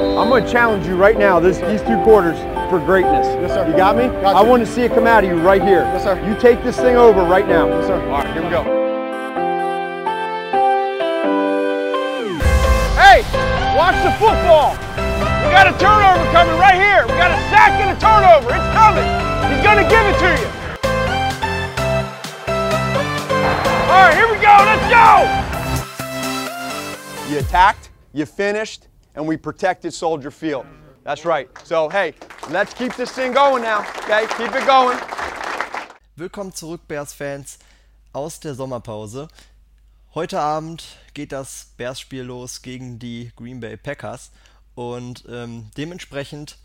I'm 0.00 0.28
going 0.28 0.44
to 0.44 0.50
challenge 0.50 0.86
you 0.86 0.96
right 0.96 1.18
now, 1.18 1.40
this, 1.40 1.58
these 1.58 1.82
two 1.82 2.02
quarters, 2.04 2.38
for 2.70 2.78
greatness. 2.78 3.26
Yes, 3.26 3.52
sir. 3.52 3.66
You 3.68 3.76
got 3.76 3.96
me? 3.96 4.06
Got 4.06 4.36
I 4.36 4.42
want 4.42 4.64
to 4.64 4.70
see 4.70 4.82
it 4.82 4.92
come 4.92 5.06
out 5.06 5.24
of 5.24 5.30
you 5.30 5.36
right 5.40 5.62
here. 5.62 5.82
Yes, 5.82 6.04
sir. 6.04 6.18
You 6.28 6.34
take 6.38 6.62
this 6.62 6.76
thing 6.76 6.96
over 6.96 7.22
right 7.24 7.48
now. 7.48 7.68
Yes, 7.68 7.86
sir. 7.86 8.00
All 8.00 8.22
right, 8.22 8.32
here 8.32 8.42
we 8.42 8.50
go. 8.50 8.62
Hey, 12.94 13.22
watch 13.76 13.96
the 14.04 14.12
football. 14.22 14.76
We 15.44 15.50
got 15.50 15.66
a 15.66 15.74
turnover 15.78 16.24
coming 16.30 16.56
right 16.60 16.76
here. 16.76 17.02
We 17.02 17.18
got 17.18 17.32
a 17.32 17.40
sack 17.50 17.72
and 17.80 17.90
a 17.90 17.98
turnover. 18.00 18.54
It's 18.54 18.70
coming. 18.72 19.08
He's 19.50 19.62
going 19.64 19.82
to 19.82 19.88
give 19.90 20.04
it 20.06 20.16
to 20.20 20.30
you. 20.38 20.48
All 23.90 24.00
right, 24.06 24.14
here 24.14 24.28
we 24.30 24.36
go. 24.38 24.54
Let's 24.62 24.86
go. 24.88 25.26
You 27.32 27.38
attacked, 27.38 27.90
you 28.12 28.26
finished, 28.26 28.86
and 29.14 29.26
we 29.26 29.36
protected 29.36 29.92
Soldier 29.92 30.30
Field. 30.30 30.66
That's 31.04 31.24
right. 31.24 31.48
So, 31.64 31.88
hey, 31.88 32.14
let's 32.50 32.74
keep 32.74 32.94
this 32.94 33.10
thing 33.12 33.32
going 33.32 33.62
now. 33.62 33.80
Okay, 34.04 34.26
keep 34.36 34.54
it 34.54 34.66
going. 34.66 34.98
Willkommen 36.16 36.52
zurück, 36.52 36.86
Bears-Fans, 36.86 37.58
aus 38.12 38.40
der 38.40 38.54
Sommerpause. 38.54 39.28
Heute 40.14 40.40
Abend 40.40 40.84
geht 41.14 41.32
das 41.32 41.72
Bears-Spiel 41.76 42.22
los 42.22 42.62
gegen 42.62 42.98
die 42.98 43.32
Green 43.36 43.60
Bay 43.60 43.76
Packers 43.76 44.30
und 44.74 45.24
ähm, 45.28 45.70
dementsprechend 45.76 46.58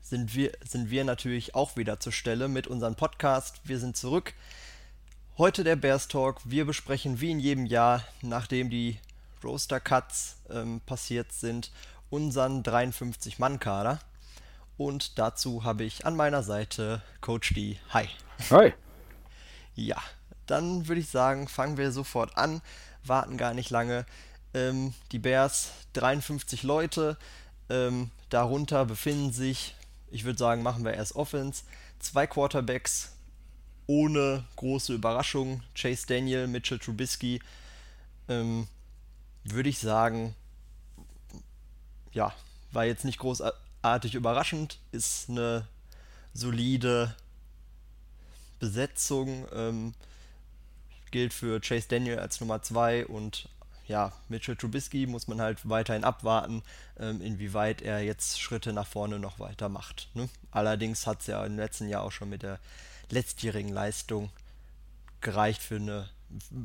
sind 0.00 0.34
wir, 0.34 0.52
sind 0.66 0.90
wir 0.90 1.04
natürlich 1.04 1.54
auch 1.54 1.76
wieder 1.76 2.00
zur 2.00 2.12
Stelle 2.12 2.48
mit 2.48 2.66
unserem 2.66 2.96
Podcast. 2.96 3.60
Wir 3.64 3.78
sind 3.78 3.96
zurück. 3.96 4.34
Heute 5.38 5.62
der 5.62 5.76
Bears 5.76 6.08
Talk. 6.08 6.40
Wir 6.44 6.64
besprechen 6.64 7.20
wie 7.20 7.30
in 7.30 7.38
jedem 7.38 7.66
Jahr, 7.66 8.04
nachdem 8.22 8.70
die 8.70 8.98
Roaster 9.44 9.80
Cuts 9.80 10.36
ähm, 10.50 10.80
passiert 10.86 11.32
sind, 11.32 11.70
unseren 12.10 12.62
53-Mann-Kader. 12.62 14.00
Und 14.76 15.18
dazu 15.18 15.64
habe 15.64 15.84
ich 15.84 16.06
an 16.06 16.16
meiner 16.16 16.42
Seite 16.42 17.02
Coach 17.20 17.54
D. 17.54 17.78
Hi. 17.90 18.08
Hi. 18.50 18.74
Ja, 19.76 20.02
dann 20.46 20.88
würde 20.88 21.00
ich 21.00 21.08
sagen, 21.08 21.48
fangen 21.48 21.78
wir 21.78 21.92
sofort 21.92 22.36
an, 22.36 22.60
warten 23.04 23.38
gar 23.38 23.54
nicht 23.54 23.70
lange. 23.70 24.04
Ähm, 24.52 24.92
die 25.12 25.20
Bears, 25.20 25.70
53 25.94 26.64
Leute, 26.64 27.16
ähm, 27.70 28.10
darunter 28.28 28.84
befinden 28.84 29.32
sich, 29.32 29.76
ich 30.10 30.24
würde 30.24 30.38
sagen, 30.38 30.62
machen 30.62 30.84
wir 30.84 30.92
erst 30.92 31.14
Offense, 31.14 31.62
zwei 32.00 32.26
Quarterbacks 32.26 33.12
ohne 33.86 34.44
große 34.56 34.92
Überraschung, 34.92 35.62
Chase 35.74 36.06
Daniel, 36.06 36.46
Mitchell 36.46 36.78
Trubisky, 36.78 37.40
ähm, 38.28 38.66
würde 39.44 39.68
ich 39.68 39.78
sagen, 39.78 40.34
ja, 42.12 42.32
war 42.72 42.84
jetzt 42.84 43.04
nicht 43.04 43.18
großartig 43.18 44.14
überraschend, 44.14 44.78
ist 44.92 45.28
eine 45.28 45.66
solide 46.34 47.14
Besetzung. 48.58 49.46
Ähm, 49.52 49.94
gilt 51.10 51.32
für 51.32 51.60
Chase 51.60 51.88
Daniel 51.88 52.18
als 52.18 52.40
Nummer 52.40 52.62
2 52.62 53.06
und 53.06 53.48
ja, 53.86 54.12
Mitchell 54.28 54.54
Trubisky 54.54 55.06
muss 55.06 55.26
man 55.26 55.40
halt 55.40 55.68
weiterhin 55.68 56.04
abwarten, 56.04 56.62
ähm, 56.98 57.20
inwieweit 57.20 57.82
er 57.82 58.00
jetzt 58.00 58.40
Schritte 58.40 58.72
nach 58.72 58.86
vorne 58.86 59.18
noch 59.18 59.40
weiter 59.40 59.68
macht. 59.68 60.08
Ne? 60.14 60.28
Allerdings 60.52 61.06
hat 61.06 61.20
es 61.20 61.26
ja 61.26 61.44
im 61.44 61.56
letzten 61.56 61.88
Jahr 61.88 62.02
auch 62.02 62.12
schon 62.12 62.30
mit 62.30 62.42
der 62.42 62.60
letztjährigen 63.10 63.72
Leistung 63.72 64.30
gereicht 65.20 65.60
für 65.60 65.76
eine, 65.76 66.08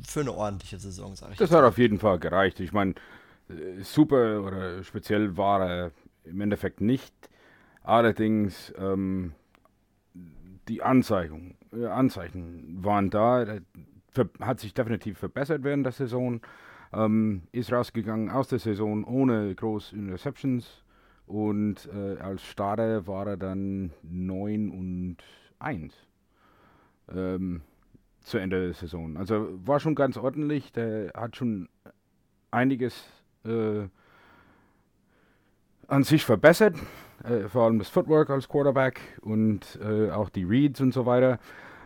für 0.07 0.21
eine 0.21 0.33
ordentliche 0.33 0.77
Saison, 0.79 1.15
sage 1.15 1.33
ich. 1.33 1.37
Das 1.37 1.51
hat 1.51 1.63
auf 1.63 1.77
jeden 1.77 1.99
Fall 1.99 2.19
gereicht. 2.19 2.59
Ich 2.59 2.73
meine, 2.73 2.95
äh, 3.49 3.81
super 3.81 4.43
oder 4.43 4.83
speziell 4.83 5.37
war 5.37 5.67
er 5.67 5.91
im 6.23 6.41
Endeffekt 6.41 6.81
nicht. 6.81 7.13
Allerdings 7.83 8.73
ähm, 8.77 9.33
die 10.67 10.81
Anzeichen, 10.81 11.55
äh, 11.73 11.85
Anzeichen 11.85 12.83
waren 12.83 13.09
da. 13.09 13.43
Er 13.43 13.61
ver- 14.09 14.29
hat 14.39 14.59
sich 14.59 14.73
definitiv 14.73 15.19
verbessert 15.19 15.63
während 15.63 15.85
der 15.85 15.93
Saison. 15.93 16.41
Ähm, 16.93 17.43
ist 17.51 17.71
rausgegangen 17.71 18.29
aus 18.29 18.47
der 18.47 18.59
Saison 18.59 19.03
ohne 19.03 19.53
groß 19.53 19.93
Interceptions. 19.93 20.83
Und 21.27 21.89
äh, 21.93 22.17
als 22.19 22.43
Starter 22.43 23.07
war 23.07 23.27
er 23.27 23.37
dann 23.37 23.91
9 24.03 24.69
und 24.69 25.17
1. 25.59 25.93
Ähm, 27.13 27.61
zu 28.25 28.37
Ende 28.37 28.61
der 28.65 28.73
Saison. 28.73 29.17
Also 29.17 29.47
war 29.65 29.79
schon 29.79 29.95
ganz 29.95 30.17
ordentlich. 30.17 30.71
Der 30.71 31.11
hat 31.15 31.35
schon 31.35 31.69
einiges 32.51 33.05
äh, 33.45 33.87
an 35.87 36.03
sich 36.03 36.25
verbessert. 36.25 36.75
Äh, 37.23 37.47
vor 37.47 37.63
allem 37.63 37.79
das 37.79 37.89
Footwork 37.89 38.29
als 38.29 38.49
Quarterback 38.49 38.99
und 39.21 39.79
äh, 39.81 40.09
auch 40.11 40.29
die 40.29 40.43
Reads 40.43 40.81
und 40.81 40.93
so 40.93 41.05
weiter. 41.05 41.39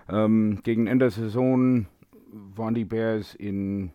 Ähm, 0.08 0.62
gegen 0.64 0.88
Ende 0.88 1.06
der 1.06 1.12
Saison 1.12 1.86
waren 2.32 2.74
die 2.74 2.86
Bears 2.86 3.36
in 3.36 3.92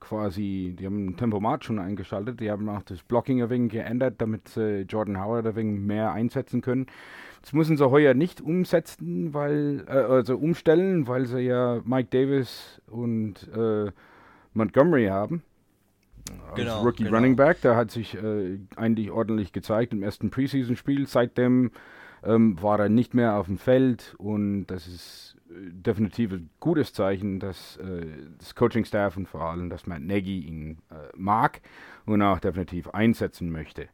quasi, 0.00 0.74
die 0.78 0.86
haben 0.86 1.08
ein 1.08 1.16
Tempomat 1.16 1.64
schon 1.64 1.78
eingeschaltet. 1.78 2.40
Die 2.40 2.50
haben 2.50 2.68
auch 2.68 2.82
das 2.82 3.02
Blocking 3.02 3.42
ein 3.42 3.50
wenig 3.50 3.72
geändert, 3.72 4.16
damit 4.18 4.48
sie 4.48 4.82
Jordan 4.82 5.22
Howard 5.22 5.46
ein 5.46 5.56
wenig 5.56 5.80
mehr 5.80 6.12
einsetzen 6.12 6.60
können. 6.60 6.86
Das 7.42 7.52
müssen 7.52 7.76
sie 7.76 7.90
heuer 7.90 8.14
nicht 8.14 8.40
umsetzen, 8.40 9.32
weil, 9.32 9.84
äh, 9.88 9.92
also 9.92 10.36
umstellen, 10.36 11.06
weil 11.06 11.26
sie 11.26 11.40
ja 11.40 11.80
Mike 11.84 12.08
Davis 12.10 12.80
und 12.86 13.48
äh, 13.54 13.90
Montgomery 14.54 15.06
haben. 15.06 15.42
Als 16.48 16.56
Genau, 16.56 16.82
Rookie 16.82 17.04
genau. 17.04 17.16
Running 17.16 17.36
Back, 17.36 17.60
der 17.62 17.76
hat 17.76 17.90
sich 17.90 18.14
äh, 18.16 18.58
eigentlich 18.76 19.10
ordentlich 19.10 19.52
gezeigt 19.52 19.92
im 19.92 20.02
ersten 20.02 20.30
Preseason-Spiel. 20.30 21.06
Seitdem 21.06 21.70
ähm, 22.24 22.60
war 22.60 22.78
er 22.80 22.88
nicht 22.88 23.14
mehr 23.14 23.36
auf 23.36 23.46
dem 23.46 23.58
Feld 23.58 24.14
und 24.18 24.66
das 24.66 24.86
ist 24.86 25.36
äh, 25.36 25.37
definitiv 25.50 26.32
ein 26.32 26.50
gutes 26.60 26.92
Zeichen, 26.92 27.40
dass 27.40 27.76
äh, 27.78 28.06
das 28.38 28.54
Coaching-Staff 28.54 29.16
und 29.16 29.28
vor 29.28 29.42
allem, 29.42 29.70
dass 29.70 29.86
Matt 29.86 30.02
Nagy 30.02 30.40
ihn 30.40 30.82
äh, 30.90 31.08
mag 31.16 31.60
und 32.06 32.20
auch 32.22 32.38
definitiv 32.38 32.88
einsetzen 32.88 33.50
möchte. 33.50 33.88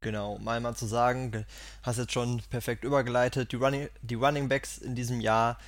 Genau, 0.00 0.34
um 0.34 0.46
einmal 0.46 0.76
zu 0.76 0.86
sagen, 0.86 1.32
ge- 1.32 1.44
hast 1.82 1.98
jetzt 1.98 2.12
schon 2.12 2.40
perfekt 2.50 2.84
übergeleitet. 2.84 3.52
Die 3.52 3.56
Running, 3.56 3.88
die 4.02 4.14
Running 4.14 4.48
Backs 4.48 4.78
in 4.78 4.94
diesem 4.94 5.20
Jahr 5.20 5.58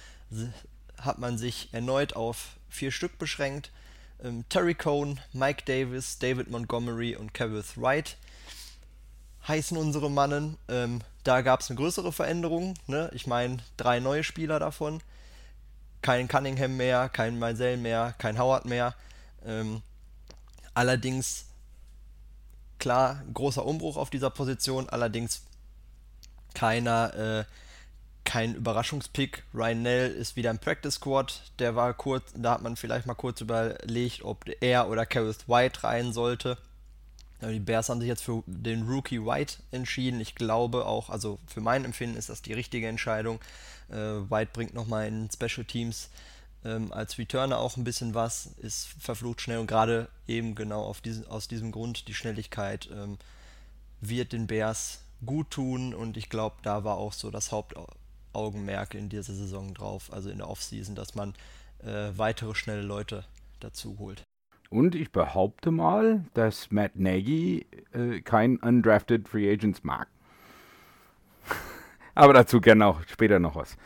hat 0.98 1.18
man 1.18 1.36
sich 1.36 1.68
erneut 1.72 2.14
auf 2.14 2.56
vier 2.68 2.92
Stück 2.92 3.18
beschränkt. 3.18 3.72
Ähm, 4.22 4.44
Terry 4.48 4.74
Cohn, 4.74 5.18
Mike 5.32 5.64
Davis, 5.66 6.18
David 6.18 6.50
Montgomery 6.50 7.16
und 7.16 7.34
Kevith 7.34 7.76
Wright 7.76 8.16
heißen 9.46 9.76
unsere 9.76 10.10
Mannen. 10.10 10.56
Ähm, 10.68 11.00
da 11.24 11.40
gab 11.42 11.60
es 11.60 11.70
eine 11.70 11.76
größere 11.78 12.12
Veränderung. 12.12 12.74
Ne? 12.86 13.10
Ich 13.12 13.26
meine, 13.26 13.58
drei 13.76 14.00
neue 14.00 14.24
Spieler 14.24 14.58
davon. 14.58 15.00
Kein 16.02 16.28
Cunningham 16.28 16.76
mehr, 16.76 17.08
kein 17.08 17.38
Meisel 17.38 17.76
mehr, 17.76 18.14
kein 18.18 18.38
Howard 18.38 18.64
mehr. 18.64 18.94
Ähm, 19.44 19.82
allerdings 20.72 21.46
klar, 22.78 23.22
großer 23.34 23.64
Umbruch 23.64 23.96
auf 23.96 24.10
dieser 24.10 24.30
Position, 24.30 24.88
allerdings 24.88 25.42
keiner, 26.54 27.14
äh, 27.14 27.44
kein 28.24 28.54
Überraschungspick. 28.54 29.44
Ryan 29.54 29.82
Nell 29.82 30.10
ist 30.10 30.36
wieder 30.36 30.50
im 30.50 30.58
Practice 30.58 30.94
Squad. 30.94 31.42
Der 31.58 31.76
war 31.76 31.94
kurz, 31.94 32.32
da 32.34 32.52
hat 32.52 32.62
man 32.62 32.76
vielleicht 32.76 33.06
mal 33.06 33.14
kurz 33.14 33.40
überlegt, 33.40 34.24
ob 34.24 34.44
er 34.60 34.88
oder 34.88 35.06
Kareth 35.06 35.48
White 35.48 35.84
rein 35.84 36.12
sollte. 36.12 36.58
Die 37.42 37.60
Bears 37.60 37.88
haben 37.88 38.00
sich 38.00 38.08
jetzt 38.08 38.22
für 38.22 38.42
den 38.46 38.86
Rookie 38.86 39.24
White 39.24 39.56
entschieden. 39.70 40.20
Ich 40.20 40.34
glaube 40.34 40.84
auch, 40.84 41.08
also 41.08 41.38
für 41.46 41.60
mein 41.60 41.84
Empfinden 41.84 42.16
ist 42.16 42.28
das 42.28 42.42
die 42.42 42.52
richtige 42.52 42.86
Entscheidung. 42.86 43.40
Äh, 43.88 43.94
White 43.94 44.50
bringt 44.52 44.74
nochmal 44.74 45.08
in 45.08 45.30
Special 45.30 45.64
Teams 45.64 46.10
ähm, 46.64 46.92
als 46.92 47.18
Returner 47.18 47.58
auch 47.58 47.76
ein 47.76 47.84
bisschen 47.84 48.14
was, 48.14 48.50
ist 48.58 48.88
verflucht 48.98 49.40
schnell 49.40 49.58
und 49.58 49.66
gerade 49.66 50.08
eben 50.26 50.54
genau 50.54 50.94
diesen, 51.04 51.26
aus 51.26 51.48
diesem 51.48 51.72
Grund 51.72 52.08
die 52.08 52.14
Schnelligkeit 52.14 52.88
ähm, 52.92 53.18
wird 54.00 54.32
den 54.32 54.46
Bears 54.46 55.00
gut 55.24 55.50
tun 55.50 55.94
und 55.94 56.16
ich 56.16 56.28
glaube, 56.28 56.56
da 56.62 56.84
war 56.84 56.96
auch 56.96 57.12
so 57.12 57.30
das 57.30 57.52
Hauptaugenmerk 57.52 58.94
in 58.94 59.08
dieser 59.08 59.34
Saison 59.34 59.74
drauf, 59.74 60.12
also 60.12 60.30
in 60.30 60.38
der 60.38 60.48
Offseason, 60.48 60.94
dass 60.94 61.14
man 61.14 61.34
äh, 61.82 62.10
weitere 62.16 62.54
schnelle 62.54 62.82
Leute 62.82 63.24
dazu 63.60 63.98
holt. 63.98 64.22
Und 64.70 64.94
ich 64.94 65.10
behaupte 65.10 65.72
mal, 65.72 66.24
dass 66.32 66.70
Matt 66.70 66.94
Nagy 66.94 67.66
äh, 67.92 68.20
kein 68.20 68.56
undrafted 68.58 69.28
Free 69.28 69.52
Agents 69.52 69.82
mag. 69.82 70.06
Aber 72.14 72.32
dazu 72.32 72.60
gerne 72.60 72.86
auch 72.86 73.02
später 73.08 73.40
noch 73.40 73.56
was. 73.56 73.76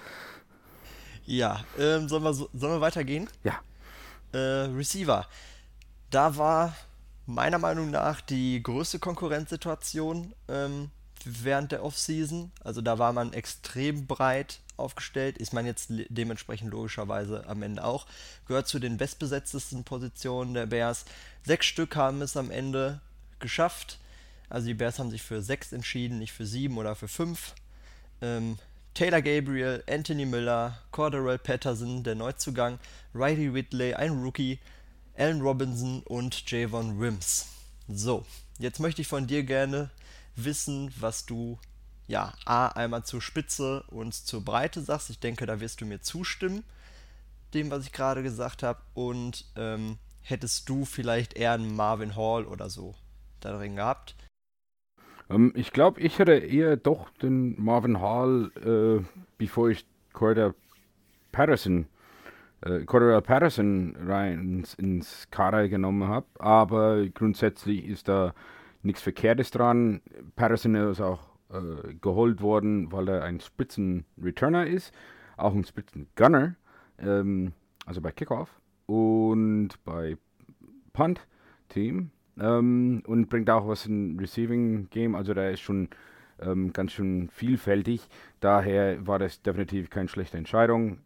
Ja, 1.25 1.65
ähm, 1.79 2.07
sollen, 2.07 2.23
wir 2.23 2.35
so, 2.35 2.51
sollen 2.53 2.75
wir 2.75 2.81
weitergehen? 2.83 3.29
Ja. 3.45 3.61
Äh, 4.33 4.69
Receiver. 4.77 5.27
Da 6.11 6.37
war 6.37 6.75
meiner 7.25 7.59
Meinung 7.59 7.91
nach 7.91 8.21
die 8.21 8.63
größte 8.63 8.99
Konkurrenzsituation 8.99 10.35
ähm, 10.49 10.91
während 11.25 11.73
der 11.73 11.85
Offseason. 11.85 12.53
Also 12.63 12.81
da 12.81 12.99
war 12.99 13.13
man 13.13 13.33
extrem 13.33 14.07
breit 14.07 14.61
aufgestellt. 14.77 15.39
Ist 15.39 15.53
man 15.53 15.67
jetzt 15.67 15.91
dementsprechend 15.91 16.71
logischerweise 16.71 17.47
am 17.47 17.63
Ende 17.63 17.85
auch. 17.85 18.07
Gehört 18.47 18.69
zu 18.69 18.79
den 18.79 18.97
bestbesetztesten 18.97 19.85
Positionen 19.85 20.55
der 20.55 20.67
Bears. 20.67 21.05
Sechs 21.45 21.67
Stück 21.67 21.97
haben 21.97 22.23
es 22.23 22.37
am 22.37 22.51
Ende 22.51 23.01
geschafft. 23.39 23.99
Also 24.49 24.67
die 24.67 24.75
Bears 24.75 24.99
haben 24.99 25.11
sich 25.11 25.23
für 25.23 25.43
sechs 25.43 25.73
entschieden, 25.73 26.19
nicht 26.19 26.33
für 26.33 26.47
sieben 26.47 26.79
oder 26.79 26.95
für 26.95 27.09
fünf. 27.09 27.55
Ähm, 28.21 28.59
Taylor 28.95 29.23
Gabriel, 29.23 29.83
Anthony 29.89 30.25
Miller, 30.25 30.79
Corderell 30.93 31.39
Patterson, 31.39 32.05
der 32.05 32.15
Neuzugang, 32.15 32.79
Riley 33.13 33.53
Whitley, 33.53 33.95
ein 33.95 34.23
Rookie, 34.23 34.61
Allen 35.17 35.41
Robinson 35.41 36.03
und 36.05 36.49
Javon 36.51 37.01
Wims. 37.01 37.47
So, 37.89 38.25
jetzt 38.59 38.81
möchte 38.81 39.03
ich 39.03 39.09
von 39.09 39.27
dir 39.27 39.43
gerne 39.43 39.91
wissen, 40.37 40.93
was 40.99 41.27
du 41.27 41.59
ja, 42.07 42.35
A, 42.45 42.69
einmal 42.69 43.05
zur 43.05 43.23
Spitze 43.23 43.83
und 43.89 44.15
zur 44.15 44.45
Breite 44.45 44.81
sagst. 44.81 45.11
Ich 45.11 45.21
denke, 45.21 45.47
da 45.47 45.61
wirst 45.61 45.81
du 45.81 45.87
mir 45.87 46.01
zustimmen, 46.01 46.65
dem, 47.55 47.71
was 47.71 47.87
ich 47.87 47.93
gerade 47.93 48.23
gesagt 48.23 48.63
habe. 48.63 48.81
Und 48.93 49.47
ähm, 49.57 49.99
hättest 50.21 50.69
du 50.69 50.85
vielleicht 50.85 51.35
eher 51.35 51.53
einen 51.53 51.75
Marvin 51.75 52.17
Hall 52.17 52.45
oder 52.45 52.69
so 52.69 52.95
darin 53.41 53.77
gehabt? 53.77 54.17
Ähm, 55.31 55.53
ich 55.55 55.73
glaube, 55.73 56.01
ich 56.01 56.19
hätte 56.19 56.35
eher 56.35 56.77
doch 56.77 57.09
den 57.23 57.63
Marvin 57.63 58.01
Hall, 58.01 58.51
äh, 58.65 59.05
bevor 59.39 59.71
ich 59.71 59.87
Corder 60.13 60.55
Patterson, 61.33 61.87
äh, 62.61 62.85
Cordell 62.85 63.21
Patterson 63.23 63.97
rein 64.07 64.41
ins, 64.41 64.75
ins 64.75 65.29
Kader 65.31 65.69
genommen 65.69 66.09
habe. 66.09 66.27
Aber 66.39 67.07
grundsätzlich 67.09 67.85
ist 67.87 68.09
da 68.09 68.35
nichts 68.85 69.03
Verkehrtes 69.03 69.51
dran. 69.51 70.01
Patterson 70.37 70.75
ist 70.75 71.01
auch 71.01 71.21
äh, 71.51 71.95
geholt 72.01 72.41
worden, 72.41 72.93
weil 72.93 73.09
er 73.09 73.23
ein 73.23 73.41
Spitzen-Returner 73.41 74.67
ist, 74.67 74.93
auch 75.37 75.55
ein 75.55 75.65
Spitzen-Gunner, 75.65 76.57
ähm, 76.99 77.53
also 77.87 78.01
bei 78.01 78.13
Kickoff 78.13 78.61
und 78.87 79.71
bei 79.85 80.17
Punt-Team 80.93 82.11
ähm, 82.39 83.03
und 83.07 83.29
bringt 83.29 83.51
auch 83.51 83.69
was 83.69 83.87
in 83.87 84.19
Receiving-Game, 84.19 85.15
also 85.15 85.35
der 85.35 85.53
ist 85.53 85.61
schon 85.61 85.89
ähm, 86.41 86.73
ganz 86.73 86.93
schön 86.93 87.29
vielfältig. 87.31 88.09
Daher 88.41 89.07
war 89.07 89.19
das 89.19 89.43
definitiv 89.43 89.91
keine 89.91 90.09
schlechte 90.09 90.37
Entscheidung. 90.37 90.99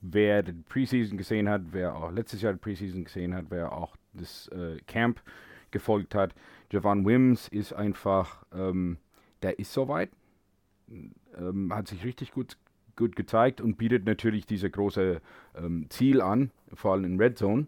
Wer 0.00 0.42
die 0.42 0.52
Preseason 0.52 1.18
gesehen 1.18 1.48
hat, 1.48 1.62
wer 1.72 1.94
auch 1.94 2.10
letztes 2.10 2.42
Jahr 2.42 2.54
die 2.54 2.58
Preseason 2.58 3.04
gesehen 3.04 3.34
hat, 3.34 3.46
wer 3.50 3.72
auch 3.72 3.96
das 4.14 4.48
äh, 4.48 4.78
Camp 4.86 5.20
gefolgt 5.70 6.14
hat, 6.14 6.34
Javon 6.70 7.04
Wims 7.04 7.48
ist 7.48 7.72
einfach, 7.72 8.44
ähm, 8.52 8.98
der 9.42 9.58
ist 9.58 9.72
soweit, 9.72 10.10
ähm, 11.36 11.74
hat 11.74 11.88
sich 11.88 12.04
richtig 12.04 12.32
gut, 12.32 12.56
gut 12.96 13.16
gezeigt 13.16 13.60
und 13.60 13.76
bietet 13.76 14.04
natürlich 14.04 14.46
diese 14.46 14.70
große 14.70 15.20
ähm, 15.56 15.86
Ziel 15.90 16.20
an, 16.20 16.50
vor 16.74 16.92
allem 16.92 17.04
in 17.04 17.20
Red 17.20 17.38
Zone. 17.38 17.66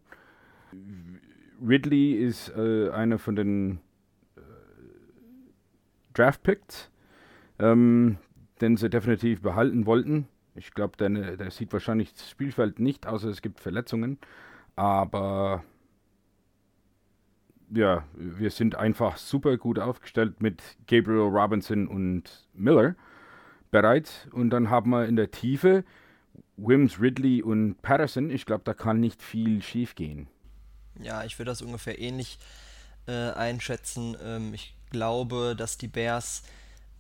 Ridley 1.67 2.13
ist 2.15 2.51
äh, 2.57 2.91
einer 2.91 3.19
von 3.19 3.37
den 3.37 3.81
äh, 4.37 4.41
Draft 6.15 6.43
Picks, 6.43 6.91
ähm, 7.59 8.19
den 8.61 8.77
sie 8.77 8.91
definitiv 8.91 9.43
behalten 9.43 9.87
wollten. 9.87 10.29
Ich 10.55 10.73
glaube, 10.73 10.97
der, 10.97 11.37
der 11.37 11.51
sieht 11.51 11.73
wahrscheinlich 11.73 12.13
das 12.13 12.29
Spielfeld 12.29 12.79
nicht, 12.79 13.07
außer 13.07 13.29
es 13.29 13.43
gibt 13.43 13.61
Verletzungen. 13.61 14.19
Aber 14.77 15.65
ja, 17.75 18.05
wir 18.15 18.51
sind 18.51 18.75
einfach 18.75 19.17
super 19.17 19.57
gut 19.57 19.79
aufgestellt 19.79 20.41
mit 20.41 20.63
Gabriel 20.87 21.29
Robinson 21.29 21.89
und 21.89 22.47
Miller 22.55 22.95
bereits. 23.71 24.29
Und 24.33 24.51
dann 24.51 24.71
haben 24.71 24.91
wir 24.91 25.07
in 25.07 25.17
der 25.17 25.31
Tiefe 25.31 25.85
Wims, 26.57 27.01
Ridley 27.01 27.43
und 27.43 27.81
Patterson. 27.83 28.31
Ich 28.31 28.47
glaube, 28.47 28.63
da 28.65 28.75
kann 28.75 29.01
nicht 29.01 29.23
viel 29.23 29.63
schief 29.63 29.95
gehen. 29.95 30.29
Ja, 31.01 31.25
ich 31.25 31.39
würde 31.39 31.51
das 31.51 31.63
ungefähr 31.63 31.99
ähnlich 31.99 32.39
äh, 33.07 33.31
einschätzen. 33.31 34.17
Ähm, 34.23 34.55
ich 34.55 34.77
glaube, 34.91 35.55
dass 35.57 35.79
die 35.79 35.89
Bears 35.89 36.43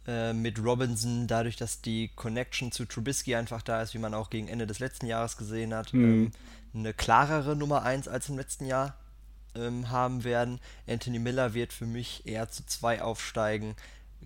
äh, 0.06 0.32
mit 0.32 0.62
Robinson, 0.64 1.26
dadurch, 1.26 1.56
dass 1.56 1.82
die 1.82 2.08
Connection 2.08 2.72
zu 2.72 2.86
Trubisky 2.86 3.36
einfach 3.36 3.62
da 3.62 3.82
ist, 3.82 3.94
wie 3.94 3.98
man 3.98 4.14
auch 4.14 4.30
gegen 4.30 4.48
Ende 4.48 4.66
des 4.66 4.78
letzten 4.78 5.06
Jahres 5.06 5.36
gesehen 5.36 5.74
hat, 5.74 5.92
mhm. 5.92 6.04
ähm, 6.04 6.30
eine 6.74 6.94
klarere 6.94 7.54
Nummer 7.54 7.82
1 7.82 8.08
als 8.08 8.30
im 8.30 8.38
letzten 8.38 8.64
Jahr 8.64 8.96
ähm, 9.54 9.90
haben 9.90 10.24
werden. 10.24 10.60
Anthony 10.86 11.18
Miller 11.18 11.54
wird 11.54 11.72
für 11.72 11.86
mich 11.86 12.26
eher 12.26 12.48
zu 12.48 12.64
zwei 12.66 13.02
aufsteigen. 13.02 13.74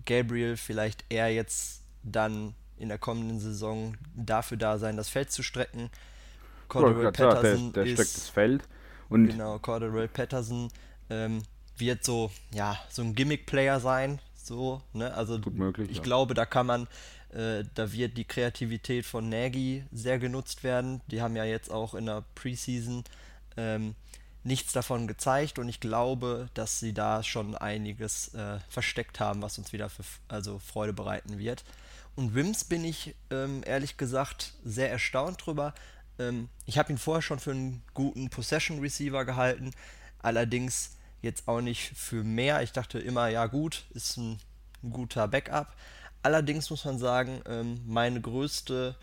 Gabriel 0.05 0.57
vielleicht 0.57 1.05
eher 1.09 1.33
jetzt 1.33 1.81
dann 2.03 2.53
in 2.77 2.89
der 2.89 2.97
kommenden 2.97 3.39
Saison 3.39 3.95
dafür 4.15 4.57
da 4.57 4.77
sein, 4.77 4.97
das 4.97 5.09
Feld 5.09 5.31
zu 5.31 5.43
strecken. 5.43 5.89
Cordell 6.67 7.11
Patterson 7.11 7.73
der, 7.73 7.83
der 7.83 7.93
ist, 7.93 7.99
streckt 7.99 8.17
das 8.17 8.29
Feld. 8.29 8.63
Und 9.09 9.27
genau, 9.27 9.57
Cordell 9.59 10.07
Patterson 10.07 10.69
ähm, 11.09 11.43
wird 11.77 12.03
so, 12.03 12.31
ja, 12.53 12.77
so 12.89 13.01
ein 13.01 13.15
Gimmick-Player 13.15 13.79
sein. 13.79 14.19
So, 14.35 14.81
ne? 14.93 15.13
Also 15.13 15.39
möglich, 15.51 15.89
ich 15.89 15.97
ja. 15.97 16.03
glaube, 16.03 16.33
da 16.33 16.45
kann 16.45 16.67
man, 16.67 16.87
äh, 17.33 17.63
da 17.73 17.91
wird 17.91 18.17
die 18.17 18.25
Kreativität 18.25 19.05
von 19.05 19.29
Nagy 19.29 19.83
sehr 19.91 20.19
genutzt 20.19 20.63
werden. 20.63 21.01
Die 21.07 21.21
haben 21.21 21.35
ja 21.35 21.43
jetzt 21.43 21.71
auch 21.71 21.95
in 21.95 22.05
der 22.05 22.23
Preseason 22.35 23.03
ähm, 23.57 23.95
nichts 24.47 24.71
davon 24.71 25.07
gezeigt 25.07 25.59
und 25.59 25.67
ich 25.67 25.79
glaube, 25.79 26.49
dass 26.53 26.79
sie 26.79 26.93
da 26.93 27.21
schon 27.21 27.55
einiges 27.55 28.33
äh, 28.33 28.59
versteckt 28.69 29.19
haben, 29.19 29.41
was 29.41 29.57
uns 29.57 29.73
wieder 29.73 29.89
für 29.89 30.03
also 30.29 30.57
Freude 30.59 30.93
bereiten 30.93 31.37
wird. 31.37 31.65
Und 32.15 32.33
Wims 32.33 32.63
bin 32.63 32.83
ich 32.83 33.13
ähm, 33.29 33.61
ehrlich 33.65 33.97
gesagt 33.97 34.53
sehr 34.63 34.89
erstaunt 34.89 35.45
drüber. 35.45 35.75
Ähm, 36.17 36.49
ich 36.65 36.77
habe 36.77 36.91
ihn 36.91 36.97
vorher 36.97 37.21
schon 37.21 37.39
für 37.39 37.51
einen 37.51 37.83
guten 37.93 38.29
Possession 38.29 38.79
Receiver 38.79 39.25
gehalten, 39.25 39.71
allerdings 40.19 40.97
jetzt 41.21 41.47
auch 41.47 41.61
nicht 41.61 41.91
für 41.95 42.23
mehr. 42.23 42.63
Ich 42.63 42.71
dachte 42.71 42.99
immer, 42.99 43.27
ja 43.27 43.47
gut, 43.47 43.85
ist 43.91 44.17
ein, 44.17 44.39
ein 44.81 44.91
guter 44.91 45.27
Backup. 45.27 45.75
Allerdings 46.23 46.69
muss 46.69 46.85
man 46.85 46.97
sagen, 46.97 47.41
ähm, 47.47 47.81
meine 47.85 48.21
größte 48.21 48.95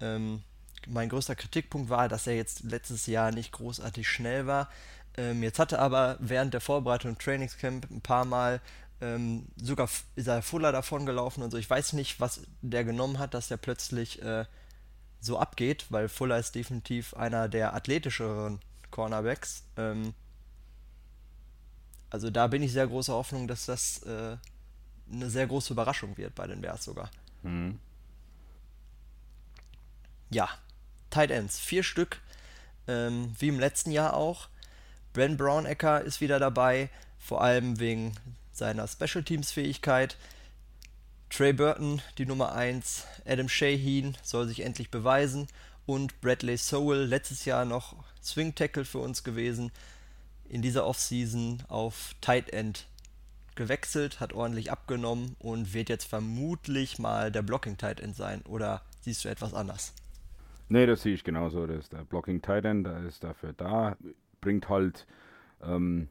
ähm, 0.00 0.42
mein 0.88 1.08
größter 1.08 1.34
Kritikpunkt 1.34 1.90
war, 1.90 2.08
dass 2.08 2.26
er 2.26 2.36
jetzt 2.36 2.62
letztes 2.64 3.06
Jahr 3.06 3.32
nicht 3.32 3.52
großartig 3.52 4.08
schnell 4.08 4.46
war. 4.46 4.68
Ähm, 5.16 5.42
jetzt 5.42 5.58
hatte 5.58 5.76
er 5.76 5.82
aber 5.82 6.16
während 6.20 6.54
der 6.54 6.60
Vorbereitung 6.60 7.12
im 7.12 7.18
Trainingscamp 7.18 7.90
ein 7.90 8.00
paar 8.00 8.24
Mal 8.24 8.60
ähm, 9.00 9.46
sogar 9.56 9.88
ist 10.14 10.26
er 10.26 10.42
Fuller 10.42 10.72
davon 10.72 11.06
gelaufen 11.06 11.42
und 11.42 11.50
so. 11.50 11.56
Ich 11.56 11.70
weiß 11.70 11.94
nicht, 11.94 12.20
was 12.20 12.42
der 12.60 12.84
genommen 12.84 13.18
hat, 13.18 13.34
dass 13.34 13.50
er 13.50 13.56
plötzlich 13.56 14.20
äh, 14.22 14.44
so 15.20 15.38
abgeht, 15.38 15.86
weil 15.90 16.08
Fuller 16.08 16.38
ist 16.38 16.54
definitiv 16.54 17.14
einer 17.14 17.48
der 17.48 17.74
athletischeren 17.74 18.60
Cornerbacks. 18.90 19.64
Ähm, 19.76 20.14
also 22.10 22.30
da 22.30 22.46
bin 22.48 22.62
ich 22.62 22.72
sehr 22.72 22.86
großer 22.86 23.14
Hoffnung, 23.14 23.48
dass 23.48 23.66
das 23.66 24.02
äh, 24.02 24.36
eine 25.10 25.30
sehr 25.30 25.46
große 25.46 25.72
Überraschung 25.72 26.16
wird 26.18 26.34
bei 26.34 26.46
den 26.46 26.60
Bears 26.60 26.84
sogar. 26.84 27.10
Mhm. 27.42 27.78
Ja, 30.28 30.48
Tight 31.10 31.30
Ends, 31.30 31.58
vier 31.58 31.82
Stück, 31.82 32.20
ähm, 32.88 33.34
wie 33.38 33.48
im 33.48 33.60
letzten 33.60 33.90
Jahr 33.90 34.14
auch. 34.14 34.48
Brent 35.12 35.38
Brownecker 35.38 36.02
ist 36.02 36.20
wieder 36.20 36.38
dabei, 36.38 36.88
vor 37.18 37.42
allem 37.42 37.80
wegen 37.80 38.14
seiner 38.52 38.86
Special 38.86 39.24
Teams 39.24 39.50
Fähigkeit. 39.52 40.16
Trey 41.28 41.52
Burton, 41.52 42.02
die 42.18 42.26
Nummer 42.26 42.52
1, 42.52 43.06
Adam 43.24 43.48
Shaheen 43.48 44.16
soll 44.22 44.48
sich 44.48 44.60
endlich 44.60 44.90
beweisen 44.90 45.46
und 45.86 46.20
Bradley 46.20 46.56
Sowell, 46.56 47.04
letztes 47.04 47.44
Jahr 47.44 47.64
noch 47.64 47.94
Swing 48.22 48.54
Tackle 48.54 48.84
für 48.84 48.98
uns 48.98 49.24
gewesen, 49.24 49.70
in 50.48 50.62
dieser 50.62 50.86
Offseason 50.86 51.62
auf 51.68 52.14
Tight 52.20 52.52
End 52.52 52.86
gewechselt, 53.54 54.20
hat 54.20 54.32
ordentlich 54.32 54.70
abgenommen 54.70 55.36
und 55.38 55.72
wird 55.72 55.88
jetzt 55.88 56.06
vermutlich 56.06 56.98
mal 56.98 57.30
der 57.30 57.42
Blocking 57.42 57.76
Tight 57.76 58.00
End 58.00 58.16
sein. 58.16 58.42
Oder 58.42 58.82
siehst 59.02 59.24
du 59.24 59.28
etwas 59.28 59.54
anders? 59.54 59.92
Nee, 60.70 60.86
das 60.86 61.02
sehe 61.02 61.14
ich 61.14 61.24
genauso. 61.24 61.66
Das 61.66 61.78
ist 61.78 61.92
der 61.92 62.04
Blocking 62.04 62.42
Tight 62.42 62.64
End, 62.64 62.86
der 62.86 63.04
ist 63.04 63.24
dafür 63.24 63.52
da, 63.52 63.96
bringt 64.40 64.68
halt 64.68 65.04
ähm, 65.62 66.08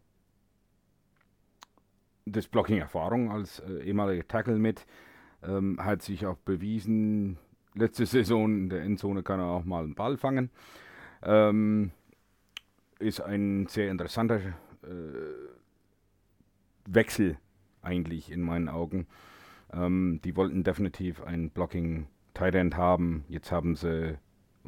das 2.26 2.50
Blocking-Erfahrung 2.50 3.32
als 3.32 3.60
äh, 3.60 3.84
ehemaliger 3.84 4.28
Tackle 4.28 4.60
mit, 4.60 4.86
ähm, 5.44 5.78
hat 5.82 6.02
sich 6.02 6.26
auch 6.26 6.38
bewiesen. 6.40 7.38
Letzte 7.74 8.06
Saison 8.06 8.52
in 8.52 8.70
der 8.70 8.82
Endzone 8.82 9.24
kann 9.24 9.40
er 9.40 9.46
auch 9.46 9.64
mal 9.64 9.86
einen 9.86 9.96
Ball 9.96 10.18
fangen. 10.18 10.50
Ähm, 11.24 11.92
ist 13.00 13.22
ein 13.22 13.68
sehr 13.68 13.90
interessanter 13.90 14.42
äh, 14.84 15.40
Wechsel 16.86 17.38
eigentlich 17.82 18.30
in 18.30 18.42
meinen 18.42 18.68
Augen. 18.68 19.08
Ähm, 19.72 20.20
die 20.26 20.36
wollten 20.36 20.66
definitiv 20.66 21.24
ein 21.24 21.50
Blocking 21.50 22.08
Tight 22.34 22.56
End 22.56 22.76
haben. 22.76 23.24
Jetzt 23.30 23.54
haben 23.54 23.78
sie 23.78 24.18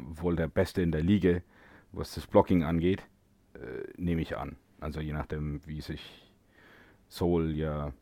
wohl 0.06 0.36
der 0.36 0.48
Beste 0.48 0.82
in 0.82 0.92
der 0.92 1.02
Liga, 1.02 1.40
was 1.92 2.14
das 2.14 2.26
Blocking 2.26 2.64
angeht, 2.64 3.02
äh, 3.54 3.90
nehme 3.96 4.22
ich 4.22 4.36
an. 4.36 4.56
Also 4.80 5.00
je 5.00 5.12
nachdem, 5.12 5.60
wie 5.66 5.80
sich 5.80 6.32
Soul 7.08 7.52
ja 7.52 7.92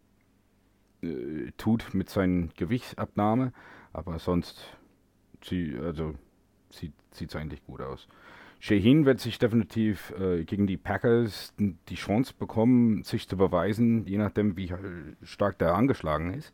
äh, 1.02 1.50
tut 1.56 1.94
mit 1.94 2.08
seinen 2.08 2.50
Gewichtsabnahme, 2.56 3.52
aber 3.92 4.18
sonst 4.18 4.76
sie, 5.42 5.76
also, 5.78 6.14
sieht 6.70 6.94
es 7.12 7.36
eigentlich 7.36 7.64
gut 7.64 7.80
aus. 7.80 8.06
Shaheen 8.60 9.06
wird 9.06 9.20
sich 9.20 9.38
definitiv 9.38 10.12
äh, 10.18 10.44
gegen 10.44 10.66
die 10.66 10.76
Packers 10.76 11.54
die 11.58 11.94
Chance 11.94 12.34
bekommen, 12.38 13.02
sich 13.04 13.26
zu 13.26 13.36
beweisen, 13.36 14.06
je 14.06 14.18
nachdem, 14.18 14.56
wie 14.56 14.72
stark 15.22 15.58
der 15.58 15.74
angeschlagen 15.74 16.34
ist. 16.34 16.52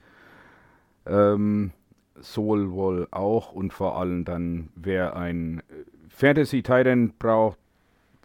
Ähm, 1.05 1.73
sowohl 2.21 2.71
wohl 2.71 3.09
auch 3.11 3.53
und 3.53 3.73
vor 3.73 3.99
allem 3.99 4.25
dann, 4.25 4.71
wer 4.75 5.17
ein 5.17 5.63
Fantasy 6.09 6.63
Titan 6.63 7.13
braucht, 7.19 7.59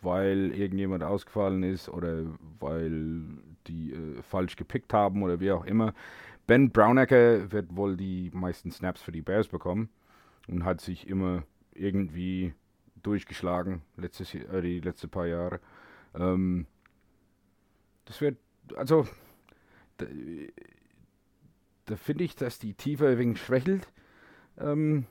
weil 0.02 0.52
irgendjemand 0.54 1.04
ausgefallen 1.04 1.64
ist 1.64 1.90
oder 1.90 2.24
weil 2.60 3.22
die 3.68 3.94
äh, 3.94 4.22
falsch 4.24 4.56
gepickt 4.56 4.94
haben 4.94 5.24
oder 5.24 5.40
wie 5.40 5.52
auch 5.52 5.66
immer. 5.66 5.94
Ben 6.48 6.72
Brownacker 6.72 7.52
wird 7.52 7.76
wohl 7.76 7.96
die 7.96 8.32
meisten 8.34 8.72
Snaps 8.72 9.02
für 9.02 9.12
die 9.12 9.22
Bears 9.22 9.48
bekommen 9.48 9.90
und 10.48 10.66
hat 10.66 10.82
sich 10.82 11.08
immer 11.08 11.44
irgendwie 11.74 12.54
durchgeschlagen, 13.04 13.82
letztes, 13.98 14.34
äh, 14.34 14.62
die 14.62 14.80
letzten 14.80 15.10
paar 15.10 15.28
Jahre. 15.28 15.60
Ähm, 16.16 16.66
das 18.06 18.22
wird, 18.22 18.38
also, 18.76 19.08
da, 21.86 21.96
finde 21.96 22.24
ich, 22.24 22.36
dass 22.36 22.60
die 22.60 22.74
Tiefe 22.74 23.10
ein 23.10 23.18
wenig 23.18 23.42
schwächelt. 23.42 23.88
Ähm, 24.58 25.06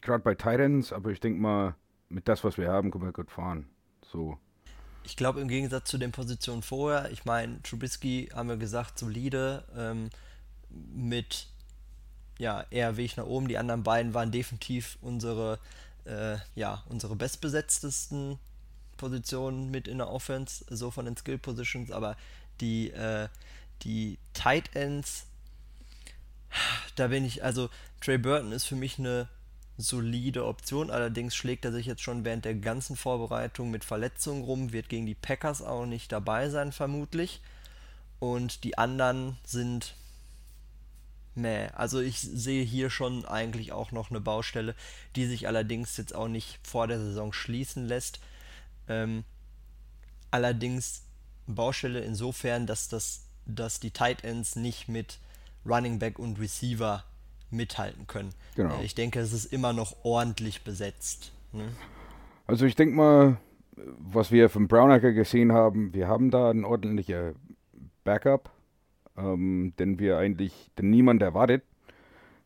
Gerade 0.00 0.24
bei 0.24 0.34
Titans, 0.34 0.92
aber 0.92 1.10
ich 1.10 1.20
denke 1.20 1.40
mal, 1.40 1.76
mit 2.08 2.26
das, 2.26 2.42
was 2.42 2.58
wir 2.58 2.68
haben, 2.68 2.90
können 2.90 3.04
wir 3.04 3.12
gut 3.12 3.30
fahren. 3.30 3.68
So. 4.04 4.38
Ich 5.04 5.16
glaube, 5.16 5.40
im 5.40 5.48
Gegensatz 5.48 5.88
zu 5.88 5.98
den 5.98 6.10
Positionen 6.10 6.62
vorher, 6.62 7.10
ich 7.12 7.24
meine, 7.24 7.62
Trubisky 7.62 8.28
haben 8.34 8.48
wir 8.48 8.56
gesagt, 8.56 8.98
solide, 8.98 9.64
ähm, 9.76 10.10
mit 10.70 11.48
ja, 12.38 12.64
eher 12.70 12.96
Weg 12.96 13.16
nach 13.16 13.26
oben. 13.26 13.48
Die 13.48 13.58
anderen 13.58 13.82
beiden 13.82 14.14
waren 14.14 14.32
definitiv 14.32 14.98
unsere 15.00 15.58
äh, 16.08 16.38
ja, 16.54 16.82
unsere 16.88 17.14
bestbesetztesten 17.16 18.38
Positionen 18.96 19.70
mit 19.70 19.86
in 19.86 19.98
der 19.98 20.10
Offense, 20.10 20.64
so 20.68 20.90
von 20.90 21.04
den 21.04 21.16
Skill 21.16 21.38
Positions, 21.38 21.90
aber 21.90 22.16
die, 22.60 22.90
äh, 22.90 23.28
die 23.82 24.18
Tight 24.32 24.74
Ends, 24.74 25.26
da 26.96 27.08
bin 27.08 27.24
ich, 27.24 27.44
also 27.44 27.70
Trey 28.00 28.18
Burton 28.18 28.52
ist 28.52 28.64
für 28.64 28.76
mich 28.76 28.98
eine 28.98 29.28
solide 29.76 30.44
Option, 30.44 30.90
allerdings 30.90 31.36
schlägt 31.36 31.64
er 31.64 31.72
sich 31.72 31.86
jetzt 31.86 32.02
schon 32.02 32.24
während 32.24 32.44
der 32.44 32.54
ganzen 32.54 32.96
Vorbereitung 32.96 33.70
mit 33.70 33.84
Verletzungen 33.84 34.42
rum, 34.42 34.72
wird 34.72 34.88
gegen 34.88 35.06
die 35.06 35.14
Packers 35.14 35.62
auch 35.62 35.86
nicht 35.86 36.10
dabei 36.10 36.50
sein, 36.50 36.72
vermutlich. 36.72 37.40
Und 38.18 38.64
die 38.64 38.76
anderen 38.76 39.36
sind 39.44 39.94
Nee, 41.38 41.68
also 41.68 42.00
ich 42.00 42.18
sehe 42.18 42.64
hier 42.64 42.90
schon 42.90 43.24
eigentlich 43.24 43.70
auch 43.70 43.92
noch 43.92 44.10
eine 44.10 44.20
Baustelle, 44.20 44.74
die 45.14 45.24
sich 45.24 45.46
allerdings 45.46 45.96
jetzt 45.96 46.12
auch 46.12 46.26
nicht 46.26 46.58
vor 46.64 46.88
der 46.88 46.98
Saison 46.98 47.32
schließen 47.32 47.86
lässt. 47.86 48.18
Ähm, 48.88 49.22
allerdings 50.32 51.04
Baustelle 51.46 52.00
insofern, 52.00 52.66
dass, 52.66 52.88
das, 52.88 53.26
dass 53.46 53.78
die 53.78 53.92
Tight 53.92 54.24
Ends 54.24 54.56
nicht 54.56 54.88
mit 54.88 55.20
Running 55.68 55.98
Back 55.98 56.18
und 56.18 56.40
Receiver 56.40 57.04
mithalten 57.50 58.06
können. 58.06 58.30
Genau. 58.56 58.78
Äh, 58.78 58.84
ich 58.84 58.94
denke, 58.94 59.20
es 59.20 59.32
ist 59.32 59.52
immer 59.52 59.72
noch 59.72 60.04
ordentlich 60.04 60.64
besetzt. 60.64 61.32
Ne? 61.52 61.68
Also 62.46 62.66
ich 62.66 62.76
denke 62.76 62.96
mal, 62.96 63.36
was 63.76 64.32
wir 64.32 64.48
von 64.48 64.68
Brownacker 64.68 65.12
gesehen 65.12 65.52
haben, 65.52 65.94
wir 65.94 66.08
haben 66.08 66.30
da 66.30 66.50
ein 66.50 66.64
ordentlicher 66.64 67.34
Backup 68.04 68.50
ähm, 69.18 69.72
den 69.78 69.98
wir 69.98 70.18
eigentlich, 70.18 70.70
den 70.78 70.90
niemand 70.90 71.22
erwartet, 71.22 71.62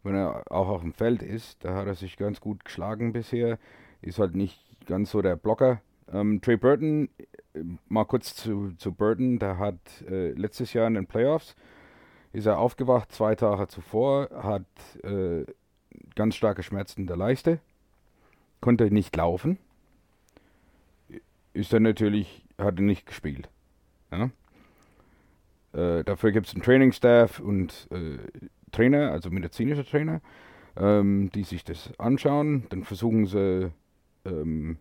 wenn 0.02 0.14
er 0.14 0.50
auch 0.50 0.68
auf 0.68 0.80
dem 0.80 0.92
Feld 0.92 1.22
ist. 1.22 1.64
Da 1.64 1.74
hat 1.74 1.86
er 1.86 1.94
sich 1.94 2.16
ganz 2.16 2.40
gut 2.40 2.64
geschlagen 2.64 3.12
bisher, 3.12 3.58
ist 4.00 4.18
halt 4.18 4.34
nicht 4.34 4.60
ganz 4.86 5.10
so 5.10 5.22
der 5.22 5.36
Blocker. 5.36 5.80
Ähm, 6.12 6.40
Trey 6.40 6.56
Burton, 6.56 7.08
äh, 7.54 7.60
mal 7.88 8.04
kurz 8.04 8.34
zu, 8.34 8.72
zu 8.72 8.92
Burton, 8.92 9.38
der 9.38 9.58
hat 9.58 9.78
äh, 10.08 10.32
letztes 10.32 10.72
Jahr 10.72 10.86
in 10.86 10.94
den 10.94 11.06
Playoffs, 11.06 11.54
ist 12.32 12.46
er 12.46 12.58
aufgewacht, 12.58 13.12
zwei 13.12 13.34
Tage 13.34 13.68
zuvor, 13.68 14.28
hat 14.42 14.64
äh, 15.04 15.44
ganz 16.14 16.36
starke 16.36 16.62
Schmerzen 16.62 17.02
in 17.02 17.06
der 17.06 17.16
Leiste, 17.16 17.60
konnte 18.60 18.90
nicht 18.90 19.14
laufen, 19.16 19.58
ist 21.52 21.72
dann 21.72 21.82
natürlich, 21.82 22.44
hat 22.58 22.76
er 22.76 22.82
nicht 22.82 23.06
gespielt. 23.06 23.48
Ja? 24.10 24.30
Äh, 25.72 26.04
dafür 26.04 26.32
gibt 26.32 26.46
es 26.46 26.54
einen 26.54 26.62
Training-Staff 26.62 27.40
und 27.40 27.88
äh, 27.90 28.18
Trainer, 28.72 29.10
also 29.12 29.30
medizinische 29.30 29.84
Trainer, 29.84 30.20
ähm, 30.76 31.30
die 31.34 31.44
sich 31.44 31.64
das 31.64 31.90
anschauen. 31.98 32.66
Dann 32.70 32.84
versuchen 32.84 33.26
sie 33.26 33.70
ähm, 34.24 34.78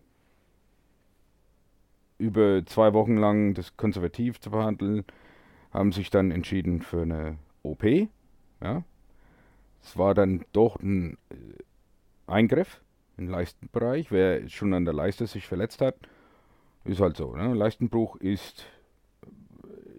über 2.18 2.64
zwei 2.66 2.92
Wochen 2.94 3.16
lang 3.16 3.54
das 3.54 3.76
konservativ 3.76 4.40
zu 4.40 4.50
behandeln, 4.50 5.04
haben 5.72 5.92
sich 5.92 6.10
dann 6.10 6.30
entschieden 6.30 6.82
für 6.82 7.02
eine 7.02 7.38
OP. 7.62 7.84
Ja. 8.62 8.84
Es 9.82 9.96
war 9.98 10.14
dann 10.14 10.44
doch 10.52 10.76
ein 10.76 11.18
äh, 11.30 11.34
Eingriff 12.26 12.80
im 13.16 13.28
Leistenbereich. 13.28 14.10
Wer 14.10 14.48
schon 14.48 14.74
an 14.74 14.84
der 14.84 14.94
Leiste 14.94 15.26
sich 15.26 15.46
verletzt 15.46 15.80
hat, 15.80 15.96
ist 16.84 17.00
halt 17.00 17.16
so. 17.16 17.34
Ne? 17.34 17.54
Leistenbruch 17.54 18.16
ist 18.16 18.66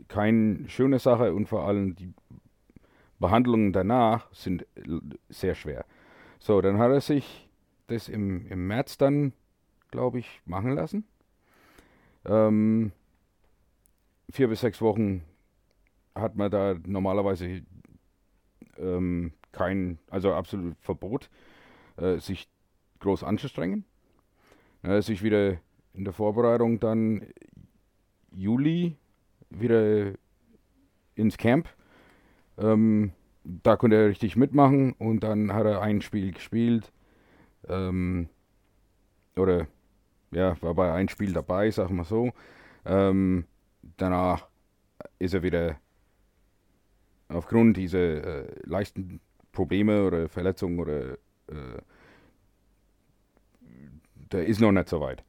keine 0.08 0.70
schöne 0.70 1.00
Sache 1.00 1.34
und 1.34 1.48
vor 1.48 1.68
allem 1.68 1.96
die 1.96 2.14
Behandlungen 3.20 3.74
danach 3.74 4.28
sind 4.34 4.66
sehr 5.30 5.56
schwer. 5.56 5.86
So, 6.40 6.62
dann 6.62 6.78
hat 6.78 6.92
er 6.92 7.02
sich 7.02 7.50
das 7.88 8.10
im, 8.10 8.46
im 8.48 8.68
März 8.68 8.98
dann, 8.98 9.34
glaube 9.92 10.20
ich, 10.20 10.42
machen 10.46 10.72
lassen. 10.72 11.06
Ähm, 12.26 12.92
vier 14.30 14.50
bis 14.50 14.62
sechs 14.62 14.82
Wochen 14.82 15.24
hat 16.16 16.36
man 16.36 16.52
da 16.52 16.76
normalerweise 16.86 17.62
ähm, 18.78 19.34
kein, 19.52 20.00
also 20.10 20.34
absolut 20.34 20.76
Verbot, 20.82 21.30
äh, 21.98 22.18
sich 22.18 22.48
groß 23.00 23.24
anzustrengen. 23.24 23.86
Dann 24.82 24.92
hat 24.94 25.04
sich 25.04 25.24
wieder 25.24 25.58
in 25.94 26.04
der 26.04 26.14
Vorbereitung 26.14 26.80
dann 26.80 27.26
Juli 28.32 28.98
wieder 29.50 30.14
ins 31.16 31.38
Camp. 31.38 31.70
Ähm, 32.58 33.14
da 33.44 33.76
konnte 33.76 33.98
er 33.98 34.08
richtig 34.08 34.36
mitmachen 34.36 34.94
und 34.94 35.22
dann 35.22 35.54
hat 35.54 35.66
er 35.66 35.82
ein 35.82 36.02
Spiel 36.02 36.32
gespielt. 36.32 36.92
Ähm, 37.68 38.30
oder 39.36 39.68
ja, 40.32 40.60
war 40.62 40.74
bei 40.74 40.92
einem 40.92 41.10
Spiel 41.10 41.34
dabei, 41.34 41.70
sagen 41.72 41.96
wir 41.96 42.04
so. 42.04 42.32
Ähm, 42.86 43.46
danach 43.98 44.48
ist 45.20 45.34
er 45.34 45.44
wieder 45.44 45.78
aufgrund 47.34 47.78
dieser 47.78 48.00
äh, 48.00 48.56
leichten 48.64 49.20
Probleme 49.52 50.06
oder 50.06 50.30
Verletzungen 50.30 50.80
oder 50.80 51.14
äh, 51.48 51.82
der 54.32 54.46
ist 54.46 54.62
noch 54.62 54.72
nicht 54.72 54.90
so 54.90 55.00
weit. 55.00 55.24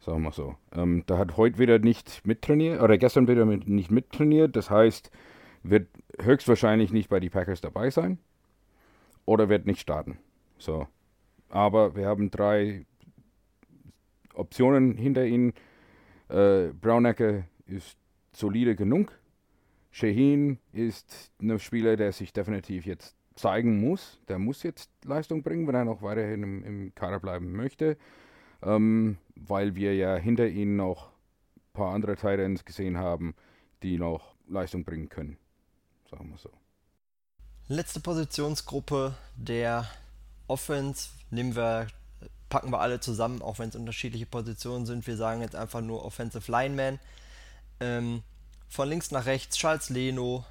Sagen 0.00 0.22
wir 0.22 0.32
so. 0.32 0.56
Ähm, 0.72 1.04
da 1.06 1.16
hat 1.16 1.36
heute 1.36 1.58
wieder 1.58 1.78
nicht 1.78 2.26
mittrainiert, 2.26 2.82
oder 2.82 2.98
gestern 2.98 3.26
wieder 3.26 3.46
mit, 3.46 3.68
nicht 3.68 3.90
mittrainiert. 3.90 4.54
Das 4.54 4.70
heißt, 4.70 5.10
wird 5.62 5.88
höchstwahrscheinlich 6.20 6.92
nicht 6.92 7.08
bei 7.08 7.20
die 7.20 7.30
Packers 7.30 7.60
dabei 7.60 7.90
sein. 7.90 8.18
Oder 9.24 9.48
wird 9.48 9.66
nicht 9.66 9.80
starten. 9.80 10.18
So. 10.58 10.86
Aber 11.48 11.96
wir 11.96 12.06
haben 12.06 12.30
drei 12.30 12.84
Optionen 14.34 14.96
hinter 14.96 15.24
ihnen. 15.24 15.54
Äh, 16.28 16.68
Brownecker 16.78 17.44
ist 17.66 17.96
solide 18.32 18.76
genug. 18.76 19.18
Shaheen 19.94 20.58
ist 20.72 21.30
ein 21.40 21.58
Spieler, 21.58 21.96
der 21.96 22.12
sich 22.12 22.32
definitiv 22.32 22.84
jetzt 22.84 23.16
zeigen 23.36 23.80
muss. 23.80 24.20
Der 24.28 24.38
muss 24.38 24.62
jetzt 24.62 24.90
Leistung 25.04 25.42
bringen, 25.42 25.66
wenn 25.66 25.74
er 25.74 25.84
noch 25.84 26.02
weiterhin 26.02 26.42
im, 26.42 26.64
im 26.64 26.94
Kader 26.94 27.20
bleiben 27.20 27.52
möchte 27.52 27.96
ähm, 28.64 29.18
weil 29.36 29.74
wir 29.74 29.94
ja 29.94 30.16
hinter 30.16 30.48
ihnen 30.48 30.76
noch 30.76 31.08
ein 31.08 31.72
paar 31.72 31.94
andere 31.94 32.16
Titans 32.16 32.64
gesehen 32.64 32.98
haben, 32.98 33.34
die 33.82 33.98
noch 33.98 34.34
Leistung 34.48 34.84
bringen 34.84 35.08
können. 35.08 35.38
Sagen 36.10 36.30
wir 36.30 36.38
so. 36.38 36.50
Letzte 37.68 38.00
Positionsgruppe 38.00 39.14
der 39.36 39.88
Offense 40.46 41.10
nehmen 41.30 41.56
wir, 41.56 41.86
packen 42.48 42.70
wir 42.70 42.80
alle 42.80 43.00
zusammen, 43.00 43.42
auch 43.42 43.58
wenn 43.58 43.70
es 43.70 43.76
unterschiedliche 43.76 44.26
Positionen 44.26 44.86
sind. 44.86 45.06
Wir 45.06 45.16
sagen 45.16 45.40
jetzt 45.40 45.56
einfach 45.56 45.80
nur 45.80 46.04
Offensive 46.04 46.50
Lineman. 46.50 46.98
Ähm, 47.80 48.22
von 48.68 48.88
links 48.88 49.10
nach 49.10 49.26
rechts 49.26 49.56
Charles 49.56 49.90
Leno, 49.90 50.44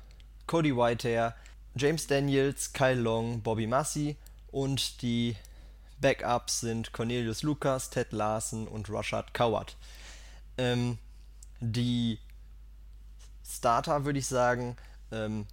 Cody 0.47 0.75
Whitehair, 0.75 1.35
James 1.75 2.07
Daniels, 2.07 2.73
Kyle 2.73 2.99
Long, 2.99 3.41
Bobby 3.41 3.67
Massey 3.67 4.17
und 4.51 5.01
die 5.01 5.35
Backups 5.99 6.59
sind 6.61 6.91
Cornelius 6.93 7.43
Lucas, 7.43 7.89
Ted 7.89 8.11
Larsen 8.11 8.67
und 8.67 8.89
Rashad 8.89 9.33
Coward. 9.33 9.75
Ähm, 10.57 10.97
die 11.59 12.19
Starter 13.47 14.05
würde 14.05 14.19
ich 14.19 14.27
sagen, 14.27 14.75
ähm, 15.11 15.47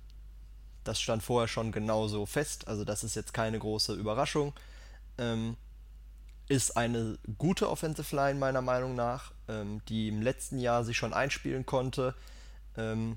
das 0.85 1.01
stand 1.01 1.23
vorher 1.23 1.49
schon 1.49 1.73
genauso 1.73 2.27
fest, 2.27 2.69
also 2.69 2.85
das 2.85 3.05
ist 3.05 3.15
jetzt 3.15 3.33
keine 3.33 3.59
große 3.59 3.95
Überraschung. 3.95 4.53
Ähm, 5.19 5.57
ist 6.49 6.77
eine 6.77 7.17
gute 7.39 7.71
Offensive 7.71 8.15
Line 8.15 8.39
meiner 8.39 8.61
Meinung 8.61 8.97
nach, 8.97 9.33
ähm, 9.49 9.83
die 9.89 10.09
im 10.09 10.21
letzten 10.21 10.59
Jahr 10.59 10.85
sich 10.85 10.97
schon 10.97 11.15
einspielen 11.15 11.65
konnte 11.65 12.15
ähm, 12.81 13.17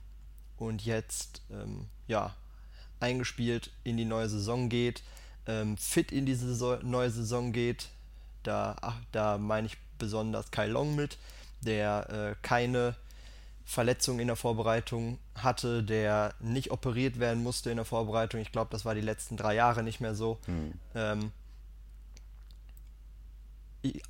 und 0.58 0.86
jetzt 0.86 1.42
ähm, 1.52 1.88
ja, 2.08 2.36
eingespielt 3.00 3.72
in 3.84 3.98
die 3.98 4.06
neue 4.06 4.30
Saison 4.30 4.70
geht, 4.70 5.04
ähm, 5.48 5.78
fit 5.78 6.12
in 6.12 6.26
diese 6.26 6.48
Saison, 6.48 6.80
neue 6.90 7.10
Saison 7.10 7.52
geht. 7.52 7.90
Da, 8.44 8.76
ach, 8.82 9.00
da 9.12 9.38
meine 9.38 9.68
ich 9.68 9.78
besonders 9.98 10.52
Kai 10.52 10.68
Long 10.68 10.96
mit, 10.96 11.18
der 11.62 12.10
äh, 12.10 12.36
keine 12.42 12.96
Verletzung 13.66 14.20
in 14.20 14.28
der 14.28 14.36
Vorbereitung 14.36 15.20
hatte, 15.36 15.84
der 15.84 16.34
nicht 16.40 16.72
operiert 16.72 17.20
werden 17.20 17.44
musste 17.44 17.70
in 17.70 17.78
der 17.78 17.86
Vorbereitung. 17.86 18.42
Ich 18.42 18.52
glaube, 18.52 18.70
das 18.72 18.84
war 18.84 18.96
die 18.96 19.02
letzten 19.02 19.38
drei 19.38 19.56
Jahre 19.56 19.84
nicht 19.84 20.02
mehr 20.02 20.16
so. 20.16 20.38
Mhm. 20.48 20.74
Ähm, 20.96 21.32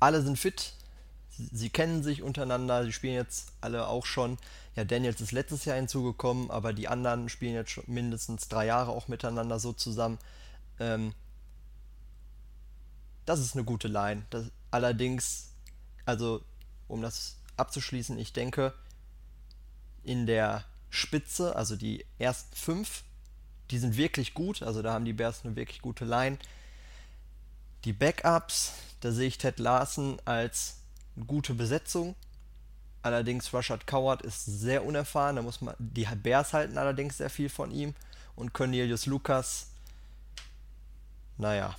alle 0.00 0.22
sind 0.22 0.38
fit, 0.38 0.72
sie, 1.30 1.48
sie, 1.52 1.70
kennen 1.70 2.02
sich 2.02 2.22
untereinander, 2.22 2.84
sie 2.84 2.92
spielen 2.92 3.14
jetzt 3.14 3.52
alle 3.60 3.86
auch 3.86 4.06
schon. 4.06 4.38
Ja, 4.76 4.84
Daniels 4.84 5.20
ist 5.20 5.32
letztes 5.32 5.64
Jahr 5.64 5.76
hinzugekommen, 5.76 6.50
aber 6.50 6.72
die 6.72 6.88
anderen 6.88 7.28
spielen 7.28 7.54
jetzt 7.54 7.70
schon 7.70 7.84
mindestens 7.86 8.48
drei 8.48 8.66
Jahre 8.66 8.90
auch 8.90 9.06
miteinander 9.06 9.58
so 9.60 9.72
zusammen. 9.72 10.18
Ähm, 10.80 11.14
das 13.24 13.40
ist 13.40 13.54
eine 13.54 13.64
gute 13.64 13.88
Line. 13.88 14.24
Das, 14.30 14.46
allerdings, 14.70 15.50
also 16.04 16.42
um 16.88 17.02
das 17.02 17.36
abzuschließen, 17.56 18.18
ich 18.18 18.32
denke, 18.32 18.74
in 20.02 20.26
der 20.26 20.64
Spitze, 20.90 21.56
also 21.56 21.76
die 21.76 22.04
ersten 22.18 22.54
fünf, 22.54 23.04
die 23.70 23.78
sind 23.78 23.96
wirklich 23.96 24.34
gut. 24.34 24.62
Also 24.62 24.82
da 24.82 24.92
haben 24.92 25.04
die 25.04 25.12
Bears 25.12 25.44
eine 25.44 25.56
wirklich 25.56 25.80
gute 25.82 26.04
Line. 26.04 26.38
Die 27.84 27.92
Backups, 27.92 28.72
da 29.00 29.12
sehe 29.12 29.28
ich 29.28 29.38
Ted 29.38 29.58
Larsen 29.58 30.18
als 30.24 30.78
gute 31.26 31.54
Besetzung. 31.54 32.14
Allerdings 33.04 33.52
Rashad 33.52 33.86
Coward 33.86 34.22
ist 34.22 34.46
sehr 34.46 34.82
unerfahren. 34.82 35.36
Da 35.36 35.42
muss 35.42 35.60
man, 35.60 35.74
die 35.78 36.06
Bears 36.22 36.54
halten 36.54 36.78
allerdings 36.78 37.18
sehr 37.18 37.28
viel 37.28 37.50
von 37.50 37.70
ihm. 37.70 37.94
Und 38.34 38.54
Cornelius 38.54 39.04
Lucas, 39.04 39.70
naja, 41.36 41.76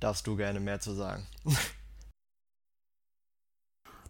darfst 0.00 0.26
du 0.26 0.36
gerne 0.36 0.58
mehr 0.58 0.80
zu 0.80 0.92
sagen. 0.92 1.26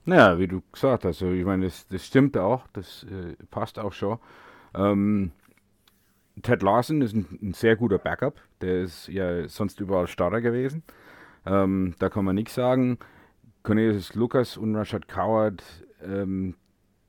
Naja, 0.09 0.39
wie 0.39 0.47
du 0.47 0.63
gesagt 0.71 1.05
hast, 1.05 1.21
also 1.21 1.33
ich 1.33 1.45
meine, 1.45 1.65
das, 1.65 1.89
das 1.89 2.07
stimmt 2.07 2.37
auch, 2.37 2.69
das 2.75 3.05
äh, 3.11 3.35
passt 3.51 3.77
auch 3.77 3.93
schon. 3.93 4.21
Ähm, 4.73 5.33
Ted 6.43 6.63
Larson 6.63 7.03
ist 7.03 7.13
ein, 7.13 7.27
ein, 7.43 7.55
sehr 7.55 7.75
guter 7.75 7.99
Backup, 7.99 8.41
der 8.61 8.83
ist 8.83 9.09
ja 9.09 9.49
sonst 9.49 9.81
überall 9.81 10.07
Starter 10.07 10.41
gewesen. 10.41 10.85
Ähm, 11.45 11.97
da 11.99 12.09
kann 12.09 12.25
man 12.25 12.37
nichts 12.37 12.55
sagen. 12.55 12.99
Cornelius 13.67 14.15
Lucas 14.15 14.57
und 14.57 14.77
Rashad 14.77 15.09
Coward, 15.09 15.61
ähm, 16.01 16.55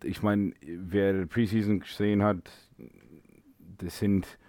ich 0.04 0.24
meine, 0.24 0.54
wer 0.62 1.28
Preseason 1.28 1.82
gesehen 1.82 2.24
hat, 2.24 2.50
das 3.78 4.00
sind 4.00 4.40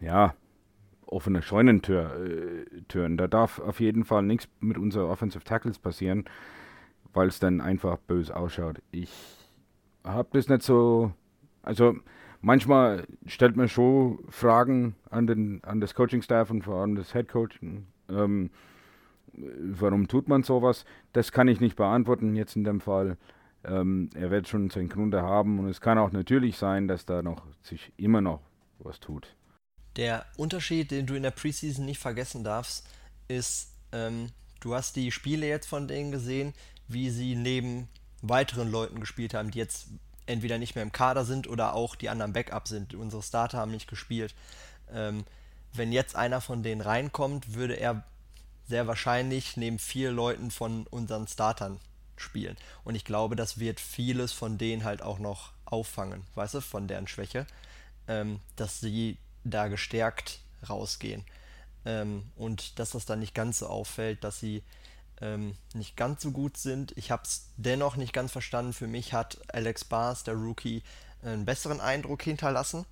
ja 0.00 0.34
offene 1.06 1.42
Scheunentüren. 1.42 2.66
Äh, 2.92 3.16
da 3.16 3.28
darf 3.28 3.60
auf 3.60 3.78
jeden 3.78 4.04
Fall 4.04 4.24
nichts 4.24 4.48
mit 4.58 4.76
unseren 4.76 5.10
Offensive 5.10 5.44
Tackles 5.44 5.78
passieren, 5.78 6.24
weil 7.12 7.28
es 7.28 7.38
dann 7.38 7.60
einfach 7.60 7.96
böse 7.98 8.34
ausschaut. 8.34 8.82
Ich 8.90 9.12
habe 10.02 10.30
das 10.32 10.48
nicht 10.48 10.62
so, 10.62 11.12
also 11.62 11.94
manchmal 12.40 13.06
stellt 13.26 13.54
man 13.56 13.68
schon 13.68 14.18
Fragen 14.28 14.96
an, 15.08 15.28
den, 15.28 15.62
an 15.62 15.80
das 15.80 15.94
Coaching-Staff 15.94 16.50
und 16.50 16.62
vor 16.64 16.80
allem 16.80 16.96
das 16.96 17.12
Head 17.12 17.28
Coaching 17.28 17.86
ähm, 18.08 18.50
warum 19.36 20.08
tut 20.08 20.28
man 20.28 20.42
sowas? 20.42 20.84
Das 21.12 21.32
kann 21.32 21.48
ich 21.48 21.60
nicht 21.60 21.76
beantworten 21.76 22.36
jetzt 22.36 22.56
in 22.56 22.64
dem 22.64 22.80
Fall. 22.80 23.16
Ähm, 23.64 24.10
er 24.14 24.30
wird 24.30 24.48
schon 24.48 24.70
seinen 24.70 24.88
Grund 24.88 25.14
haben 25.14 25.58
und 25.58 25.68
es 25.68 25.80
kann 25.80 25.98
auch 25.98 26.12
natürlich 26.12 26.56
sein, 26.56 26.86
dass 26.88 27.06
da 27.06 27.22
noch 27.22 27.46
sich 27.62 27.92
immer 27.96 28.20
noch 28.20 28.40
was 28.78 29.00
tut. 29.00 29.34
Der 29.96 30.26
Unterschied, 30.36 30.90
den 30.90 31.06
du 31.06 31.14
in 31.14 31.22
der 31.22 31.30
Preseason 31.30 31.84
nicht 31.84 32.00
vergessen 32.00 32.44
darfst, 32.44 32.86
ist, 33.28 33.72
ähm, 33.92 34.30
du 34.60 34.74
hast 34.74 34.96
die 34.96 35.10
Spiele 35.10 35.46
jetzt 35.46 35.66
von 35.66 35.88
denen 35.88 36.10
gesehen, 36.10 36.52
wie 36.88 37.10
sie 37.10 37.36
neben 37.36 37.88
weiteren 38.20 38.70
Leuten 38.70 39.00
gespielt 39.00 39.34
haben, 39.34 39.50
die 39.50 39.58
jetzt 39.58 39.88
entweder 40.26 40.58
nicht 40.58 40.74
mehr 40.74 40.82
im 40.82 40.92
Kader 40.92 41.24
sind 41.24 41.48
oder 41.48 41.74
auch 41.74 41.94
die 41.94 42.08
anderen 42.08 42.32
Backup 42.32 42.66
sind. 42.68 42.94
Unsere 42.94 43.22
Starter 43.22 43.58
haben 43.58 43.70
nicht 43.70 43.88
gespielt. 43.88 44.34
Ähm, 44.92 45.24
wenn 45.72 45.92
jetzt 45.92 46.16
einer 46.16 46.40
von 46.40 46.62
denen 46.62 46.80
reinkommt, 46.80 47.54
würde 47.54 47.74
er 47.74 48.04
sehr 48.66 48.86
wahrscheinlich 48.86 49.56
neben 49.56 49.78
vier 49.78 50.10
Leuten 50.10 50.50
von 50.50 50.86
unseren 50.86 51.26
Startern 51.28 51.80
spielen. 52.16 52.56
Und 52.84 52.94
ich 52.94 53.04
glaube, 53.04 53.36
das 53.36 53.58
wird 53.58 53.80
vieles 53.80 54.32
von 54.32 54.58
denen 54.58 54.84
halt 54.84 55.02
auch 55.02 55.18
noch 55.18 55.52
auffangen, 55.64 56.22
weißt 56.34 56.54
du, 56.54 56.60
von 56.60 56.88
deren 56.88 57.08
Schwäche, 57.08 57.46
ähm, 58.08 58.40
dass 58.56 58.80
sie 58.80 59.18
da 59.44 59.68
gestärkt 59.68 60.40
rausgehen. 60.68 61.24
Ähm, 61.84 62.24
und 62.36 62.78
dass 62.78 62.90
das 62.90 63.04
dann 63.04 63.20
nicht 63.20 63.34
ganz 63.34 63.58
so 63.58 63.66
auffällt, 63.66 64.24
dass 64.24 64.40
sie 64.40 64.62
ähm, 65.20 65.56
nicht 65.74 65.96
ganz 65.96 66.22
so 66.22 66.30
gut 66.30 66.56
sind. 66.56 66.92
Ich 66.96 67.10
habe 67.10 67.22
es 67.24 67.48
dennoch 67.56 67.96
nicht 67.96 68.12
ganz 68.12 68.32
verstanden. 68.32 68.72
Für 68.72 68.86
mich 68.86 69.12
hat 69.12 69.38
Alex 69.52 69.84
Bars, 69.84 70.24
der 70.24 70.34
Rookie, 70.34 70.82
einen 71.22 71.44
besseren 71.44 71.80
Eindruck 71.80 72.22
hinterlassen. 72.22 72.84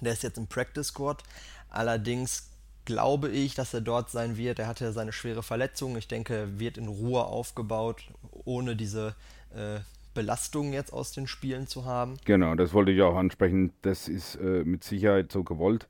Der 0.00 0.12
ist 0.12 0.22
jetzt 0.22 0.38
im 0.38 0.46
Practice 0.46 0.88
Squad. 0.88 1.22
Allerdings 1.68 2.48
glaube 2.84 3.28
ich, 3.28 3.54
dass 3.54 3.74
er 3.74 3.80
dort 3.80 4.10
sein 4.10 4.36
wird. 4.36 4.58
Er 4.58 4.66
hatte 4.66 4.92
seine 4.92 5.12
schwere 5.12 5.42
Verletzung. 5.42 5.96
Ich 5.96 6.08
denke, 6.08 6.34
er 6.34 6.58
wird 6.58 6.78
in 6.78 6.88
Ruhe 6.88 7.24
aufgebaut, 7.24 8.04
ohne 8.44 8.76
diese 8.76 9.14
äh, 9.54 9.80
Belastung 10.14 10.72
jetzt 10.72 10.92
aus 10.92 11.12
den 11.12 11.26
Spielen 11.26 11.66
zu 11.66 11.84
haben. 11.84 12.16
Genau, 12.24 12.54
das 12.54 12.72
wollte 12.72 12.92
ich 12.92 13.02
auch 13.02 13.16
ansprechen. 13.16 13.72
Das 13.82 14.08
ist 14.08 14.36
äh, 14.36 14.64
mit 14.64 14.84
Sicherheit 14.84 15.32
so 15.32 15.44
gewollt. 15.44 15.88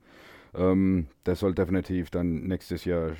Ähm, 0.55 1.07
der 1.25 1.35
soll 1.35 1.55
definitiv 1.55 2.11
dann 2.11 2.43
nächstes 2.43 2.85
Jahr 2.85 3.13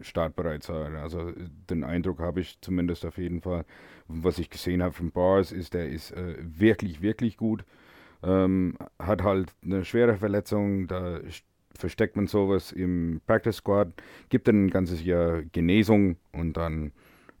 startbereit 0.00 0.62
sein. 0.62 0.96
Also 0.96 1.32
den 1.70 1.82
Eindruck 1.82 2.20
habe 2.20 2.40
ich 2.40 2.60
zumindest 2.60 3.06
auf 3.06 3.16
jeden 3.16 3.40
Fall. 3.40 3.64
Was 4.06 4.38
ich 4.38 4.50
gesehen 4.50 4.82
habe 4.82 4.92
von 4.92 5.10
Bars 5.10 5.50
ist, 5.50 5.72
der 5.72 5.88
ist 5.88 6.12
äh, 6.12 6.36
wirklich, 6.38 7.00
wirklich 7.00 7.38
gut. 7.38 7.64
Ähm, 8.22 8.76
hat 8.98 9.22
halt 9.22 9.52
eine 9.62 9.84
schwere 9.84 10.16
Verletzung, 10.16 10.86
da 10.86 11.16
versteckt 11.76 12.16
man 12.16 12.26
sowas 12.26 12.72
im 12.72 13.20
Practice 13.26 13.56
Squad, 13.56 13.92
gibt 14.28 14.48
dann 14.48 14.66
ein 14.66 14.70
ganzes 14.70 15.02
Jahr 15.02 15.42
Genesung 15.42 16.16
und 16.32 16.56
dann 16.56 16.92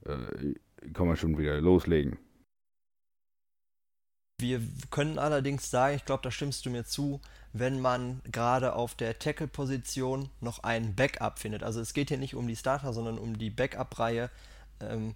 äh, 0.04 0.54
kann 0.92 1.06
man 1.06 1.16
schon 1.16 1.38
wieder 1.38 1.60
loslegen. 1.60 2.18
Wir 4.40 4.60
können 4.90 5.18
allerdings 5.18 5.70
sagen, 5.70 5.96
ich 5.96 6.04
glaube, 6.04 6.22
da 6.22 6.30
stimmst 6.30 6.66
du 6.66 6.70
mir 6.70 6.84
zu, 6.84 7.20
wenn 7.52 7.80
man 7.80 8.20
gerade 8.30 8.74
auf 8.74 8.94
der 8.94 9.18
Tackle-Position 9.18 10.28
noch 10.40 10.64
einen 10.64 10.94
Backup 10.94 11.38
findet. 11.38 11.62
Also 11.62 11.80
es 11.80 11.94
geht 11.94 12.08
hier 12.08 12.18
nicht 12.18 12.34
um 12.34 12.48
die 12.48 12.56
Starter, 12.56 12.92
sondern 12.92 13.16
um 13.16 13.38
die 13.38 13.50
Backup-Reihe. 13.50 14.30
Ähm, 14.80 15.14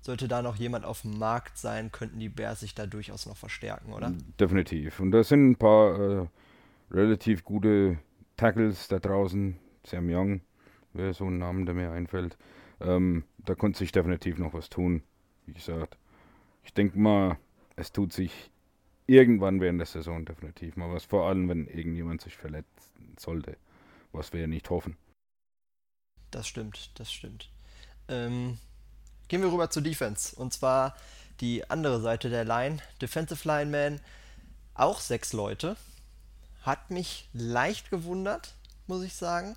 sollte 0.00 0.28
da 0.28 0.40
noch 0.40 0.56
jemand 0.56 0.84
auf 0.84 1.02
dem 1.02 1.18
Markt 1.18 1.58
sein, 1.58 1.90
könnten 1.90 2.20
die 2.20 2.28
Bears 2.28 2.60
sich 2.60 2.74
da 2.74 2.86
durchaus 2.86 3.26
noch 3.26 3.36
verstärken, 3.36 3.92
oder? 3.92 4.12
Definitiv. 4.38 5.00
Und 5.00 5.10
da 5.10 5.24
sind 5.24 5.50
ein 5.50 5.56
paar 5.56 5.98
äh, 5.98 6.26
relativ 6.92 7.44
gute 7.44 7.98
Tackles 8.38 8.88
da 8.88 8.98
draußen, 8.98 9.58
Sam 9.84 10.08
Young, 10.08 10.40
wäre 10.94 11.12
so 11.12 11.26
ein 11.26 11.36
Name, 11.36 11.66
der 11.66 11.74
mir 11.74 11.90
einfällt. 11.90 12.38
Ähm, 12.80 13.24
da 13.38 13.54
konnte 13.54 13.78
sich 13.78 13.92
definitiv 13.92 14.38
noch 14.38 14.54
was 14.54 14.70
tun, 14.70 15.02
wie 15.44 15.52
gesagt. 15.52 15.98
Ich 16.64 16.72
denke 16.72 16.98
mal, 16.98 17.36
es 17.76 17.92
tut 17.92 18.12
sich 18.12 18.50
irgendwann 19.06 19.60
während 19.60 19.80
der 19.80 19.86
Saison 19.86 20.24
definitiv 20.24 20.76
mal 20.76 20.92
was, 20.92 21.04
vor 21.04 21.26
allem 21.26 21.48
wenn 21.48 21.66
irgendjemand 21.66 22.20
sich 22.20 22.36
verletzen 22.36 23.16
sollte, 23.18 23.56
was 24.12 24.32
wir 24.32 24.40
ja 24.42 24.46
nicht 24.46 24.70
hoffen. 24.70 24.96
Das 26.30 26.46
stimmt, 26.46 26.98
das 26.98 27.10
stimmt. 27.10 27.50
Ähm, 28.06 28.58
gehen 29.28 29.42
wir 29.42 29.52
rüber 29.52 29.70
zur 29.70 29.82
Defense 29.82 30.36
und 30.36 30.52
zwar 30.52 30.94
die 31.40 31.68
andere 31.68 32.00
Seite 32.00 32.30
der 32.30 32.44
Line. 32.44 32.78
Defensive 33.00 33.46
Lineman, 33.48 34.00
auch 34.74 35.00
sechs 35.00 35.32
Leute. 35.32 35.76
Hat 36.62 36.90
mich 36.90 37.28
leicht 37.32 37.90
gewundert, 37.90 38.54
muss 38.86 39.02
ich 39.02 39.14
sagen. 39.14 39.56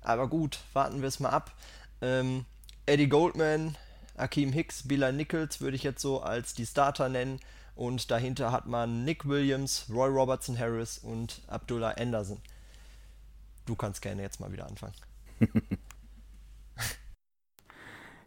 Aber 0.00 0.28
gut, 0.28 0.60
warten 0.72 1.00
wir 1.02 1.08
es 1.08 1.20
mal 1.20 1.30
ab. 1.30 1.52
Ähm, 2.00 2.46
Eddie 2.86 3.08
Goldman, 3.08 3.76
Akeem 4.16 4.52
Hicks, 4.52 4.86
Bila 4.88 5.12
Nichols 5.12 5.60
würde 5.60 5.76
ich 5.76 5.82
jetzt 5.82 6.02
so 6.02 6.22
als 6.22 6.54
die 6.54 6.66
Starter 6.66 7.08
nennen. 7.08 7.40
Und 7.74 8.10
dahinter 8.10 8.52
hat 8.52 8.66
man 8.66 9.04
Nick 9.04 9.26
Williams, 9.26 9.86
Roy 9.90 10.08
Robertson 10.08 10.58
Harris 10.58 10.98
und 10.98 11.42
Abdullah 11.46 11.92
Anderson. 11.92 12.38
Du 13.66 13.74
kannst 13.74 14.02
gerne 14.02 14.22
jetzt 14.22 14.40
mal 14.40 14.52
wieder 14.52 14.66
anfangen. 14.66 14.94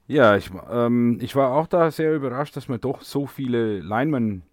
ja, 0.08 0.36
ich, 0.36 0.50
ähm, 0.72 1.20
ich 1.22 1.36
war 1.36 1.52
auch 1.52 1.68
da 1.68 1.92
sehr 1.92 2.13
überrascht, 2.13 2.56
dass 2.56 2.68
man 2.68 2.80
doch 2.80 3.02
so 3.02 3.28
viele 3.28 3.80
Linemen 3.80 4.44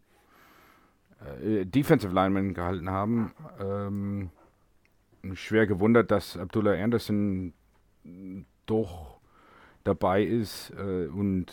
äh, 1.43 1.65
Defensive 1.65 2.13
Linemen 2.13 2.55
gehalten 2.55 2.91
haben. 2.91 3.33
Ähm, 3.61 4.31
schwer 5.35 5.67
gewundert, 5.67 6.11
dass 6.11 6.37
Abdullah 6.37 6.73
Anderson 6.73 7.53
doch 8.67 9.21
dabei 9.85 10.23
ist 10.23 10.71
äh, 10.71 11.07
und 11.07 11.47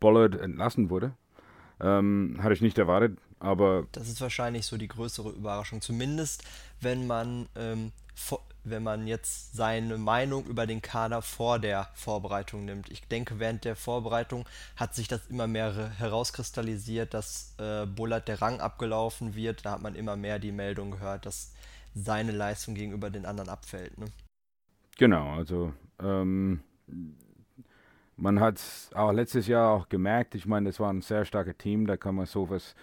Bollard 0.00 0.36
entlassen 0.36 0.90
wurde. 0.90 1.12
Ähm, 1.80 2.38
hatte 2.40 2.54
ich 2.54 2.62
nicht 2.62 2.78
erwartet, 2.78 3.18
aber. 3.38 3.86
Das 3.92 4.08
ist 4.08 4.20
wahrscheinlich 4.20 4.66
so 4.66 4.76
die 4.76 4.88
größere 4.88 5.30
Überraschung. 5.30 5.80
Zumindest, 5.80 6.42
wenn 6.80 7.06
man, 7.06 7.48
ähm, 7.54 7.92
wenn 8.70 8.82
man 8.82 9.06
jetzt 9.06 9.56
seine 9.56 9.98
Meinung 9.98 10.46
über 10.46 10.66
den 10.66 10.82
Kader 10.82 11.22
vor 11.22 11.58
der 11.58 11.88
Vorbereitung 11.94 12.64
nimmt. 12.64 12.90
Ich 12.90 13.06
denke, 13.08 13.38
während 13.38 13.64
der 13.64 13.76
Vorbereitung 13.76 14.44
hat 14.76 14.94
sich 14.94 15.08
das 15.08 15.26
immer 15.28 15.46
mehr 15.46 15.90
herauskristallisiert, 15.98 17.14
dass 17.14 17.54
äh, 17.58 17.86
Bullard 17.86 18.28
der 18.28 18.42
Rang 18.42 18.60
abgelaufen 18.60 19.34
wird. 19.34 19.64
Da 19.64 19.72
hat 19.72 19.82
man 19.82 19.94
immer 19.94 20.16
mehr 20.16 20.38
die 20.38 20.52
Meldung 20.52 20.90
gehört, 20.90 21.26
dass 21.26 21.52
seine 21.94 22.32
Leistung 22.32 22.74
gegenüber 22.74 23.10
den 23.10 23.24
anderen 23.24 23.48
abfällt. 23.48 23.96
Ne? 23.98 24.06
Genau, 24.98 25.34
also 25.34 25.72
ähm, 26.00 26.60
man 28.16 28.40
hat 28.40 28.56
es 28.56 28.90
auch 28.94 29.12
letztes 29.12 29.46
Jahr 29.46 29.70
auch 29.70 29.88
gemerkt. 29.88 30.34
Ich 30.34 30.46
meine, 30.46 30.70
das 30.70 30.80
war 30.80 30.92
ein 30.92 31.02
sehr 31.02 31.24
starkes 31.24 31.56
Team. 31.58 31.86
Da 31.86 31.96
kann 31.96 32.14
man 32.14 32.26
sowas 32.26 32.74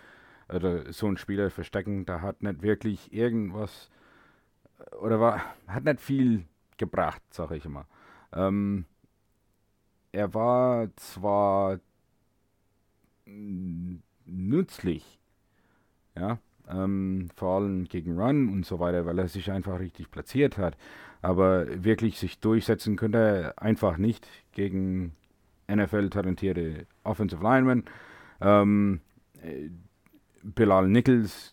oder 0.50 0.92
so 0.94 1.08
einen 1.08 1.18
Spieler 1.18 1.50
verstecken. 1.50 2.06
Da 2.06 2.22
hat 2.22 2.44
nicht 2.44 2.62
wirklich 2.62 3.14
irgendwas 3.14 3.90
oder 5.00 5.20
war 5.20 5.42
hat 5.68 5.84
nicht 5.84 6.00
viel 6.02 6.46
gebracht, 6.78 7.22
sage 7.32 7.56
ich 7.58 7.66
immer. 7.66 7.86
Ähm, 8.34 8.86
er 10.12 10.34
war 10.34 10.96
zwar 10.96 11.80
nützlich, 14.26 15.20
ja, 16.16 16.38
ähm, 16.70 17.30
vor 17.36 17.58
allem 17.58 17.86
gegen 17.86 18.18
Run 18.20 18.50
und 18.50 18.66
so 18.66 18.80
weiter, 18.80 19.06
weil 19.06 19.20
er 19.20 19.28
sich 19.28 19.52
einfach 19.52 19.80
richtig 19.80 20.12
platziert 20.12 20.58
hat. 20.58 20.78
Aber 21.22 21.84
wirklich 21.84 22.20
sich 22.20 22.40
durchsetzen 22.40 22.96
könnte 22.96 23.18
er 23.18 23.62
einfach 23.62 23.98
nicht 23.98 24.28
gegen 24.52 25.16
NFL-talentierte 25.68 26.86
Offensive 27.04 27.42
Linemen. 27.42 27.86
Ähm, 28.42 29.02
äh, 29.42 29.70
Bilal 30.44 30.88
Nichols 30.90 31.53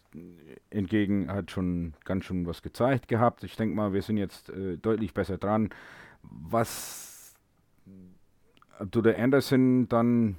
entgegen 0.70 1.30
hat 1.30 1.50
schon 1.50 1.94
ganz 2.04 2.24
schön 2.24 2.46
was 2.46 2.62
gezeigt 2.62 3.08
gehabt. 3.08 3.44
Ich 3.44 3.56
denke 3.56 3.76
mal, 3.76 3.92
wir 3.92 4.02
sind 4.02 4.16
jetzt 4.16 4.50
äh, 4.50 4.76
deutlich 4.76 5.14
besser 5.14 5.38
dran. 5.38 5.70
Was 6.22 7.34
Abdullah 8.78 9.14
Anderson 9.14 9.88
dann 9.88 10.36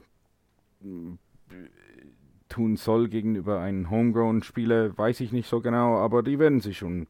tun 2.50 2.76
soll 2.76 3.08
gegenüber 3.08 3.60
einem 3.62 3.90
Homegrown-Spieler, 3.90 4.98
weiß 4.98 5.22
ich 5.22 5.32
nicht 5.32 5.48
so 5.48 5.62
genau, 5.62 5.98
aber 5.98 6.22
die 6.22 6.38
werden 6.38 6.60
sich 6.60 6.78
schon. 6.78 7.08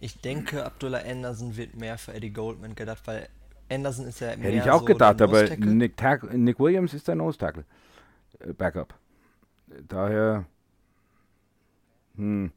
Ich 0.00 0.20
denke, 0.20 0.64
Abdullah 0.64 1.02
Anderson 1.06 1.56
wird 1.56 1.76
mehr 1.76 1.98
für 1.98 2.14
Eddie 2.14 2.32
Goldman 2.32 2.74
gedacht, 2.74 3.06
weil 3.06 3.28
Anderson 3.70 4.06
ist 4.06 4.20
ja 4.20 4.28
Hätte 4.28 4.56
ich 4.56 4.70
auch 4.70 4.80
so 4.80 4.86
gedacht, 4.86 5.20
aber 5.22 5.42
Nick, 5.56 6.00
Nick, 6.32 6.58
Williams 6.58 6.94
ist 6.94 7.08
der 7.08 7.14
Nose 7.14 7.38
Tackle. 7.38 7.64
Äh, 8.40 8.52
Backup. 8.52 8.94
Daher. 9.88 10.46
Hm. 12.16 12.50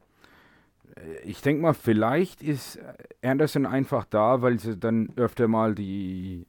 Ich 1.25 1.41
denke 1.41 1.61
mal, 1.61 1.73
vielleicht 1.73 2.41
ist 2.41 2.79
Anderson 3.21 3.65
einfach 3.65 4.05
da, 4.05 4.41
weil 4.41 4.59
sie 4.59 4.77
dann 4.77 5.09
öfter 5.15 5.47
mal 5.47 5.75
die 5.75 6.47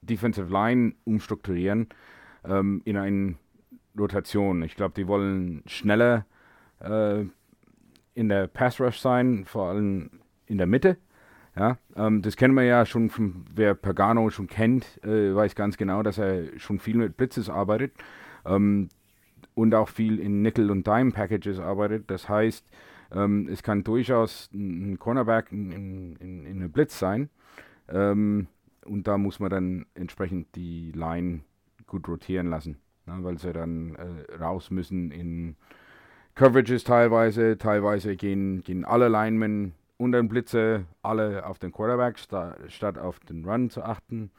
Defensive 0.00 0.50
Line 0.50 0.94
umstrukturieren 1.04 1.88
ähm, 2.44 2.80
in 2.84 2.96
einen 2.96 3.38
Rotation. 3.98 4.62
Ich 4.62 4.76
glaube, 4.76 4.94
die 4.96 5.06
wollen 5.06 5.62
schneller 5.66 6.24
äh, 6.80 7.24
in 8.14 8.28
der 8.28 8.46
Pass 8.46 8.80
Rush 8.80 8.98
sein, 8.98 9.44
vor 9.44 9.68
allem 9.68 10.10
in 10.46 10.58
der 10.58 10.66
Mitte. 10.66 10.96
Ja, 11.54 11.76
ähm, 11.96 12.22
das 12.22 12.36
kennen 12.36 12.54
wir 12.54 12.64
ja 12.64 12.86
schon, 12.86 13.10
von, 13.10 13.44
wer 13.54 13.74
Pagano 13.74 14.30
schon 14.30 14.46
kennt, 14.46 15.04
äh, 15.04 15.34
weiß 15.34 15.54
ganz 15.54 15.76
genau, 15.76 16.02
dass 16.02 16.16
er 16.16 16.58
schon 16.58 16.78
viel 16.78 16.96
mit 16.96 17.18
Blitzes 17.18 17.50
arbeitet 17.50 17.92
ähm, 18.46 18.88
und 19.54 19.74
auch 19.74 19.88
viel 19.88 20.18
in 20.18 20.42
Nickel- 20.42 20.70
und 20.70 20.86
Dime-Packages 20.86 21.58
arbeitet. 21.58 22.10
Das 22.10 22.28
heißt, 22.28 22.66
ähm, 23.12 23.48
es 23.50 23.62
kann 23.62 23.84
durchaus 23.84 24.50
ein 24.52 24.98
Cornerback 24.98 25.52
in, 25.52 25.72
in, 25.72 26.16
in, 26.16 26.46
in 26.46 26.56
einem 26.56 26.72
Blitz 26.72 26.98
sein. 26.98 27.28
Ähm, 27.88 28.46
und 28.84 29.06
da 29.06 29.18
muss 29.18 29.40
man 29.40 29.50
dann 29.50 29.86
entsprechend 29.94 30.54
die 30.56 30.92
Line 30.92 31.40
gut 31.86 32.08
rotieren 32.08 32.48
lassen 32.48 32.78
ne, 33.06 33.18
weil 33.22 33.38
sie 33.38 33.52
dann 33.52 33.94
äh, 33.94 34.34
raus 34.36 34.70
müssen 34.70 35.10
in 35.10 35.56
Coverages 36.34 36.84
teilweise. 36.84 37.58
Teilweise 37.58 38.16
gehen, 38.16 38.62
gehen 38.62 38.84
alle 38.84 39.08
Linemen 39.08 39.74
und 39.98 40.12
den 40.12 40.28
Blitze 40.28 40.86
alle 41.02 41.46
auf 41.46 41.58
den 41.58 41.72
Quarterback, 41.72 42.18
sta 42.18 42.56
statt 42.68 42.98
auf 42.98 43.20
den 43.20 43.44
Run 43.44 43.70
zu 43.70 43.82
achten. 43.82 44.30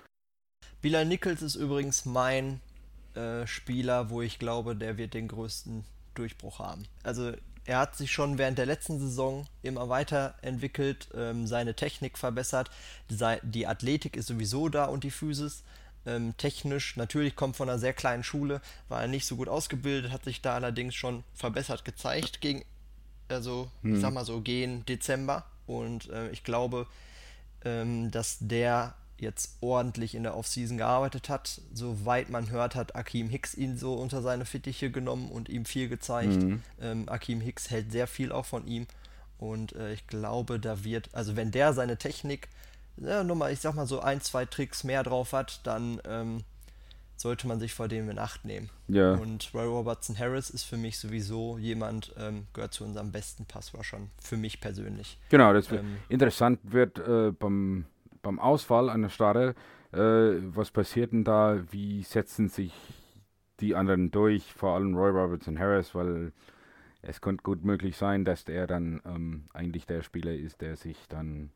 Bilal 0.82 1.06
Nichols 1.06 1.42
ist 1.42 1.56
übrigens 1.56 2.06
mein 2.06 2.60
äh, 3.16 3.46
Spieler, 3.48 4.10
wo 4.10 4.22
ich 4.22 4.40
glaube, 4.40 4.76
der 4.76 4.98
wird 4.98 5.14
den 5.14 5.28
größten 5.28 5.84
Durchbruch 6.16 6.60
haben. 6.60 6.86
Also 7.04 7.34
er 7.66 7.80
hat 7.80 7.96
sich 7.96 8.12
schon 8.12 8.38
während 8.38 8.58
der 8.58 8.66
letzten 8.66 9.00
Saison 9.00 9.48
immer 9.62 9.88
weiterentwickelt, 9.90 11.08
ähm, 11.16 11.48
seine 11.48 11.76
Technik 11.76 12.18
verbessert, 12.18 12.70
die 13.10 13.68
Athletik 13.68 14.18
ist 14.18 14.28
sowieso 14.28 14.70
da 14.70 14.86
und 14.86 15.04
die 15.04 15.12
Physis 15.12 15.64
ähm, 16.06 16.36
technisch. 16.38 16.98
Natürlich 16.98 17.36
kommt 17.36 17.56
von 17.56 17.70
einer 17.70 17.80
sehr 17.80 17.94
kleinen 17.94 18.24
Schule, 18.24 18.62
war 18.90 19.02
er 19.02 19.08
nicht 19.08 19.26
so 19.26 19.36
gut 19.38 19.48
ausgebildet, 19.48 20.12
hat 20.12 20.26
sich 20.26 20.42
da 20.42 20.56
allerdings 20.56 20.96
schon 20.96 21.24
verbessert 21.34 21.86
gezeigt 21.86 22.42
gegen, 22.42 22.66
also 23.30 23.72
hm. 23.82 23.96
ich 23.96 24.02
sag 24.02 24.14
mal 24.14 24.26
so, 24.26 24.42
gegen 24.42 24.86
Dezember. 24.86 25.46
Und 25.66 26.10
äh, 26.10 26.30
ich 26.32 26.44
glaube, 26.44 26.88
ähm, 27.64 28.12
dass 28.12 28.38
der 28.42 28.96
jetzt 29.18 29.58
ordentlich 29.62 30.16
in 30.16 30.24
der 30.24 30.36
Offseason 30.36 30.78
gearbeitet 30.78 31.30
hat. 31.30 31.62
Soweit 31.74 32.30
man 32.30 32.50
hört, 32.50 32.76
hat 32.76 32.96
Akeem 32.96 33.30
Hicks 33.30 33.56
ihn 33.56 33.78
so 33.78 33.94
unter 33.94 34.22
seine 34.22 34.46
Fittiche 34.46 34.92
genommen 34.92 35.32
und 35.32 35.50
ihm 35.50 35.66
viel 35.66 35.88
gezeigt. 35.88 36.42
Mhm. 36.42 36.62
Ähm, 36.82 37.10
Akeem 37.10 37.42
Hicks 37.42 37.70
hält 37.70 37.92
sehr 37.92 38.08
viel 38.08 38.32
auch 38.32 38.46
von 38.46 38.68
ihm. 38.68 38.88
Und 39.38 39.74
äh, 39.74 39.94
ich 39.94 40.08
glaube, 40.08 40.60
da 40.60 40.84
wird, 40.84 41.10
also 41.14 41.36
wenn 41.36 41.52
der 41.52 41.74
seine 41.74 41.98
Technik 41.98 42.50
ja, 42.98 43.24
nochmal, 43.24 43.52
ich 43.52 43.60
sag 43.60 43.76
mal 43.76 43.88
so 43.88 44.00
ein, 44.02 44.22
zwei 44.22 44.46
Tricks 44.46 44.84
mehr 44.84 45.04
drauf 45.04 45.34
hat, 45.34 45.62
dann 45.64 46.00
ähm, 46.06 46.44
sollte 47.16 47.48
man 47.48 47.60
sich 47.60 47.74
vor 47.74 47.88
dem 47.88 48.10
in 48.10 48.20
Acht 48.20 48.46
nehmen. 48.46 48.70
Ja. 48.88 49.14
Und 49.14 49.52
Roy 49.54 49.66
Robertson 49.66 50.18
Harris 50.18 50.50
ist 50.50 50.64
für 50.64 50.78
mich 50.78 51.00
sowieso 51.00 51.58
jemand, 51.58 52.14
ähm, 52.18 52.48
gehört 52.54 52.74
zu 52.74 52.84
unserem 52.84 53.12
besten 53.12 53.46
Passrushern, 53.46 54.10
für 54.22 54.38
mich 54.38 54.62
persönlich. 54.62 55.18
Genau, 55.30 55.54
das 55.54 55.72
ähm, 55.72 55.98
interessant 56.10 56.60
wird 56.64 57.00
äh, 57.00 57.32
beim, 57.32 57.86
beim 58.24 58.40
Ausfall 58.40 58.90
einer 58.90 59.10
Starre, 59.10 59.54
äh, 59.92 60.42
was 60.56 60.72
passiert 60.72 61.12
denn 61.12 61.24
da, 61.24 61.62
wie 61.70 62.02
setzen 62.02 62.50
sich 62.50 62.74
die 63.60 63.76
anderen 63.76 64.10
durch, 64.10 64.52
vor 64.52 64.74
allem 64.74 64.96
Roy 64.96 65.12
Robertson 65.12 65.60
Harris, 65.60 65.94
weil 65.94 66.34
es 67.04 67.22
könnte 67.22 67.44
gut 67.44 67.64
möglich 67.64 67.96
sein, 67.98 68.26
dass 68.26 68.46
der 68.46 68.66
dann 68.66 69.02
ähm, 69.06 69.46
eigentlich 69.54 69.86
der 69.86 70.02
Spieler 70.02 70.34
ist, 70.34 70.62
der 70.62 70.76
sich 70.76 70.98
dann 71.10 71.52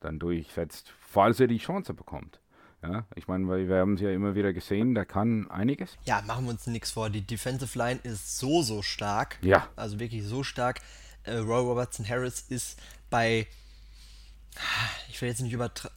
dann 0.00 0.18
durchsetzt, 0.18 0.92
falls 1.00 1.40
er 1.40 1.46
die 1.48 1.58
Chance 1.58 1.94
bekommt. 1.94 2.40
Ja, 2.82 3.06
ich 3.14 3.26
meine, 3.26 3.48
weil 3.48 3.68
wir 3.68 3.78
haben 3.78 3.94
es 3.94 4.00
ja 4.00 4.10
immer 4.10 4.34
wieder 4.34 4.52
gesehen, 4.52 4.94
der 4.94 5.06
kann 5.06 5.50
einiges. 5.50 5.96
Ja, 6.04 6.22
machen 6.22 6.44
wir 6.44 6.50
uns 6.52 6.66
nichts 6.66 6.90
vor. 6.90 7.10
Die 7.10 7.22
Defensive 7.26 7.76
Line 7.76 7.98
ist 8.02 8.38
so, 8.38 8.62
so 8.62 8.82
stark. 8.82 9.38
Ja. 9.40 9.68
Also 9.74 9.98
wirklich 9.98 10.24
so 10.24 10.44
stark. 10.44 10.80
Äh, 11.24 11.38
Roy 11.38 11.60
Robertson 11.60 12.06
Harris 12.08 12.42
ist 12.48 12.78
bei, 13.10 13.46
ich 15.08 15.20
will 15.20 15.28
jetzt 15.28 15.40
nicht 15.40 15.52
übertreiben, 15.52 15.96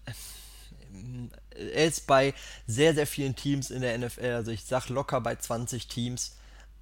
er 1.51 1.85
ist 1.85 2.07
bei 2.07 2.33
sehr, 2.67 2.93
sehr 2.93 3.07
vielen 3.07 3.35
Teams 3.35 3.69
in 3.69 3.81
der 3.81 3.97
NFL. 3.97 4.33
Also 4.33 4.51
ich 4.51 4.65
sag 4.65 4.89
locker 4.89 5.21
bei 5.21 5.35
20 5.35 5.87
Teams 5.87 6.37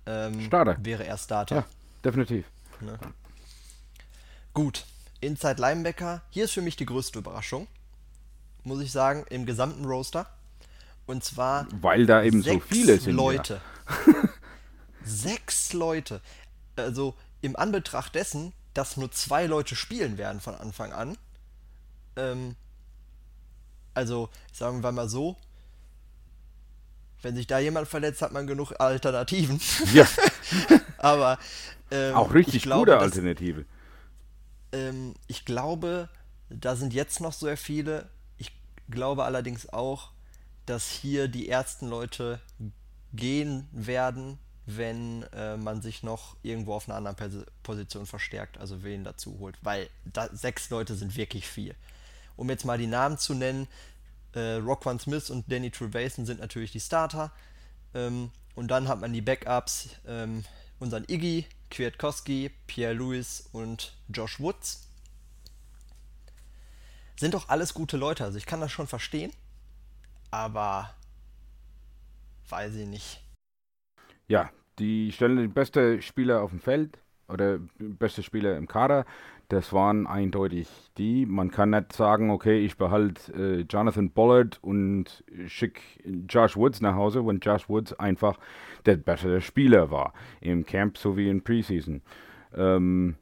ähm, 0.05 0.41
Starter. 0.41 0.77
wäre 0.81 1.05
er 1.05 1.17
Starter. 1.17 1.55
Ja, 1.55 1.65
definitiv. 2.03 2.45
Ne? 2.79 2.97
Gut, 4.53 4.85
Inside 5.19 5.61
Linebacker, 5.61 6.21
hier 6.29 6.45
ist 6.45 6.53
für 6.53 6.61
mich 6.61 6.75
die 6.75 6.85
größte 6.85 7.19
Überraschung, 7.19 7.67
muss 8.63 8.81
ich 8.81 8.91
sagen, 8.91 9.25
im 9.29 9.45
gesamten 9.45 9.85
Roster. 9.85 10.27
Und 11.05 11.23
zwar. 11.23 11.67
Weil 11.71 12.05
da 12.05 12.21
eben 12.21 12.41
so 12.43 12.59
viele 12.59 12.99
sind. 12.99 13.15
Leute. 13.15 13.61
Ja. 13.87 14.29
sechs 15.03 15.73
Leute. 15.73 16.21
Also 16.75 17.15
im 17.41 17.55
Anbetracht 17.55 18.13
dessen, 18.13 18.53
dass 18.73 18.97
nur 18.97 19.11
zwei 19.11 19.45
Leute 19.45 19.75
spielen 19.75 20.17
werden 20.17 20.41
von 20.41 20.53
Anfang 20.55 20.91
an. 20.91 21.17
Ähm, 22.17 22.55
also, 23.93 24.29
sagen 24.51 24.83
wir 24.83 24.91
mal 24.91 25.09
so, 25.09 25.37
wenn 27.21 27.35
sich 27.35 27.47
da 27.47 27.59
jemand 27.59 27.87
verletzt, 27.87 28.21
hat 28.21 28.31
man 28.31 28.45
genug 28.45 28.73
Alternativen. 28.79 29.59
Ja. 29.93 30.07
Aber 30.97 31.39
ähm, 31.91 32.15
auch 32.15 32.33
richtig 32.33 32.63
glaube, 32.63 32.91
gute 32.91 32.99
Alternative. 32.99 33.65
Ähm, 34.71 35.15
ich 35.27 35.45
glaube, 35.45 36.09
da 36.49 36.75
sind 36.75 36.93
jetzt 36.93 37.19
noch 37.21 37.33
sehr 37.33 37.57
viele. 37.57 38.09
Ich 38.37 38.51
glaube 38.89 39.23
allerdings 39.23 39.69
auch, 39.69 40.11
dass 40.65 40.89
hier 40.89 41.27
die 41.27 41.49
ersten 41.49 41.87
Leute 41.87 42.39
gehen 43.13 43.67
werden, 43.71 44.37
wenn 44.65 45.23
äh, 45.33 45.55
man 45.57 45.81
sich 45.81 46.03
noch 46.03 46.35
irgendwo 46.43 46.73
auf 46.73 46.87
einer 46.87 46.97
anderen 46.97 47.15
Pos 47.15 47.45
Position 47.63 48.05
verstärkt, 48.05 48.57
also 48.57 48.83
wen 48.83 49.03
dazu 49.03 49.39
holt, 49.39 49.57
weil 49.61 49.89
da, 50.05 50.29
sechs 50.33 50.69
Leute 50.69 50.95
sind 50.95 51.15
wirklich 51.15 51.47
viel. 51.47 51.73
Um 52.37 52.49
jetzt 52.49 52.63
mal 52.63 52.77
die 52.77 52.87
Namen 52.87 53.17
zu 53.17 53.33
nennen, 53.33 53.67
äh, 54.33 54.53
Rockwan 54.53 54.99
Smith 54.99 55.29
und 55.29 55.51
Danny 55.51 55.71
Trevason 55.71 56.25
sind 56.25 56.39
natürlich 56.39 56.71
die 56.71 56.79
Starter. 56.79 57.31
Ähm, 57.93 58.31
und 58.55 58.69
dann 58.69 58.87
hat 58.87 59.01
man 59.01 59.11
die 59.11 59.21
Backups, 59.21 59.89
ähm, 60.07 60.43
unseren 60.79 61.03
Iggy, 61.09 61.45
Kwiatkowski, 61.69 62.51
Pierre 62.67 62.93
Lewis 62.93 63.49
und 63.51 63.93
Josh 64.09 64.39
Woods. 64.39 64.87
Sind 67.19 67.33
doch 67.33 67.49
alles 67.49 67.73
gute 67.73 67.97
Leute, 67.97 68.23
also 68.23 68.37
ich 68.37 68.45
kann 68.45 68.61
das 68.61 68.71
schon 68.71 68.87
verstehen, 68.87 69.31
aber 70.29 70.93
weiß 72.49 72.75
ich 72.75 72.87
nicht. 72.87 73.23
Ja, 74.27 74.51
die 74.77 75.11
stellen 75.11 75.37
den 75.37 75.53
besten 75.53 76.01
Spieler 76.01 76.41
auf 76.41 76.51
dem 76.51 76.59
Feld 76.59 76.99
oder 77.27 77.59
beste 77.79 78.23
Spieler 78.23 78.55
im 78.55 78.67
Kader. 78.67 79.05
Das 79.49 79.71
waren 79.71 80.07
eindeutig 80.07 80.67
die. 80.97 81.25
Man 81.25 81.51
kann 81.51 81.69
nicht 81.69 81.93
sagen, 81.93 82.31
okay, 82.31 82.59
ich 82.65 82.75
behalte 82.75 83.31
äh, 83.33 83.61
Jonathan 83.61 84.11
Bollard 84.11 84.59
und 84.61 85.23
schicke 85.45 85.81
Josh 86.27 86.57
Woods 86.57 86.81
nach 86.81 86.95
Hause, 86.95 87.25
wenn 87.25 87.39
Josh 87.39 87.69
Woods 87.69 87.93
einfach 87.93 88.39
der 88.85 88.97
bessere 88.97 89.39
Spieler 89.39 89.89
war 89.89 90.13
im 90.41 90.65
Camp 90.65 90.97
sowie 90.97 91.29
in 91.29 91.43
Preseason. 91.43 92.01
Ähm, 92.53 93.15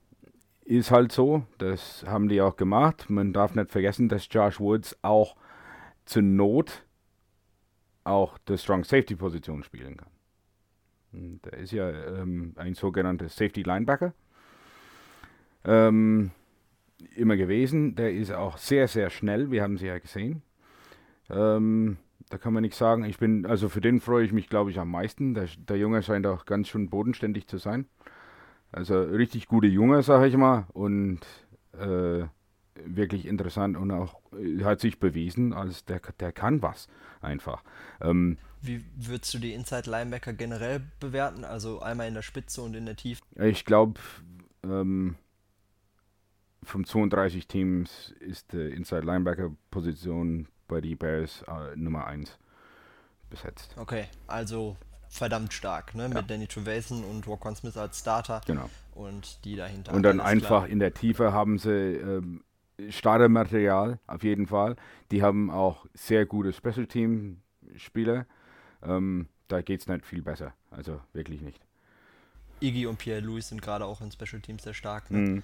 ist 0.64 0.90
halt 0.90 1.12
so, 1.12 1.44
das 1.60 2.04
haben 2.08 2.28
die 2.28 2.42
auch 2.42 2.56
gemacht. 2.56 3.08
Man 3.08 3.32
darf 3.32 3.54
nicht 3.54 3.70
vergessen, 3.70 4.10
dass 4.10 4.28
Josh 4.32 4.60
Woods 4.60 4.98
auch 5.04 5.36
zur 6.06 6.24
Not 6.24 6.84
auch 8.04 8.40
der 8.40 8.58
Strong 8.58 8.84
Safety 8.84 9.16
Position 9.16 9.64
spielen 9.64 9.98
kann. 9.98 10.10
Der 11.12 11.54
ist 11.54 11.72
ja 11.72 11.90
ähm, 11.90 12.54
ein 12.56 12.74
sogenannter 12.74 13.30
Safety 13.30 13.62
Linebacker. 13.62 14.14
Ähm, 15.66 16.32
immer 17.16 17.36
gewesen. 17.36 17.96
Der 17.96 18.14
ist 18.14 18.32
auch 18.32 18.58
sehr, 18.58 18.88
sehr 18.88 19.10
schnell. 19.10 19.52
Wir 19.52 19.64
haben 19.64 19.78
sie 19.78 19.88
ja 19.88 19.98
gesehen. 19.98 20.42
Ähm, 21.30 21.98
da 22.30 22.38
kann 22.38 22.54
man 22.54 22.62
nichts 22.62 22.78
sagen. 22.78 23.06
Ich 23.06 23.18
bin, 23.18 23.46
also 23.46 23.70
für 23.70 23.82
den 23.82 24.00
freue 24.00 24.26
ich 24.26 24.32
mich, 24.32 24.50
glaube 24.50 24.72
ich, 24.72 24.80
am 24.80 24.92
meisten. 24.92 25.34
Der, 25.34 25.48
der 25.58 25.78
Junge 25.78 26.02
scheint 26.04 26.26
auch 26.28 26.46
ganz 26.46 26.70
schön 26.70 26.90
bodenständig 26.90 27.48
zu 27.48 27.58
sein. 27.58 27.88
Also 28.72 29.02
richtig 29.02 29.48
gute 29.48 29.68
Junge, 29.68 30.02
sage 30.04 30.28
ich 30.28 30.36
mal. 30.36 30.66
Und 30.74 31.22
äh, 31.74 32.26
wirklich 32.84 33.26
interessant 33.26 33.78
und 33.78 33.92
auch 33.92 34.20
äh, 34.34 34.64
hat 34.64 34.80
sich 34.80 35.00
bewiesen, 35.00 35.54
als 35.54 35.86
der, 35.86 36.02
der 36.20 36.32
kann 36.32 36.62
was 36.62 36.88
einfach. 37.22 37.64
Ähm, 38.02 38.38
Wie 38.62 38.84
würdest 38.96 39.34
du 39.34 39.40
die 39.40 39.54
Inside 39.54 39.90
Linebacker 39.90 40.34
generell 40.34 40.82
bewerten? 41.00 41.44
Also 41.44 41.80
einmal 41.80 42.08
in 42.08 42.14
der 42.14 42.22
Spitze 42.22 42.62
und 42.62 42.76
in 42.76 42.86
der 42.86 42.96
Tiefe? 42.96 43.22
Ich 43.40 43.66
glaube, 43.66 44.00
ähm, 44.64 45.16
von 46.66 46.86
32 46.86 47.48
Teams 47.48 48.14
ist 48.20 48.54
die 48.54 48.72
Inside 48.72 49.06
Linebacker 49.06 49.52
Position 49.72 50.48
bei 50.68 50.82
den 50.82 50.98
Bears 50.98 51.44
äh, 51.44 51.76
Nummer 51.76 52.06
1 52.08 52.38
besetzt. 53.30 53.76
Okay, 53.78 54.06
also 54.28 54.76
verdammt 55.10 55.54
stark, 55.54 55.96
ne? 55.96 56.04
Ja. 56.04 56.10
Mit 56.10 56.30
Danny 56.30 56.48
Trevason 56.48 57.04
und 57.04 57.28
Roquan 57.28 57.56
Smith 57.56 57.78
als 57.78 58.00
Starter. 58.00 58.42
Genau. 58.46 58.70
Und 58.94 59.44
die 59.46 59.56
dahinter. 59.56 59.94
Und 59.94 60.04
dann 60.04 60.20
einfach 60.20 60.64
klar. 60.64 60.68
in 60.68 60.80
der 60.80 60.94
Tiefe 60.94 61.34
haben 61.34 61.58
sie 61.58 61.70
ähm, 61.70 62.44
Startermaterial, 62.90 64.00
auf 64.08 64.24
jeden 64.24 64.48
Fall. 64.48 64.76
Die 65.12 65.24
haben 65.24 65.50
auch 65.50 65.86
sehr 65.94 66.26
gute 66.26 66.54
Special 66.54 66.88
Team 66.88 67.42
Spieler. 67.78 68.26
Ähm, 68.84 69.28
da 69.48 69.62
geht 69.62 69.82
es 69.82 69.88
nicht 69.88 70.06
viel 70.06 70.22
besser. 70.22 70.54
Also 70.72 71.00
wirklich 71.14 71.42
nicht. 71.42 71.62
Iggy 72.62 72.86
und 72.88 72.98
Pierre 72.98 73.22
Louis 73.22 73.48
sind 73.48 73.62
gerade 73.62 73.86
auch 73.86 74.02
in 74.02 74.12
Special 74.12 74.42
Teams 74.42 74.64
sehr 74.64 74.74
stark. 74.74 75.12
Ne? 75.12 75.18
Mhm. 75.18 75.44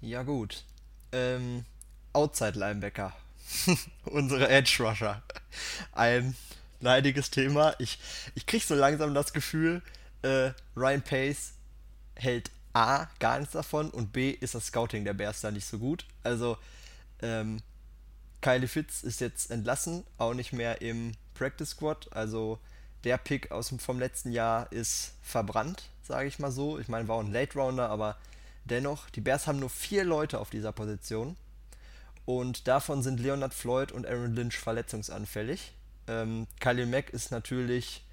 Ja, 0.00 0.22
gut. 0.22 0.64
Ähm, 1.12 1.64
Outside 2.12 2.58
Linebacker. 2.58 3.14
Unsere 4.04 4.48
Edge 4.48 4.76
Rusher. 4.80 5.22
Ein 5.92 6.36
leidiges 6.80 7.30
Thema. 7.30 7.74
Ich, 7.78 7.98
ich 8.34 8.46
krieg 8.46 8.62
so 8.62 8.74
langsam 8.74 9.14
das 9.14 9.32
Gefühl, 9.32 9.82
äh, 10.22 10.50
Ryan 10.76 11.02
Pace 11.02 11.54
hält 12.14 12.50
A, 12.72 13.06
gar 13.18 13.38
nichts 13.38 13.54
davon 13.54 13.90
und 13.90 14.12
B, 14.12 14.30
ist 14.30 14.54
das 14.54 14.66
Scouting 14.66 15.04
der 15.04 15.14
Bears 15.14 15.40
da 15.40 15.50
nicht 15.50 15.66
so 15.66 15.78
gut. 15.78 16.04
Also, 16.22 16.58
ähm, 17.22 17.60
Kyle 18.40 18.68
Fitz 18.68 19.02
ist 19.02 19.20
jetzt 19.20 19.50
entlassen, 19.50 20.04
auch 20.16 20.34
nicht 20.34 20.52
mehr 20.52 20.80
im 20.80 21.12
Practice 21.34 21.70
Squad. 21.70 22.08
Also, 22.12 22.60
der 23.04 23.18
Pick 23.18 23.50
aus 23.50 23.74
vom 23.78 23.98
letzten 23.98 24.30
Jahr 24.30 24.70
ist 24.70 25.14
verbrannt, 25.22 25.88
sage 26.02 26.28
ich 26.28 26.38
mal 26.38 26.52
so. 26.52 26.78
Ich 26.78 26.88
meine, 26.88 27.08
war 27.08 27.20
ein 27.20 27.32
Late 27.32 27.58
Rounder, 27.58 27.88
aber 27.90 28.16
dennoch, 28.70 29.10
die 29.10 29.20
Bears 29.20 29.46
haben 29.46 29.58
nur 29.58 29.70
vier 29.70 30.04
Leute 30.04 30.38
auf 30.38 30.50
dieser 30.50 30.72
Position. 30.72 31.36
Und 32.24 32.68
davon 32.68 33.02
sind 33.02 33.20
Leonard 33.20 33.54
Floyd 33.54 33.90
und 33.90 34.06
Aaron 34.06 34.34
Lynch 34.34 34.58
verletzungsanfällig. 34.58 35.72
Ähm, 36.06 36.46
Khalil 36.60 36.86
Mack 36.86 37.10
ist 37.10 37.30
natürlich, 37.30 38.04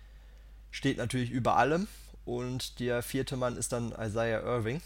steht 0.72 0.98
natürlich 0.98 1.32
über 1.32 1.58
allem 1.58 1.88
und 2.24 2.80
der 2.80 3.04
vierte 3.04 3.38
Mann 3.38 3.58
ist 3.58 3.72
dann 3.72 3.91
Isaiah 3.91 4.41
Irving. 4.41 4.82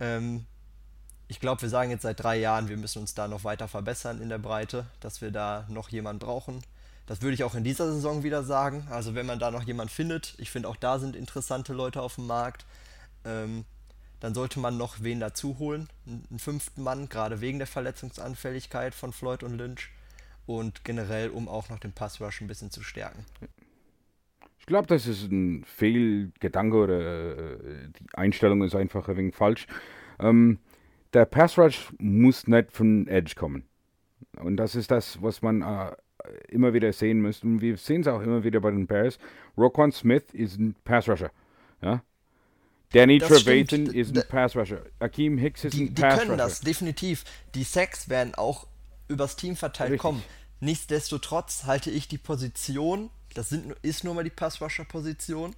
Ähm, 0.00 0.46
ich 1.28 1.40
glaube, 1.40 1.62
wir 1.62 1.68
sagen 1.68 1.90
jetzt 1.90 2.02
seit 2.02 2.22
drei 2.22 2.38
Jahren, 2.38 2.68
wir 2.68 2.76
müssen 2.76 3.00
uns 3.00 3.14
da 3.14 3.28
noch 3.28 3.44
weiter 3.44 3.68
verbessern 3.68 4.20
in 4.20 4.28
der 4.28 4.38
Breite, 4.38 4.86
dass 5.00 5.20
wir 5.20 5.30
da 5.30 5.64
noch 5.68 5.90
jemanden 5.90 6.18
brauchen. 6.18 6.62
Das 7.06 7.22
würde 7.22 7.34
ich 7.34 7.44
auch 7.44 7.54
in 7.54 7.64
dieser 7.64 7.92
Saison 7.92 8.22
wieder 8.22 8.42
sagen. 8.42 8.86
Also 8.90 9.14
wenn 9.14 9.26
man 9.26 9.38
da 9.38 9.50
noch 9.50 9.62
jemanden 9.62 9.92
findet, 9.92 10.34
ich 10.38 10.50
finde 10.50 10.68
auch 10.68 10.76
da 10.76 10.98
sind 10.98 11.14
interessante 11.14 11.72
Leute 11.72 12.02
auf 12.02 12.16
dem 12.16 12.26
Markt, 12.26 12.64
ähm, 13.24 13.64
dann 14.20 14.34
sollte 14.34 14.60
man 14.60 14.76
noch 14.76 15.02
wen 15.02 15.20
dazu 15.20 15.58
holen, 15.58 15.88
einen 16.06 16.38
fünften 16.38 16.82
Mann, 16.82 17.08
gerade 17.08 17.40
wegen 17.40 17.58
der 17.58 17.66
Verletzungsanfälligkeit 17.66 18.94
von 18.94 19.12
Floyd 19.12 19.42
und 19.42 19.56
Lynch 19.56 19.90
und 20.46 20.84
generell, 20.84 21.30
um 21.30 21.48
auch 21.48 21.68
noch 21.70 21.78
den 21.78 21.92
Pass 21.92 22.20
Rush 22.20 22.40
ein 22.40 22.46
bisschen 22.46 22.70
zu 22.70 22.82
stärken. 22.82 23.24
Ich 24.58 24.66
glaube, 24.66 24.86
das 24.86 25.06
ist 25.06 25.30
ein 25.30 25.64
Fehlgedanke 25.64 26.76
oder 26.76 27.58
äh, 27.60 27.88
die 27.88 28.14
Einstellung 28.14 28.62
ist 28.62 28.74
einfach 28.74 29.08
ein 29.08 29.16
wenig 29.16 29.34
falsch. 29.34 29.66
Ähm, 30.18 30.58
der 31.14 31.24
Pass 31.24 31.58
Rush 31.58 31.92
muss 31.98 32.46
nicht 32.46 32.72
von 32.72 33.06
Edge 33.08 33.34
kommen. 33.36 33.64
Und 34.36 34.58
das 34.58 34.74
ist 34.74 34.90
das, 34.90 35.20
was 35.22 35.42
man 35.42 35.62
äh, 35.62 35.96
immer 36.48 36.72
wieder 36.72 36.92
sehen 36.92 37.20
müsste. 37.20 37.46
Und 37.46 37.60
wir 37.60 37.76
sehen 37.76 38.02
es 38.02 38.06
auch 38.06 38.20
immer 38.20 38.44
wieder 38.44 38.60
bei 38.60 38.70
den 38.70 38.86
Bears. 38.86 39.18
Roquan 39.56 39.92
Smith 39.92 40.24
ist 40.32 40.58
ein 40.58 40.76
Pass 40.84 41.08
Rusher. 41.08 41.30
Ja? 41.82 42.02
Danny 42.92 43.18
Trevathan 43.18 43.86
ist 43.86 44.16
ein 44.16 44.24
Pass 44.28 44.56
Rusher. 44.56 44.84
Akeem 44.98 45.38
Hicks 45.38 45.64
ist 45.64 45.74
die, 45.74 45.84
ein 45.84 45.94
Pass 45.94 46.04
Rusher. 46.04 46.20
Die 46.20 46.26
können 46.26 46.38
das, 46.38 46.60
definitiv. 46.60 47.24
Die 47.54 47.62
Sacks 47.64 48.08
werden 48.08 48.34
auch 48.34 48.66
übers 49.08 49.36
Team 49.36 49.56
verteilt 49.56 49.90
Richtig. 49.90 50.02
kommen. 50.02 50.22
Nichtsdestotrotz 50.60 51.64
halte 51.64 51.90
ich 51.90 52.08
die 52.08 52.18
Position 52.18 53.10
das 53.34 53.48
sind, 53.48 53.74
ist 53.82 54.04
nur 54.04 54.14
mal 54.14 54.24
die 54.24 54.30
Passwasher-Position. 54.30 55.54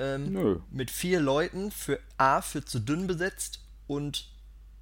Ähm, 0.00 0.62
mit 0.70 0.92
vier 0.92 1.18
Leuten 1.18 1.72
für 1.72 1.98
A, 2.18 2.40
für 2.40 2.64
zu 2.64 2.78
dünn 2.78 3.08
besetzt 3.08 3.64
und 3.88 4.30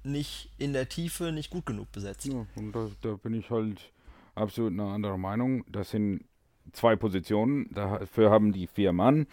nicht 0.03 0.51
in 0.59 0.73
der 0.73 0.89
Tiefe 0.89 1.31
nicht 1.31 1.49
gut 1.49 1.65
genug 1.65 1.91
besetzt. 1.91 2.25
Ja, 2.25 2.45
und 2.55 2.71
da, 2.71 2.87
da 3.01 3.13
bin 3.15 3.33
ich 3.33 3.49
halt 3.49 3.91
absolut 4.35 4.73
eine 4.73 4.83
andere 4.83 5.17
Meinung. 5.17 5.65
Das 5.71 5.89
sind 5.89 6.23
zwei 6.71 6.95
Positionen, 6.95 7.67
dafür 7.73 8.29
haben 8.29 8.53
die 8.53 8.67
vier 8.67 8.93
Mann. 8.93 9.25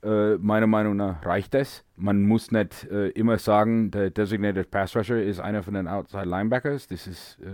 Äh, 0.00 0.36
meiner 0.36 0.68
Meinung 0.68 0.96
nach 0.96 1.26
reicht 1.26 1.54
das. 1.54 1.84
Man 1.96 2.22
muss 2.22 2.52
nicht 2.52 2.84
äh, 2.84 3.08
immer 3.08 3.38
sagen, 3.38 3.90
der 3.90 4.10
Designated 4.10 4.70
Pass 4.70 4.96
Rusher 4.96 5.20
ist 5.20 5.40
einer 5.40 5.64
von 5.64 5.74
den 5.74 5.88
Outside 5.88 6.24
Linebackers. 6.24 6.86
Das 6.86 7.08
ist, 7.08 7.38
äh, 7.40 7.46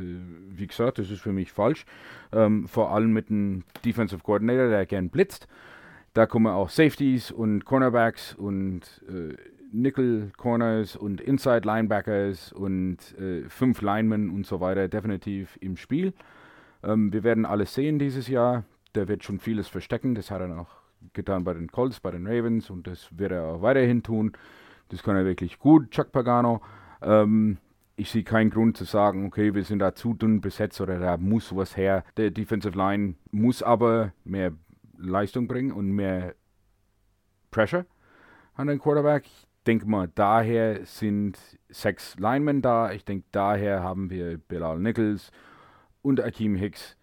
wie 0.50 0.66
gesagt, 0.66 0.98
das 0.98 1.10
ist 1.10 1.22
für 1.22 1.32
mich 1.32 1.52
falsch. 1.52 1.86
Ähm, 2.32 2.68
vor 2.68 2.90
allem 2.90 3.12
mit 3.14 3.30
einem 3.30 3.64
Defensive 3.82 4.22
Coordinator, 4.22 4.68
der 4.68 4.84
gern 4.84 5.08
blitzt. 5.08 5.48
Da 6.12 6.26
kommen 6.26 6.48
auch 6.48 6.68
Safeties 6.68 7.30
und 7.30 7.64
Cornerbacks 7.64 8.34
und 8.34 8.82
äh, 9.08 9.36
Nickel 9.72 10.30
Corners 10.36 10.96
und 10.96 11.22
Inside 11.22 11.62
Linebackers 11.64 12.52
und 12.52 12.98
äh, 13.18 13.48
fünf 13.48 13.80
Linemen 13.80 14.30
und 14.30 14.46
so 14.46 14.60
weiter 14.60 14.86
definitiv 14.88 15.56
im 15.62 15.78
Spiel. 15.78 16.12
Ähm, 16.82 17.10
wir 17.12 17.24
werden 17.24 17.46
alles 17.46 17.72
sehen 17.72 17.98
dieses 17.98 18.28
Jahr. 18.28 18.64
Der 18.94 19.08
wird 19.08 19.24
schon 19.24 19.40
vieles 19.40 19.66
verstecken. 19.66 20.14
Das 20.14 20.30
hat 20.30 20.42
er 20.42 20.48
noch 20.48 20.83
getan 21.12 21.44
bei 21.44 21.54
den 21.54 21.68
Colts, 21.68 22.00
bei 22.00 22.10
den 22.10 22.26
Ravens 22.26 22.70
und 22.70 22.86
das 22.86 23.08
wird 23.16 23.32
er 23.32 23.44
auch 23.44 23.62
weiterhin 23.62 24.02
tun. 24.02 24.32
Das 24.88 25.02
kann 25.02 25.16
er 25.16 25.24
wirklich 25.24 25.58
gut, 25.58 25.90
Chuck 25.90 26.12
Pagano. 26.12 26.62
Ähm, 27.02 27.58
ich 27.96 28.10
sehe 28.10 28.24
keinen 28.24 28.50
Grund 28.50 28.76
zu 28.76 28.84
sagen, 28.84 29.26
okay, 29.26 29.54
wir 29.54 29.64
sind 29.64 29.78
da 29.78 29.94
zu 29.94 30.14
dünn 30.14 30.40
besetzt 30.40 30.80
oder 30.80 30.98
da 30.98 31.16
muss 31.16 31.54
was 31.54 31.76
her. 31.76 32.04
Der 32.16 32.30
Defensive 32.30 32.76
Line 32.76 33.14
muss 33.30 33.62
aber 33.62 34.12
mehr 34.24 34.52
Leistung 34.98 35.46
bringen 35.46 35.72
und 35.72 35.90
mehr 35.90 36.34
Pressure 37.50 37.86
an 38.54 38.66
den 38.66 38.78
Quarterback. 38.78 39.26
Ich 39.26 39.46
denke 39.66 39.86
mal, 39.86 40.10
daher 40.14 40.84
sind 40.84 41.38
sechs 41.68 42.16
Linemen 42.18 42.62
da. 42.62 42.92
Ich 42.92 43.04
denke, 43.04 43.26
daher 43.32 43.82
haben 43.82 44.10
wir 44.10 44.38
Bilal 44.38 44.78
Nichols 44.78 45.30
und 46.02 46.20
Akeem 46.20 46.56
Hicks 46.56 46.96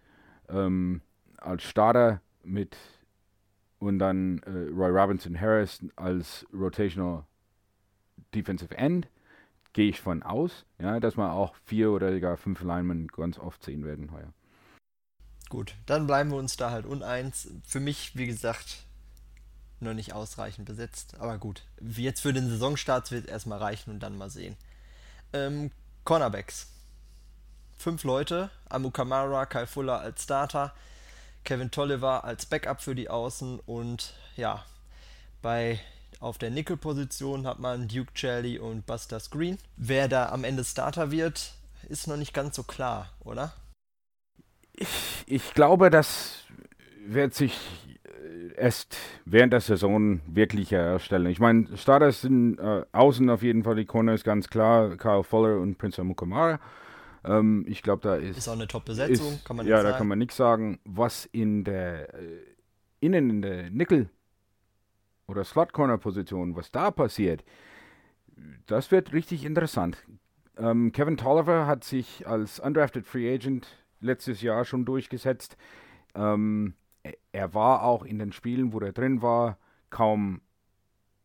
ähm, 0.48 1.00
als 1.38 1.62
Starter 1.62 2.20
mit 2.44 2.76
und 3.82 3.98
dann 3.98 4.38
äh, 4.44 4.70
Roy 4.72 4.90
Robinson 4.90 5.38
Harris 5.38 5.84
als 5.96 6.46
Rotational 6.52 7.24
Defensive 8.32 8.76
End, 8.76 9.08
gehe 9.72 9.88
ich 9.88 10.00
von 10.00 10.22
aus, 10.22 10.64
ja, 10.78 11.00
dass 11.00 11.16
wir 11.16 11.32
auch 11.32 11.56
vier 11.64 11.90
oder 11.90 12.18
gar 12.20 12.36
fünf 12.36 12.62
Linemen 12.62 13.08
ganz 13.08 13.38
oft 13.38 13.64
sehen 13.64 13.84
werden 13.84 14.12
heuer. 14.12 14.32
Gut, 15.48 15.74
dann 15.86 16.06
bleiben 16.06 16.30
wir 16.30 16.36
uns 16.36 16.56
da 16.56 16.70
halt 16.70 16.86
uneins. 16.86 17.48
Für 17.64 17.80
mich, 17.80 18.16
wie 18.16 18.26
gesagt, 18.26 18.84
noch 19.80 19.94
nicht 19.94 20.12
ausreichend 20.12 20.66
besetzt. 20.66 21.16
Aber 21.18 21.36
gut, 21.38 21.64
jetzt 21.80 22.20
für 22.20 22.32
den 22.32 22.48
Saisonstart 22.48 23.10
wird 23.10 23.24
es 23.24 23.30
erstmal 23.30 23.58
reichen 23.58 23.90
und 23.90 24.00
dann 24.00 24.16
mal 24.16 24.30
sehen. 24.30 24.56
Ähm, 25.32 25.72
Cornerbacks. 26.04 26.68
Fünf 27.76 28.04
Leute. 28.04 28.48
Amu 28.68 28.92
Kamara, 28.92 29.44
Kai 29.44 29.66
Fuller 29.66 30.00
als 30.00 30.22
Starter. 30.22 30.72
Kevin 31.44 31.70
Tolliver 31.70 32.24
als 32.24 32.46
Backup 32.46 32.82
für 32.82 32.94
die 32.94 33.08
Außen. 33.08 33.60
Und 33.60 34.14
ja, 34.36 34.64
bei 35.40 35.80
auf 36.20 36.38
der 36.38 36.50
Nickel-Position 36.50 37.46
hat 37.46 37.58
man 37.58 37.88
Duke 37.88 38.12
Charlie 38.14 38.58
und 38.58 38.86
Buster 38.86 39.20
Screen. 39.20 39.58
Wer 39.76 40.08
da 40.08 40.28
am 40.28 40.44
Ende 40.44 40.64
Starter 40.64 41.10
wird, 41.10 41.54
ist 41.88 42.06
noch 42.06 42.16
nicht 42.16 42.32
ganz 42.32 42.56
so 42.56 42.62
klar, 42.62 43.10
oder? 43.20 43.52
Ich, 44.74 44.88
ich 45.26 45.54
glaube, 45.54 45.90
das 45.90 46.44
wird 47.04 47.34
sich 47.34 47.58
erst 48.56 48.96
während 49.24 49.52
der 49.52 49.60
Saison 49.60 50.20
wirklich 50.26 50.70
herstellen. 50.70 51.26
Ich 51.26 51.40
meine, 51.40 51.76
Starters 51.76 52.22
sind 52.22 52.58
äh, 52.58 52.84
außen 52.92 53.28
auf 53.30 53.42
jeden 53.42 53.64
Fall 53.64 53.76
die 53.76 53.84
Corner 53.84 54.14
ist 54.14 54.24
ganz 54.24 54.48
klar, 54.48 54.96
Kyle 54.96 55.24
Fuller 55.24 55.58
und 55.58 55.78
Prince 55.78 56.00
Amukamara. 56.00 56.60
Ähm, 57.24 57.64
ich 57.68 57.82
glaube, 57.82 58.02
da 58.02 58.16
ist. 58.16 58.36
Ist 58.38 58.48
auch 58.48 58.54
eine 58.54 58.66
Top-Besetzung, 58.66 59.40
kann 59.44 59.56
man 59.56 59.66
Ja, 59.66 59.78
sagen. 59.78 59.88
da 59.92 59.98
kann 59.98 60.08
man 60.08 60.18
nichts 60.18 60.36
sagen. 60.36 60.80
Was 60.84 61.26
in 61.26 61.64
der 61.64 62.14
äh, 62.14 62.38
innen 63.00 63.30
in 63.30 63.42
der 63.42 63.70
Nickel 63.70 64.08
oder 65.26 65.44
Slot 65.44 65.72
Corner 65.72 65.98
Position, 65.98 66.56
was 66.56 66.70
da 66.70 66.90
passiert, 66.90 67.44
das 68.66 68.90
wird 68.90 69.12
richtig 69.12 69.44
interessant. 69.44 70.04
Ähm, 70.56 70.92
Kevin 70.92 71.16
Tolliver 71.16 71.66
hat 71.66 71.84
sich 71.84 72.26
als 72.26 72.60
undrafted 72.60 73.06
Free 73.06 73.32
Agent 73.32 73.66
letztes 74.00 74.42
Jahr 74.42 74.64
schon 74.64 74.84
durchgesetzt. 74.84 75.56
Ähm, 76.14 76.74
er 77.32 77.54
war 77.54 77.82
auch 77.82 78.04
in 78.04 78.18
den 78.18 78.32
Spielen, 78.32 78.72
wo 78.72 78.80
er 78.80 78.92
drin 78.92 79.22
war, 79.22 79.58
kaum 79.90 80.40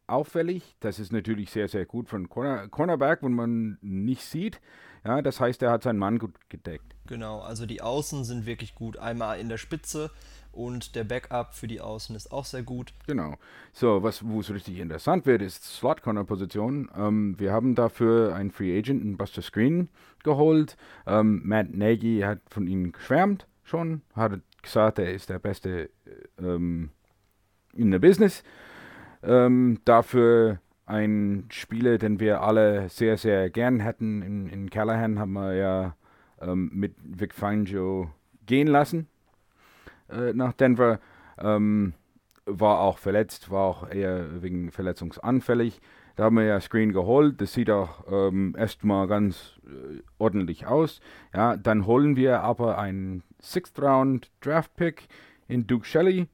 auffällig. 0.08 0.76
Das 0.80 1.00
ist 1.00 1.12
natürlich 1.12 1.52
sehr, 1.52 1.68
sehr 1.68 1.86
gut 1.86 2.08
von 2.10 2.30
Corner, 2.30 2.68
Cornerback, 2.70 3.22
wenn 3.24 3.34
man 3.34 3.78
nicht 3.82 4.24
sieht. 4.24 4.62
Ja, 5.06 5.22
das 5.22 5.40
heißt, 5.40 5.62
er 5.64 5.72
hat 5.72 5.84
seinen 5.84 6.00
Mann 6.00 6.20
gut 6.20 6.36
gedeckt. 6.50 6.96
Genau, 7.08 7.40
also 7.40 7.66
die 7.66 7.82
Außen 7.82 8.26
sind 8.26 8.46
wirklich 8.46 8.76
gut. 8.76 8.98
Einmal 8.98 9.40
in 9.40 9.50
der 9.50 9.58
Spitze 9.58 10.12
und 10.52 10.96
der 10.96 11.04
Backup 11.04 11.54
für 11.54 11.68
die 11.68 11.82
Außen 11.82 12.16
ist 12.16 12.32
auch 12.32 12.46
sehr 12.46 12.64
gut. 12.64 12.94
Genau. 13.06 13.36
So, 13.74 14.04
was 14.04 14.28
wo 14.28 14.40
es 14.40 14.50
richtig 14.50 14.80
interessant 14.80 15.26
wird, 15.26 15.42
ist 15.42 15.64
Slot 15.64 16.02
Corner 16.02 16.24
Position. 16.24 16.90
Ähm, 16.96 17.40
wir 17.40 17.52
haben 17.54 17.76
dafür 17.76 18.36
einen 18.36 18.52
Free 18.52 18.78
Agent, 18.78 19.04
einen 19.04 19.18
Buster 19.18 19.42
Screen 19.42 19.90
geholt. 20.24 20.76
Ähm, 21.06 21.42
Matt 21.46 21.74
Nagy 21.74 22.22
hat 22.22 22.40
von 22.50 22.68
ihnen 22.68 22.92
geschwärmt 22.92 23.48
schon, 23.64 24.02
hat 24.16 24.40
gesagt, 24.62 25.00
er 25.00 25.14
ist 25.14 25.30
der 25.30 25.40
Beste 25.40 25.90
ähm, 26.40 26.90
in 27.74 27.92
der 27.92 28.00
Business. 28.00 28.44
Ähm, 29.24 29.80
dafür 29.86 30.60
ein 30.88 31.46
Spieler, 31.50 31.98
den 31.98 32.20
wir 32.20 32.42
alle 32.42 32.90
sehr, 32.90 33.18
sehr 33.18 33.50
gern 33.50 33.80
hätten. 33.80 34.22
In, 34.22 34.48
in 34.48 34.70
Callahan 34.70 35.20
haben 35.20 35.34
wir 35.34 35.54
ja 35.54 35.96
ähm, 36.42 36.72
mit 36.74 36.96
Vic 37.04 37.34
Fangio 37.34 38.10
gehen 38.46 38.68
lassen 38.68 39.08
äh, 40.10 40.34
nach 40.34 40.54
Denver. 40.54 41.00
Ähm, 41.38 41.94
war 42.46 42.80
auch 42.80 42.98
verletzt, 42.98 43.52
war 43.52 43.64
auch 43.64 43.90
eher 43.90 44.42
wegen 44.42 44.72
verletzungsanfällig. 44.72 45.82
Da 46.16 46.24
haben 46.24 46.38
wir 46.38 46.46
ja 46.46 46.60
Screen 46.62 46.94
geholt. 46.94 47.42
Das 47.42 47.54
sieht 47.54 47.70
auch 47.70 48.06
ähm, 48.10 48.56
erstmal 48.58 49.08
ganz 49.08 49.60
äh, 49.68 50.02
ordentlich 50.18 50.66
aus. 50.66 51.02
Ja, 51.34 51.58
dann 51.58 51.86
holen 51.86 52.16
wir 52.16 52.42
aber 52.42 52.78
einen 52.78 53.24
Sixth 53.42 53.80
Round 53.82 54.32
Draft 54.42 54.74
Pick 54.76 55.10
in 55.48 55.68
Duke 55.68 55.86
Shelley. 55.86 56.28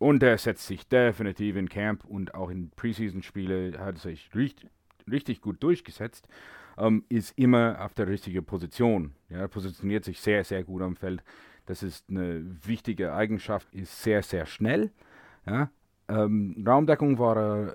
Und 0.00 0.20
der 0.20 0.38
setzt 0.38 0.66
sich 0.66 0.88
definitiv 0.88 1.56
in 1.56 1.68
Camp 1.68 2.06
und 2.06 2.34
auch 2.34 2.48
in 2.48 2.70
Preseason-Spiele 2.70 3.78
hat 3.78 3.98
sich 3.98 4.30
richtig, 4.34 4.70
richtig 5.10 5.42
gut 5.42 5.62
durchgesetzt. 5.62 6.26
Ähm, 6.78 7.04
ist 7.10 7.36
immer 7.36 7.76
auf 7.84 7.92
der 7.92 8.08
richtigen 8.08 8.42
Position. 8.42 9.12
Ja, 9.28 9.46
positioniert 9.46 10.06
sich 10.06 10.18
sehr, 10.18 10.42
sehr 10.42 10.64
gut 10.64 10.80
am 10.80 10.96
Feld. 10.96 11.22
Das 11.66 11.82
ist 11.82 12.08
eine 12.08 12.42
wichtige 12.66 13.12
Eigenschaft, 13.12 13.74
ist 13.74 14.02
sehr, 14.02 14.22
sehr 14.22 14.46
schnell. 14.46 14.90
Ja. 15.44 15.68
Ähm, 16.08 16.64
Raumdeckung 16.66 17.18
war, 17.18 17.74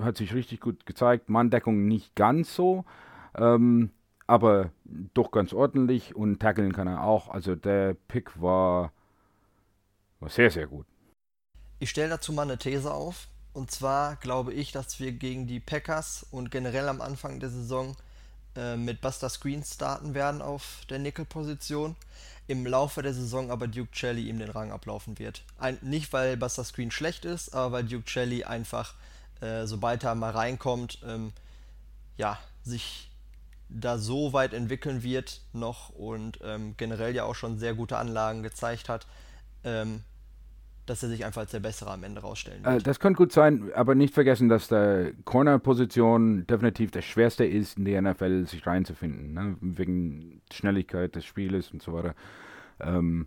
hat 0.00 0.16
sich 0.16 0.34
richtig 0.34 0.60
gut 0.60 0.86
gezeigt, 0.86 1.28
Manndeckung 1.28 1.88
nicht 1.88 2.14
ganz 2.14 2.54
so, 2.54 2.84
ähm, 3.36 3.90
aber 4.28 4.70
doch 5.14 5.32
ganz 5.32 5.52
ordentlich 5.52 6.14
und 6.14 6.38
tackeln 6.38 6.72
kann 6.72 6.86
er 6.86 7.02
auch. 7.02 7.28
Also 7.28 7.56
der 7.56 7.94
Pick 8.06 8.40
war, 8.40 8.92
war 10.20 10.28
sehr, 10.28 10.52
sehr 10.52 10.68
gut. 10.68 10.86
Ich 11.78 11.90
stelle 11.90 12.08
dazu 12.08 12.32
mal 12.32 12.42
eine 12.42 12.58
These 12.58 12.92
auf. 12.92 13.28
Und 13.52 13.70
zwar 13.70 14.16
glaube 14.16 14.52
ich, 14.52 14.72
dass 14.72 15.00
wir 15.00 15.12
gegen 15.12 15.46
die 15.46 15.60
Packers 15.60 16.26
und 16.30 16.50
generell 16.50 16.88
am 16.88 17.00
Anfang 17.00 17.40
der 17.40 17.48
Saison 17.48 17.96
äh, 18.54 18.76
mit 18.76 19.00
Buster 19.00 19.28
Screen 19.28 19.62
starten 19.64 20.14
werden 20.14 20.42
auf 20.42 20.82
der 20.90 20.98
Nickel-Position. 20.98 21.96
Im 22.48 22.66
Laufe 22.66 23.02
der 23.02 23.14
Saison 23.14 23.50
aber 23.50 23.66
Duke 23.66 23.94
Shelley 23.96 24.28
ihm 24.28 24.38
den 24.38 24.50
Rang 24.50 24.72
ablaufen 24.72 25.18
wird. 25.18 25.42
Ein, 25.58 25.78
nicht, 25.82 26.12
weil 26.12 26.36
Buster 26.36 26.64
Screen 26.64 26.90
schlecht 26.90 27.24
ist, 27.24 27.54
aber 27.54 27.72
weil 27.72 27.84
Duke 27.84 28.08
Shelley 28.08 28.44
einfach, 28.44 28.94
äh, 29.40 29.66
sobald 29.66 30.04
er 30.04 30.14
mal 30.14 30.30
reinkommt, 30.30 30.98
ähm, 31.04 31.32
ja, 32.16 32.38
sich 32.62 33.10
da 33.68 33.98
so 33.98 34.32
weit 34.32 34.52
entwickeln 34.52 35.02
wird 35.02 35.40
noch 35.52 35.88
und 35.90 36.38
ähm, 36.44 36.74
generell 36.76 37.14
ja 37.14 37.24
auch 37.24 37.34
schon 37.34 37.58
sehr 37.58 37.74
gute 37.74 37.98
Anlagen 37.98 38.42
gezeigt 38.42 38.88
hat, 38.88 39.06
ähm, 39.64 40.04
dass 40.86 41.02
er 41.02 41.08
sich 41.08 41.24
einfach 41.24 41.42
als 41.42 41.50
der 41.50 41.60
Bessere 41.60 41.90
am 41.90 42.04
Ende 42.04 42.20
rausstellen 42.20 42.64
Äh, 42.64 42.74
wird. 42.74 42.86
das 42.86 43.00
könnte 43.00 43.18
gut 43.18 43.32
sein, 43.32 43.70
aber 43.74 43.94
nicht 43.94 44.14
vergessen, 44.14 44.48
dass 44.48 44.68
der 44.68 45.12
Corner-Position 45.24 46.46
definitiv 46.46 46.90
das 46.92 47.04
Schwerste 47.04 47.44
ist, 47.44 47.76
in 47.78 47.84
die 47.84 48.00
NFL 48.00 48.46
sich 48.46 48.66
reinzufinden. 48.66 49.32
Ne? 49.34 49.56
Wegen 49.60 50.40
Schnelligkeit 50.52 51.14
des 51.16 51.24
Spieles 51.24 51.70
und 51.72 51.82
so 51.82 51.92
weiter. 51.92 52.14
Ähm, 52.80 53.26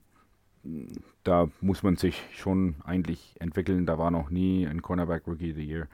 da 1.24 1.48
muss 1.62 1.84
man 1.84 1.96
sich 1.96 2.22
schon 2.36 2.76
eigentlich 2.84 3.36
entwickeln. 3.40 3.86
Da 3.86 3.98
war 3.98 4.12
noch 4.12 4.30
nie 4.30 4.66
ein 4.68 4.82
Cornerback 4.82 5.26
Rookie 5.28 5.52
of 5.52 5.56
the 5.58 5.66
Year. 5.66 5.88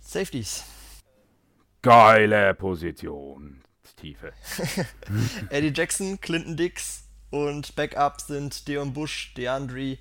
Safeties. 0.00 0.64
Geile 1.82 2.54
Position. 2.54 3.60
Tiefe. 3.96 4.32
Eddie 5.50 5.72
Jackson, 5.74 6.20
Clinton 6.20 6.56
Dix 6.56 7.05
und 7.30 7.74
Backup 7.76 8.20
sind 8.20 8.68
Deon 8.68 8.92
Bush, 8.92 9.34
DeAndre, 9.34 9.98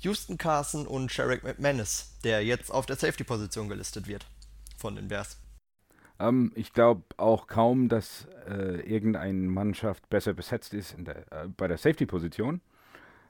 Houston 0.00 0.38
Carson 0.38 0.86
und 0.86 1.12
Sherrick 1.12 1.42
McManus, 1.42 2.18
der 2.24 2.44
jetzt 2.44 2.70
auf 2.70 2.86
der 2.86 2.96
Safety-Position 2.96 3.68
gelistet 3.68 4.06
wird 4.08 4.26
von 4.76 4.96
den 4.96 5.08
Bears. 5.08 5.38
Ähm, 6.18 6.52
ich 6.54 6.72
glaube 6.72 7.02
auch 7.16 7.46
kaum, 7.46 7.88
dass 7.88 8.26
äh, 8.48 8.80
irgendeine 8.80 9.48
Mannschaft 9.48 10.08
besser 10.08 10.34
besetzt 10.34 10.74
ist 10.74 10.94
der, 10.98 11.30
äh, 11.32 11.48
bei 11.56 11.68
der 11.68 11.78
Safety-Position. 11.78 12.60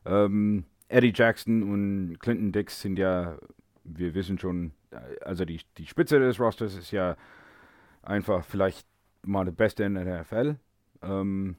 Ähm, 0.05 0.65
Eddie 0.89 1.13
Jackson 1.15 1.63
und 1.63 2.19
Clinton 2.19 2.53
Dix 2.53 2.81
sind 2.81 2.99
ja, 2.99 3.39
wir 3.85 4.15
wissen 4.15 4.39
schon, 4.39 4.73
äh, 4.91 4.97
also 5.25 5.45
die, 5.45 5.61
die 5.79 5.87
Spitze 5.87 6.19
des 6.19 6.41
Rosters 6.41 6.75
ist 6.75 6.91
ja 6.91 7.17
einfach 8.03 8.45
vielleicht 8.45 8.87
mal 9.23 9.45
der 9.45 9.53
Beste 9.53 9.85
in 9.85 9.95
der 9.95 10.23
NFL. 10.23 10.57
Ähm, 11.03 11.57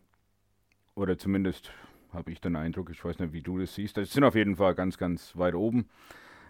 oder 0.96 1.18
zumindest 1.18 1.72
habe 2.14 2.32
ich 2.32 2.42
den 2.42 2.56
Eindruck, 2.56 2.90
ich 2.90 3.04
weiß 3.04 3.20
nicht, 3.20 3.34
wie 3.34 3.42
du 3.42 3.58
das 3.58 3.76
siehst. 3.76 3.98
Das 3.98 4.12
sind 4.12 4.24
auf 4.24 4.36
jeden 4.36 4.58
Fall 4.58 4.76
ganz, 4.76 4.98
ganz 4.98 5.38
weit 5.38 5.56
oben. 5.56 5.88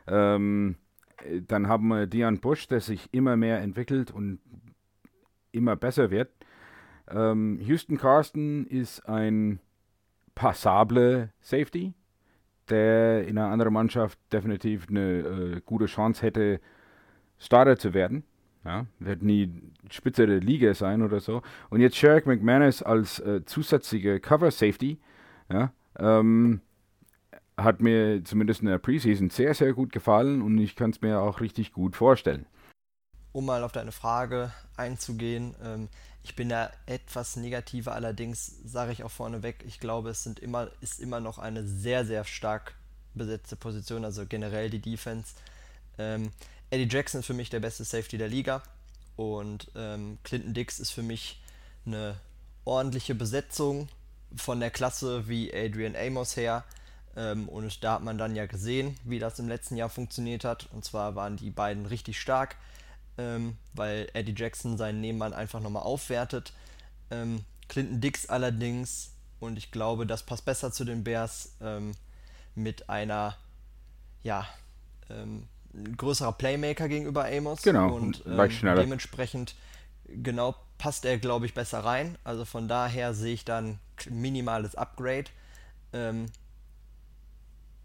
Ähm, 0.07 0.75
äh, 1.23 1.41
dann 1.41 1.67
haben 1.67 1.87
wir 1.87 2.07
Dion 2.07 2.39
Bush, 2.39 2.67
der 2.67 2.81
sich 2.81 3.09
immer 3.13 3.37
mehr 3.37 3.59
entwickelt 3.59 4.11
und 4.11 4.39
immer 5.51 5.75
besser 5.75 6.11
wird. 6.11 6.29
Ähm, 7.09 7.59
Houston 7.61 7.97
Carsten 7.97 8.65
ist 8.67 9.01
ein 9.07 9.59
passable 10.33 11.29
Safety, 11.41 11.93
der 12.69 13.27
in 13.27 13.37
einer 13.37 13.51
anderen 13.51 13.73
Mannschaft 13.73 14.17
definitiv 14.31 14.87
eine 14.89 15.19
äh, 15.19 15.61
gute 15.65 15.85
Chance 15.85 16.21
hätte, 16.21 16.61
Starter 17.37 17.77
zu 17.77 17.93
werden. 17.93 18.23
Ja, 18.63 18.85
wird 18.99 19.23
nie 19.23 19.51
Spitze 19.89 20.27
der 20.27 20.39
Liga 20.39 20.73
sein 20.75 21.01
oder 21.01 21.19
so. 21.19 21.41
Und 21.69 21.81
jetzt 21.81 21.95
Sherrick 21.95 22.27
McManus 22.27 22.83
als 22.83 23.19
äh, 23.19 23.43
zusätzliche 23.45 24.19
Cover 24.19 24.51
Safety, 24.51 24.99
ja, 25.49 25.71
ähm, 25.97 26.61
hat 27.57 27.81
mir 27.81 28.23
zumindest 28.23 28.61
in 28.61 28.67
der 28.67 28.77
Preseason 28.77 29.29
sehr, 29.29 29.53
sehr 29.53 29.73
gut 29.73 29.91
gefallen 29.91 30.41
und 30.41 30.57
ich 30.57 30.75
kann 30.75 30.91
es 30.91 31.01
mir 31.01 31.19
auch 31.19 31.41
richtig 31.41 31.73
gut 31.73 31.95
vorstellen. 31.95 32.45
Um 33.33 33.45
mal 33.45 33.63
auf 33.63 33.71
deine 33.71 33.91
Frage 33.91 34.51
einzugehen, 34.77 35.55
ähm, 35.63 35.89
ich 36.23 36.35
bin 36.35 36.49
da 36.49 36.69
etwas 36.85 37.35
negativer, 37.35 37.93
allerdings 37.93 38.61
sage 38.63 38.91
ich 38.91 39.03
auch 39.03 39.11
vorneweg, 39.11 39.63
ich 39.65 39.79
glaube, 39.79 40.09
es 40.09 40.23
sind 40.23 40.39
immer, 40.39 40.69
ist 40.81 40.99
immer 40.99 41.19
noch 41.19 41.39
eine 41.39 41.65
sehr, 41.65 42.05
sehr 42.05 42.25
stark 42.25 42.75
besetzte 43.13 43.55
Position, 43.55 44.05
also 44.05 44.25
generell 44.27 44.69
die 44.69 44.79
Defense. 44.79 45.33
Ähm, 45.97 46.31
Eddie 46.71 46.87
Jackson 46.89 47.19
ist 47.19 47.27
für 47.27 47.33
mich 47.33 47.49
der 47.49 47.59
beste 47.59 47.83
Safety 47.83 48.17
der 48.17 48.29
Liga 48.29 48.63
und 49.17 49.69
ähm, 49.75 50.17
Clinton 50.23 50.53
Dix 50.53 50.79
ist 50.79 50.91
für 50.91 51.03
mich 51.03 51.41
eine 51.85 52.15
ordentliche 52.63 53.13
Besetzung 53.13 53.89
von 54.35 54.59
der 54.61 54.71
Klasse 54.71 55.27
wie 55.27 55.53
Adrian 55.53 55.95
Amos 55.95 56.37
her. 56.37 56.63
Ähm, 57.17 57.49
und 57.49 57.83
da 57.83 57.95
hat 57.95 58.03
man 58.03 58.17
dann 58.17 58.37
ja 58.37 58.45
gesehen, 58.45 58.97
wie 59.03 59.19
das 59.19 59.37
im 59.39 59.49
letzten 59.49 59.75
Jahr 59.75 59.89
funktioniert 59.89 60.45
hat. 60.45 60.69
Und 60.71 60.85
zwar 60.85 61.15
waren 61.15 61.35
die 61.35 61.49
beiden 61.49 61.85
richtig 61.85 62.21
stark, 62.21 62.55
ähm, 63.17 63.57
weil 63.73 64.09
Eddie 64.13 64.35
Jackson 64.35 64.77
seinen 64.77 65.01
Nebenmann 65.01 65.33
einfach 65.33 65.59
nochmal 65.59 65.83
aufwertet. 65.83 66.53
Ähm, 67.09 67.43
Clinton 67.67 67.99
Dix 67.99 68.27
allerdings, 68.27 69.11
und 69.41 69.57
ich 69.57 69.71
glaube, 69.71 70.05
das 70.05 70.23
passt 70.23 70.45
besser 70.45 70.71
zu 70.71 70.85
den 70.85 71.03
Bears, 71.03 71.55
ähm, 71.59 71.91
mit 72.55 72.89
einer, 72.89 73.35
ja, 74.23 74.47
ähm, 75.09 75.47
größerer 75.97 76.33
Playmaker 76.33 76.87
gegenüber 76.87 77.25
Amos. 77.25 77.61
Genau, 77.61 77.95
und 77.95 78.23
ähm, 78.25 78.49
dementsprechend 78.61 79.55
genau 80.07 80.55
passt 80.77 81.05
er, 81.05 81.17
glaube 81.17 81.45
ich, 81.45 81.53
besser 81.53 81.79
rein. 81.79 82.17
Also 82.23 82.45
von 82.45 82.67
daher 82.67 83.13
sehe 83.13 83.33
ich 83.33 83.45
dann 83.45 83.79
minimales 84.09 84.75
Upgrade. 84.75 85.25
Ähm, 85.93 86.25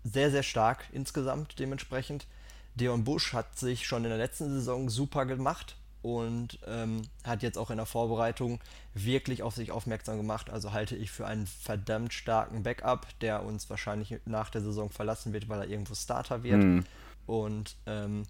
sehr, 0.05 0.31
sehr 0.31 0.43
stark 0.43 0.85
insgesamt 0.93 1.59
dementsprechend. 1.59 2.27
Deon 2.75 3.05
Bush 3.05 3.33
hat 3.33 3.59
sich 3.59 3.87
schon 3.87 4.05
in 4.05 4.11
der 4.11 4.19
letzten 4.19 4.51
Saison 4.51 4.89
super 4.89 5.27
gemacht 5.27 5.77
und 6.03 6.59
ähm, 6.67 7.03
hat 7.25 7.43
jetzt 7.43 7.59
auch 7.59 7.71
in 7.71 7.79
der 7.79 7.87
Vorbereitung 7.87 8.61
wirklich 8.95 9.43
auf 9.43 9.55
sich 9.55 9.73
aufmerksam 9.73 10.19
gemacht. 10.19 10.51
Also 10.51 10.73
halte 10.73 10.95
ich 10.95 11.11
für 11.11 11.27
einen 11.27 11.47
verdammt 11.47 12.13
starken 12.13 12.63
Backup, 12.63 13.07
der 13.21 13.43
uns 13.43 13.69
wahrscheinlich 13.71 14.21
nach 14.25 14.51
der 14.51 14.61
Saison 14.61 14.91
verlassen 14.91 15.33
wird, 15.33 15.49
weil 15.49 15.61
er 15.61 15.69
irgendwo 15.69 15.95
Starter 15.95 16.43
wird. 16.45 16.63
Mhm. 16.63 16.85
Und 17.27 17.77
ähm, 17.87 18.25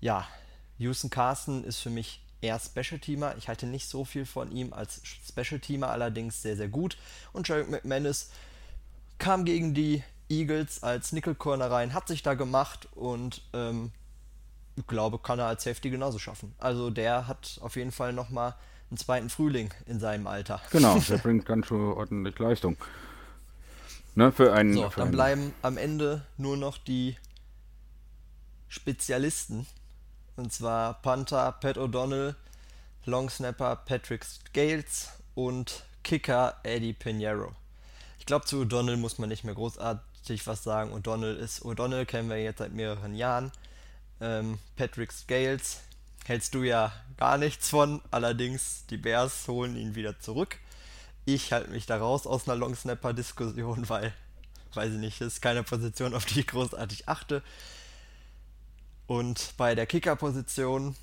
ja, 0.00 0.26
Houston 0.78 1.10
Carson 1.10 1.64
ist 1.64 1.80
für 1.80 1.90
mich 1.90 2.22
eher 2.40 2.58
Special-Teamer. 2.58 3.36
Ich 3.36 3.48
halte 3.48 3.66
nicht 3.66 3.88
so 3.88 4.04
viel 4.04 4.24
von 4.24 4.50
ihm 4.52 4.72
als 4.72 5.00
Special-Teamer, 5.28 5.90
allerdings 5.90 6.40
sehr, 6.42 6.56
sehr 6.56 6.68
gut. 6.68 6.96
Und 7.32 7.48
Jarek 7.48 7.68
McManus 7.70 8.30
kam 9.18 9.44
gegen 9.44 9.74
die 9.74 10.02
Eagles 10.30 10.82
als 10.82 11.12
Nickel-Corner 11.12 11.70
rein, 11.70 11.92
hat 11.92 12.08
sich 12.08 12.22
da 12.22 12.34
gemacht 12.34 12.88
und 12.94 13.42
ähm, 13.52 13.90
ich 14.76 14.86
glaube, 14.86 15.18
kann 15.18 15.38
er 15.38 15.46
als 15.46 15.64
Safety 15.64 15.90
genauso 15.90 16.18
schaffen. 16.18 16.54
Also 16.58 16.88
der 16.90 17.26
hat 17.26 17.58
auf 17.62 17.76
jeden 17.76 17.92
Fall 17.92 18.12
nochmal 18.12 18.54
einen 18.90 18.96
zweiten 18.96 19.28
Frühling 19.28 19.74
in 19.86 20.00
seinem 20.00 20.26
Alter. 20.26 20.60
Genau, 20.70 20.98
der 21.08 21.18
bringt 21.18 21.44
ganz 21.44 21.66
schön 21.66 21.80
ordentlich 21.92 22.38
Leistung. 22.38 22.76
Ne, 24.14 24.32
für 24.32 24.52
einen, 24.52 24.72
so, 24.74 24.88
für 24.88 24.96
dann 24.96 25.08
einen- 25.08 25.12
bleiben 25.12 25.54
am 25.62 25.76
Ende 25.76 26.24
nur 26.36 26.56
noch 26.56 26.78
die 26.78 27.16
Spezialisten. 28.70 29.66
Und 30.36 30.52
zwar 30.54 30.94
Panther 31.02 31.52
Pat 31.52 31.76
O'Donnell, 31.76 32.34
Longsnapper 33.04 33.76
Patrick 33.76 34.24
Scales 34.24 35.10
und 35.34 35.84
Kicker 36.02 36.56
Eddie 36.62 36.94
Pinheiro. 36.94 37.52
Ich 38.18 38.26
glaube, 38.26 38.46
zu 38.46 38.62
O'Donnell 38.62 38.96
muss 38.96 39.18
man 39.18 39.28
nicht 39.28 39.44
mehr 39.44 39.54
großartig 39.54 40.46
was 40.46 40.62
sagen. 40.62 40.92
O'Donnell 40.94 41.36
ist 41.36 41.62
O'Donnell, 41.62 42.06
kennen 42.06 42.30
wir 42.30 42.42
jetzt 42.42 42.58
seit 42.58 42.72
mehreren 42.72 43.14
Jahren. 43.14 43.52
Ähm, 44.20 44.58
Patrick 44.76 45.12
Scales 45.12 45.80
hältst 46.24 46.54
du 46.54 46.62
ja 46.62 46.92
gar 47.16 47.38
nichts 47.38 47.68
von, 47.68 48.00
allerdings 48.10 48.86
die 48.88 48.98
Bears 48.98 49.48
holen 49.48 49.76
ihn 49.76 49.94
wieder 49.94 50.20
zurück. 50.20 50.58
Ich 51.24 51.52
halte 51.52 51.70
mich 51.70 51.86
da 51.86 51.98
raus 51.98 52.26
aus 52.26 52.48
einer 52.48 52.56
Longsnapper-Diskussion, 52.56 53.88
weil, 53.88 54.14
weiß 54.74 54.92
ich 54.92 55.00
nicht, 55.00 55.20
ist 55.20 55.42
keine 55.42 55.64
Position, 55.64 56.14
auf 56.14 56.24
die 56.24 56.40
ich 56.40 56.46
großartig 56.46 57.08
achte. 57.08 57.42
Und 59.10 59.54
bei 59.56 59.74
der 59.74 59.86
Kicker-Position 59.86 60.94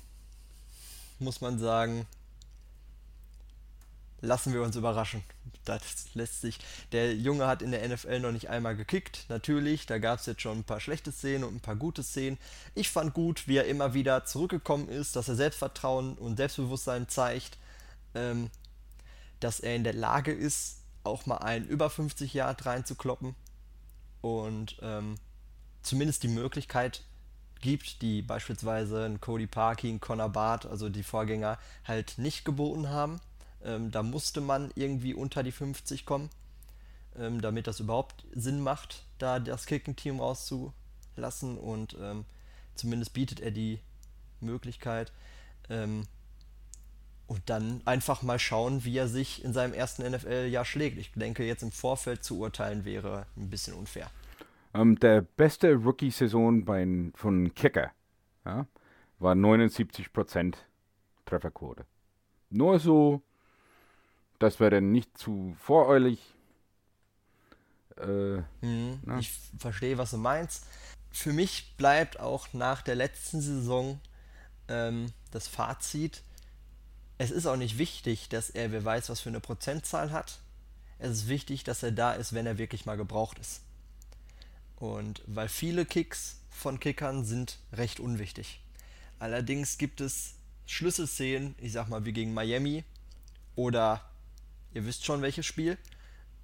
muss 1.18 1.42
man 1.42 1.58
sagen, 1.58 2.06
lassen 4.22 4.54
wir 4.54 4.62
uns 4.62 4.76
überraschen. 4.76 5.22
Das 5.66 6.14
lässt 6.14 6.40
sich. 6.40 6.58
Der 6.92 7.14
Junge 7.14 7.46
hat 7.46 7.60
in 7.60 7.70
der 7.70 7.86
NFL 7.86 8.20
noch 8.20 8.32
nicht 8.32 8.48
einmal 8.48 8.74
gekickt. 8.74 9.26
Natürlich, 9.28 9.84
da 9.84 9.98
gab 9.98 10.20
es 10.20 10.24
jetzt 10.24 10.40
schon 10.40 10.60
ein 10.60 10.64
paar 10.64 10.80
schlechte 10.80 11.12
Szenen 11.12 11.44
und 11.44 11.56
ein 11.56 11.60
paar 11.60 11.76
gute 11.76 12.02
Szenen. 12.02 12.38
Ich 12.74 12.88
fand 12.88 13.12
gut, 13.12 13.46
wie 13.46 13.58
er 13.58 13.66
immer 13.66 13.92
wieder 13.92 14.24
zurückgekommen 14.24 14.88
ist, 14.88 15.14
dass 15.14 15.28
er 15.28 15.36
Selbstvertrauen 15.36 16.16
und 16.16 16.38
Selbstbewusstsein 16.38 17.10
zeigt, 17.10 17.58
ähm, 18.14 18.48
dass 19.40 19.60
er 19.60 19.76
in 19.76 19.84
der 19.84 19.92
Lage 19.92 20.32
ist, 20.32 20.78
auch 21.04 21.26
mal 21.26 21.42
einen 21.42 21.68
über 21.68 21.90
50 21.90 22.32
Yard 22.32 22.64
reinzukloppen 22.64 23.34
und 24.22 24.78
ähm, 24.80 25.16
zumindest 25.82 26.22
die 26.22 26.28
Möglichkeit 26.28 27.02
gibt, 27.60 28.02
die 28.02 28.22
beispielsweise 28.22 29.04
ein 29.04 29.20
Cody 29.20 29.46
Parkey, 29.46 29.98
Connor 29.98 30.28
Barth, 30.28 30.66
also 30.66 30.88
die 30.88 31.02
Vorgänger, 31.02 31.58
halt 31.84 32.18
nicht 32.18 32.44
geboten 32.44 32.88
haben. 32.88 33.20
Ähm, 33.64 33.90
da 33.90 34.02
musste 34.02 34.40
man 34.40 34.70
irgendwie 34.74 35.14
unter 35.14 35.42
die 35.42 35.52
50 35.52 36.04
kommen, 36.06 36.30
ähm, 37.18 37.40
damit 37.40 37.66
das 37.66 37.80
überhaupt 37.80 38.24
Sinn 38.34 38.60
macht, 38.60 39.04
da 39.18 39.38
das 39.38 39.66
Kicking-Team 39.66 40.20
rauszulassen. 40.20 41.58
Und 41.58 41.96
ähm, 42.00 42.24
zumindest 42.74 43.12
bietet 43.12 43.40
er 43.40 43.50
die 43.50 43.80
Möglichkeit. 44.40 45.12
Ähm, 45.68 46.06
und 47.26 47.42
dann 47.50 47.82
einfach 47.84 48.22
mal 48.22 48.38
schauen, 48.38 48.84
wie 48.84 48.96
er 48.96 49.06
sich 49.06 49.44
in 49.44 49.52
seinem 49.52 49.74
ersten 49.74 50.02
NFL-Jahr 50.02 50.64
schlägt. 50.64 50.96
Ich 50.96 51.12
denke, 51.12 51.44
jetzt 51.44 51.62
im 51.62 51.70
Vorfeld 51.70 52.24
zu 52.24 52.38
urteilen 52.38 52.86
wäre 52.86 53.26
ein 53.36 53.50
bisschen 53.50 53.74
unfair. 53.74 54.10
Ähm, 54.74 54.98
der 54.98 55.22
beste 55.22 55.74
Rookie-Saison 55.74 57.12
von 57.14 57.54
Kicker 57.54 57.90
ja, 58.44 58.66
war 59.18 59.34
79% 59.34 60.54
Trefferquote. 61.24 61.84
Nur 62.50 62.78
so, 62.78 63.22
dass 64.38 64.60
wir 64.60 64.70
dann 64.70 64.92
nicht 64.92 65.16
zu 65.16 65.54
voreilig. 65.58 66.34
Äh, 67.96 68.42
Mhm. 68.60 69.00
Ich 69.18 69.30
verstehe, 69.58 69.98
was 69.98 70.12
du 70.12 70.18
meinst. 70.18 70.66
Für 71.10 71.32
mich 71.32 71.74
bleibt 71.76 72.20
auch 72.20 72.52
nach 72.52 72.82
der 72.82 72.94
letzten 72.94 73.40
Saison 73.40 74.00
ähm, 74.68 75.06
das 75.30 75.48
Fazit, 75.48 76.22
es 77.18 77.32
ist 77.32 77.46
auch 77.46 77.56
nicht 77.56 77.78
wichtig, 77.78 78.28
dass 78.28 78.48
er, 78.48 78.70
wer 78.70 78.84
weiß, 78.84 79.10
was 79.10 79.20
für 79.20 79.28
eine 79.28 79.40
Prozentzahl 79.40 80.12
hat. 80.12 80.38
Es 81.00 81.10
ist 81.10 81.28
wichtig, 81.28 81.64
dass 81.64 81.82
er 81.82 81.90
da 81.90 82.12
ist, 82.12 82.32
wenn 82.32 82.46
er 82.46 82.58
wirklich 82.58 82.86
mal 82.86 82.96
gebraucht 82.96 83.38
ist. 83.40 83.62
Und 84.78 85.22
weil 85.26 85.48
viele 85.48 85.84
Kicks 85.84 86.40
von 86.50 86.78
Kickern 86.78 87.24
sind 87.24 87.58
recht 87.72 88.00
unwichtig. 88.00 88.60
Allerdings 89.18 89.78
gibt 89.78 90.00
es 90.00 90.34
Schlüsselszenen, 90.66 91.54
ich 91.58 91.72
sag 91.72 91.88
mal 91.88 92.04
wie 92.04 92.12
gegen 92.12 92.32
Miami 92.34 92.84
oder 93.56 94.08
ihr 94.74 94.86
wisst 94.86 95.04
schon 95.04 95.22
welches 95.22 95.46
Spiel, 95.46 95.78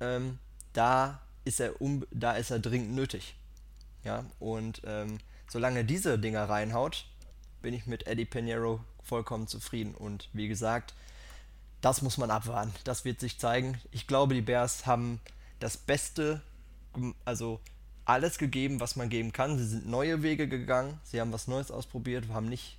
ähm, 0.01 0.39
da 0.73 1.21
ist 1.45 1.61
er 1.61 1.81
um, 1.81 2.05
da 2.11 2.33
ist 2.33 2.51
er 2.51 2.59
dringend 2.59 2.95
nötig. 2.95 3.37
Ja, 4.03 4.25
und 4.41 4.83
ähm, 4.85 5.19
solange 5.49 5.85
diese 5.85 6.19
Dinger 6.19 6.49
reinhaut, 6.49 7.07
bin 7.63 7.73
ich 7.73 7.87
mit 7.87 8.07
Eddie 8.07 8.25
Pinheiro 8.25 8.81
vollkommen 9.03 9.47
zufrieden. 9.47 9.95
Und 9.95 10.29
wie 10.33 10.49
gesagt, 10.49 10.95
das 11.81 12.03
muss 12.03 12.19
man 12.19 12.31
abwarten. 12.31 12.73
Das 12.85 13.05
wird 13.05 13.21
sich 13.21 13.39
zeigen. 13.39 13.79
Ich 13.93 14.07
glaube, 14.07 14.35
die 14.35 14.43
Bears 14.43 14.87
haben 14.87 15.21
das 15.61 15.77
Beste, 15.77 16.43
also 17.25 17.61
alles 18.05 18.39
gegeben, 18.39 18.81
was 18.81 18.97
man 18.97 19.09
geben 19.09 19.33
kann. 19.33 19.59
Sie 19.59 19.67
sind 19.67 19.89
neue 19.89 20.23
Wege 20.23 20.49
gegangen. 20.49 20.99
Sie 21.05 21.21
haben 21.21 21.33
was 21.33 21.49
Neues 21.49 21.71
ausprobiert, 21.71 22.29
haben 22.33 22.49
nicht 22.49 22.77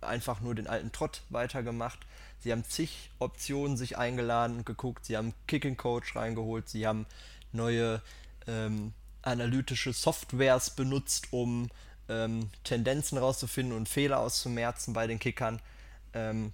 einfach 0.00 0.40
nur 0.40 0.54
den 0.54 0.66
alten 0.66 0.92
Trott 0.92 1.22
weitergemacht. 1.30 1.98
Sie 2.38 2.52
haben 2.52 2.64
zig 2.64 3.10
Optionen 3.18 3.76
sich 3.76 3.98
eingeladen 3.98 4.58
und 4.58 4.66
geguckt. 4.66 5.04
Sie 5.04 5.16
haben 5.16 5.34
Kicking 5.46 5.76
Coach 5.76 6.14
reingeholt. 6.16 6.68
Sie 6.68 6.86
haben 6.86 7.06
neue 7.52 8.00
ähm, 8.46 8.92
analytische 9.22 9.92
Softwares 9.92 10.70
benutzt, 10.70 11.28
um 11.32 11.68
ähm, 12.08 12.50
Tendenzen 12.62 13.18
rauszufinden 13.18 13.76
und 13.76 13.88
Fehler 13.88 14.20
auszumerzen 14.20 14.94
bei 14.94 15.06
den 15.06 15.18
Kickern. 15.18 15.60
Ähm, 16.14 16.52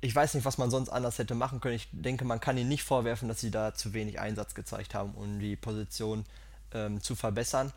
ich 0.00 0.14
weiß 0.14 0.34
nicht, 0.34 0.44
was 0.44 0.58
man 0.58 0.70
sonst 0.70 0.88
anders 0.88 1.18
hätte 1.18 1.34
machen 1.34 1.60
können. 1.60 1.74
Ich 1.74 1.88
denke, 1.92 2.24
man 2.24 2.40
kann 2.40 2.56
ihnen 2.56 2.68
nicht 2.68 2.84
vorwerfen, 2.84 3.28
dass 3.28 3.40
sie 3.40 3.50
da 3.50 3.74
zu 3.74 3.92
wenig 3.92 4.18
Einsatz 4.18 4.54
gezeigt 4.54 4.94
haben, 4.94 5.14
um 5.14 5.38
die 5.38 5.56
Position 5.56 6.24
ähm, 6.72 7.00
zu 7.02 7.14
verbessern. 7.14 7.72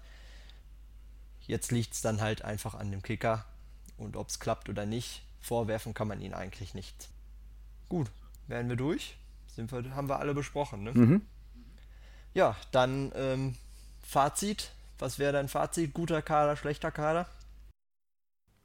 Jetzt 1.41 1.71
liegt 1.71 1.93
es 1.93 2.01
dann 2.01 2.21
halt 2.21 2.43
einfach 2.43 2.75
an 2.75 2.91
dem 2.91 3.01
Kicker 3.01 3.45
und 3.97 4.15
ob 4.15 4.29
es 4.29 4.39
klappt 4.39 4.69
oder 4.69 4.85
nicht, 4.85 5.23
vorwerfen 5.41 5.93
kann 5.93 6.07
man 6.07 6.21
ihnen 6.21 6.33
eigentlich 6.33 6.73
nicht. 6.73 7.09
Gut, 7.89 8.07
wären 8.47 8.69
wir 8.69 8.77
durch. 8.77 9.17
Sind 9.47 9.71
wir, 9.71 9.95
haben 9.95 10.09
wir 10.09 10.19
alle 10.19 10.33
besprochen, 10.33 10.83
ne? 10.83 10.91
mhm. 10.93 11.21
Ja, 12.33 12.55
dann 12.71 13.11
ähm, 13.15 13.55
Fazit. 14.01 14.71
Was 14.97 15.19
wäre 15.19 15.33
dein 15.33 15.49
Fazit? 15.49 15.93
Guter 15.93 16.21
Kader, 16.21 16.55
schlechter 16.55 16.89
Kader? 16.89 17.27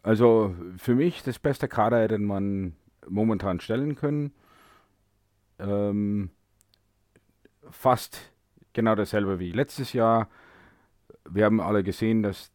Also 0.03 0.55
für 0.79 0.95
mich 0.95 1.23
das 1.25 1.39
beste 1.39 1.69
Kader, 1.69 2.07
den 2.09 2.25
man 2.25 2.77
momentan 3.09 3.61
stellen 3.61 3.95
können. 3.95 4.33
Ähm, 5.59 6.31
fast 7.71 8.33
genau 8.73 8.95
dasselbe 8.95 9.39
wie 9.39 9.53
letztes 9.53 9.93
Jahr. 9.93 10.29
Wir 11.29 11.45
haben 11.45 11.61
alle 11.61 11.83
gesehen, 11.83 12.23
dass 12.23 12.51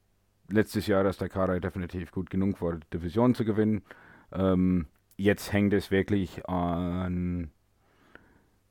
letztes 0.49 0.87
Jahr, 0.87 1.03
dass 1.03 1.17
der 1.17 1.29
Kader 1.29 1.59
definitiv 1.59 2.11
gut 2.11 2.29
genug 2.29 2.61
war, 2.61 2.75
die 2.75 2.97
Division 2.97 3.35
zu 3.35 3.43
gewinnen. 3.45 3.83
Ähm, 4.31 4.87
jetzt 5.17 5.53
hängt 5.53 5.73
es 5.73 5.91
wirklich 5.91 6.47
an 6.47 7.51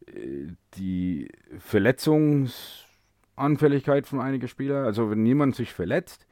äh, 0.07 0.49
die 0.75 1.29
Verletzungsanfälligkeit 1.59 4.07
von 4.07 4.21
einigen 4.21 4.49
Spielern. 4.49 4.85
Also 4.85 5.11
wenn 5.11 5.23
niemand 5.23 5.57
sich 5.57 5.73
verletzt 5.73 6.27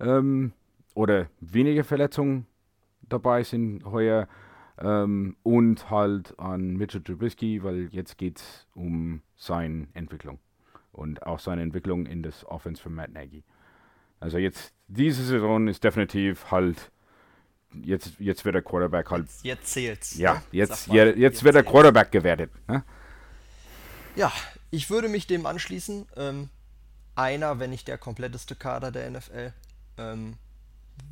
ähm, 0.00 0.52
oder 0.94 1.28
wenige 1.40 1.84
Verletzungen 1.84 2.46
dabei 3.08 3.44
sind 3.44 3.84
heuer 3.84 4.26
ähm, 4.78 5.36
und 5.42 5.90
halt 5.90 6.38
an 6.38 6.76
Mitchell 6.76 7.02
Trubisky, 7.02 7.62
weil 7.62 7.88
jetzt 7.92 8.18
geht 8.18 8.38
es 8.38 8.66
um 8.74 9.22
seine 9.36 9.88
Entwicklung 9.94 10.38
und 10.92 11.22
auch 11.24 11.38
seine 11.38 11.62
Entwicklung 11.62 12.06
in 12.06 12.22
das 12.22 12.44
Offense 12.44 12.82
von 12.82 12.94
Matt 12.94 13.12
Nagy. 13.12 13.44
Also 14.20 14.38
jetzt, 14.38 14.72
diese 14.88 15.22
Saison 15.24 15.68
ist 15.68 15.84
definitiv 15.84 16.50
halt, 16.50 16.90
jetzt, 17.82 18.18
jetzt 18.18 18.44
wird 18.44 18.54
der 18.54 18.62
Quarterback 18.62 19.10
halt. 19.10 19.26
Jetzt, 19.26 19.44
jetzt 19.44 19.66
zählt's. 19.66 20.16
Ja, 20.16 20.34
ne? 20.34 20.42
jetzt, 20.52 20.88
mal, 20.88 20.96
jetzt, 20.96 21.18
jetzt 21.18 21.44
wird 21.44 21.54
der. 21.54 21.62
Quarterback 21.62 22.10
gewertet. 22.10 22.50
Ne? 22.66 22.82
Ja, 24.14 24.32
ich 24.70 24.88
würde 24.90 25.08
mich 25.08 25.26
dem 25.26 25.44
anschließen. 25.46 26.06
Ähm, 26.16 26.48
einer, 27.14 27.58
wenn 27.58 27.70
nicht 27.70 27.88
der 27.88 27.98
kompletteste 27.98 28.54
Kader 28.54 28.90
der 28.90 29.10
NFL. 29.10 29.52
Ähm, 29.98 30.34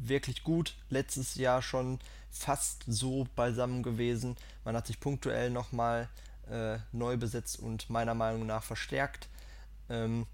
wirklich 0.01 0.43
gut. 0.43 0.74
Letztes 0.91 1.35
Jahr 1.37 1.62
schon 1.62 1.99
fast 2.30 2.85
so 2.87 3.26
beisammen 3.37 3.82
gewesen. 3.82 4.37
Man 4.64 4.76
hat 4.76 4.87
sich 4.87 5.01
punktuell 5.01 5.51
nochmal 5.51 6.09
äh, 6.51 6.78
neu 6.93 7.16
besetzt 7.16 7.59
und 7.59 7.89
meiner 7.91 8.14
Meinung 8.14 8.47
nach 8.47 8.62
verstärkt. 8.62 9.28
Ähm, 9.89 10.26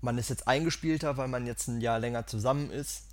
man 0.00 0.18
ist 0.18 0.30
jetzt 0.30 0.46
eingespielter, 0.46 1.16
weil 1.16 1.28
man 1.28 1.46
jetzt 1.46 1.68
ein 1.68 1.80
Jahr 1.80 1.98
länger 1.98 2.26
zusammen 2.26 2.70
ist. 2.70 3.08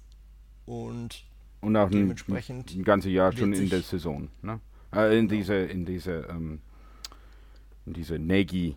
Und 0.65 1.23
Und 1.61 1.75
auch 1.75 1.87
ein, 1.87 1.91
Dementsprechend 1.91 2.75
ein 2.75 2.83
ganzes 2.83 3.11
Jahr 3.11 3.31
schon 3.31 3.53
in 3.53 3.69
der 3.69 3.81
Saison. 3.81 4.29
Ne? 4.41 4.59
Äh, 4.93 5.17
in 5.17 5.27
diese, 5.27 5.55
in 5.55 5.85
diese, 5.85 6.27
ähm, 6.29 6.61
in 7.85 7.93
diese 7.93 8.19
Nagy 8.19 8.75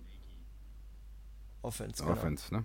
Offense. 1.63 2.03
genau. 2.03 2.15
Offense. 2.15 2.55
Ne? 2.55 2.65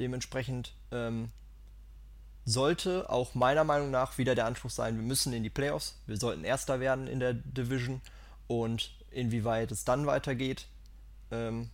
Dementsprechend 0.00 0.72
ähm, 0.90 1.30
sollte 2.44 3.08
auch 3.10 3.34
meiner 3.34 3.64
Meinung 3.64 3.90
nach 3.90 4.18
wieder 4.18 4.34
der 4.34 4.46
Anspruch 4.46 4.70
sein, 4.70 4.96
wir 4.96 5.04
müssen 5.04 5.32
in 5.32 5.42
die 5.42 5.50
Playoffs, 5.50 5.96
wir 6.06 6.16
sollten 6.16 6.42
Erster 6.42 6.80
werden 6.80 7.06
in 7.06 7.20
der 7.20 7.34
Division 7.34 8.00
und 8.46 8.92
inwieweit 9.10 9.70
es 9.70 9.84
dann 9.84 10.06
weitergeht, 10.06 10.66
ähm, 11.30 11.70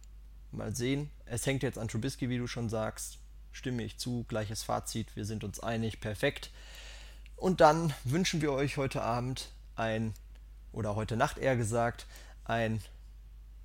mal 0.50 0.74
sehen. 0.74 1.10
Es 1.24 1.46
hängt 1.46 1.62
jetzt 1.62 1.78
an 1.78 1.88
Trubisky, 1.88 2.28
wie 2.28 2.38
du 2.38 2.46
schon 2.46 2.68
sagst, 2.68 3.18
stimme 3.52 3.82
ich 3.84 3.98
zu, 3.98 4.24
gleiches 4.28 4.62
Fazit, 4.62 5.14
wir 5.16 5.24
sind 5.24 5.44
uns 5.44 5.60
einig, 5.60 6.00
perfekt. 6.00 6.50
Und 7.36 7.60
dann 7.60 7.94
wünschen 8.04 8.40
wir 8.42 8.52
euch 8.52 8.76
heute 8.76 9.02
Abend 9.02 9.50
ein, 9.76 10.14
oder 10.72 10.96
heute 10.96 11.16
Nacht 11.16 11.38
eher 11.38 11.56
gesagt, 11.56 12.06
ein 12.44 12.80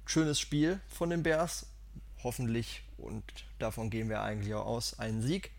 schönes 0.05 0.39
Spiel 0.39 0.80
von 0.88 1.09
den 1.09 1.24
Bears. 1.24 1.68
Hoffentlich, 2.24 2.84
und 2.97 3.24
davon 3.59 3.89
gehen 3.89 4.09
wir 4.09 4.22
eigentlich 4.22 4.53
auch 4.53 4.65
aus, 4.65 4.99
einen 4.99 5.22
Sieg. 5.22 5.51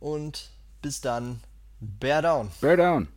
Und 0.00 0.50
bis 0.82 1.00
dann, 1.00 1.40
Bear 1.80 2.22
down. 2.22 2.50
Bear 2.60 2.76
down. 2.76 3.08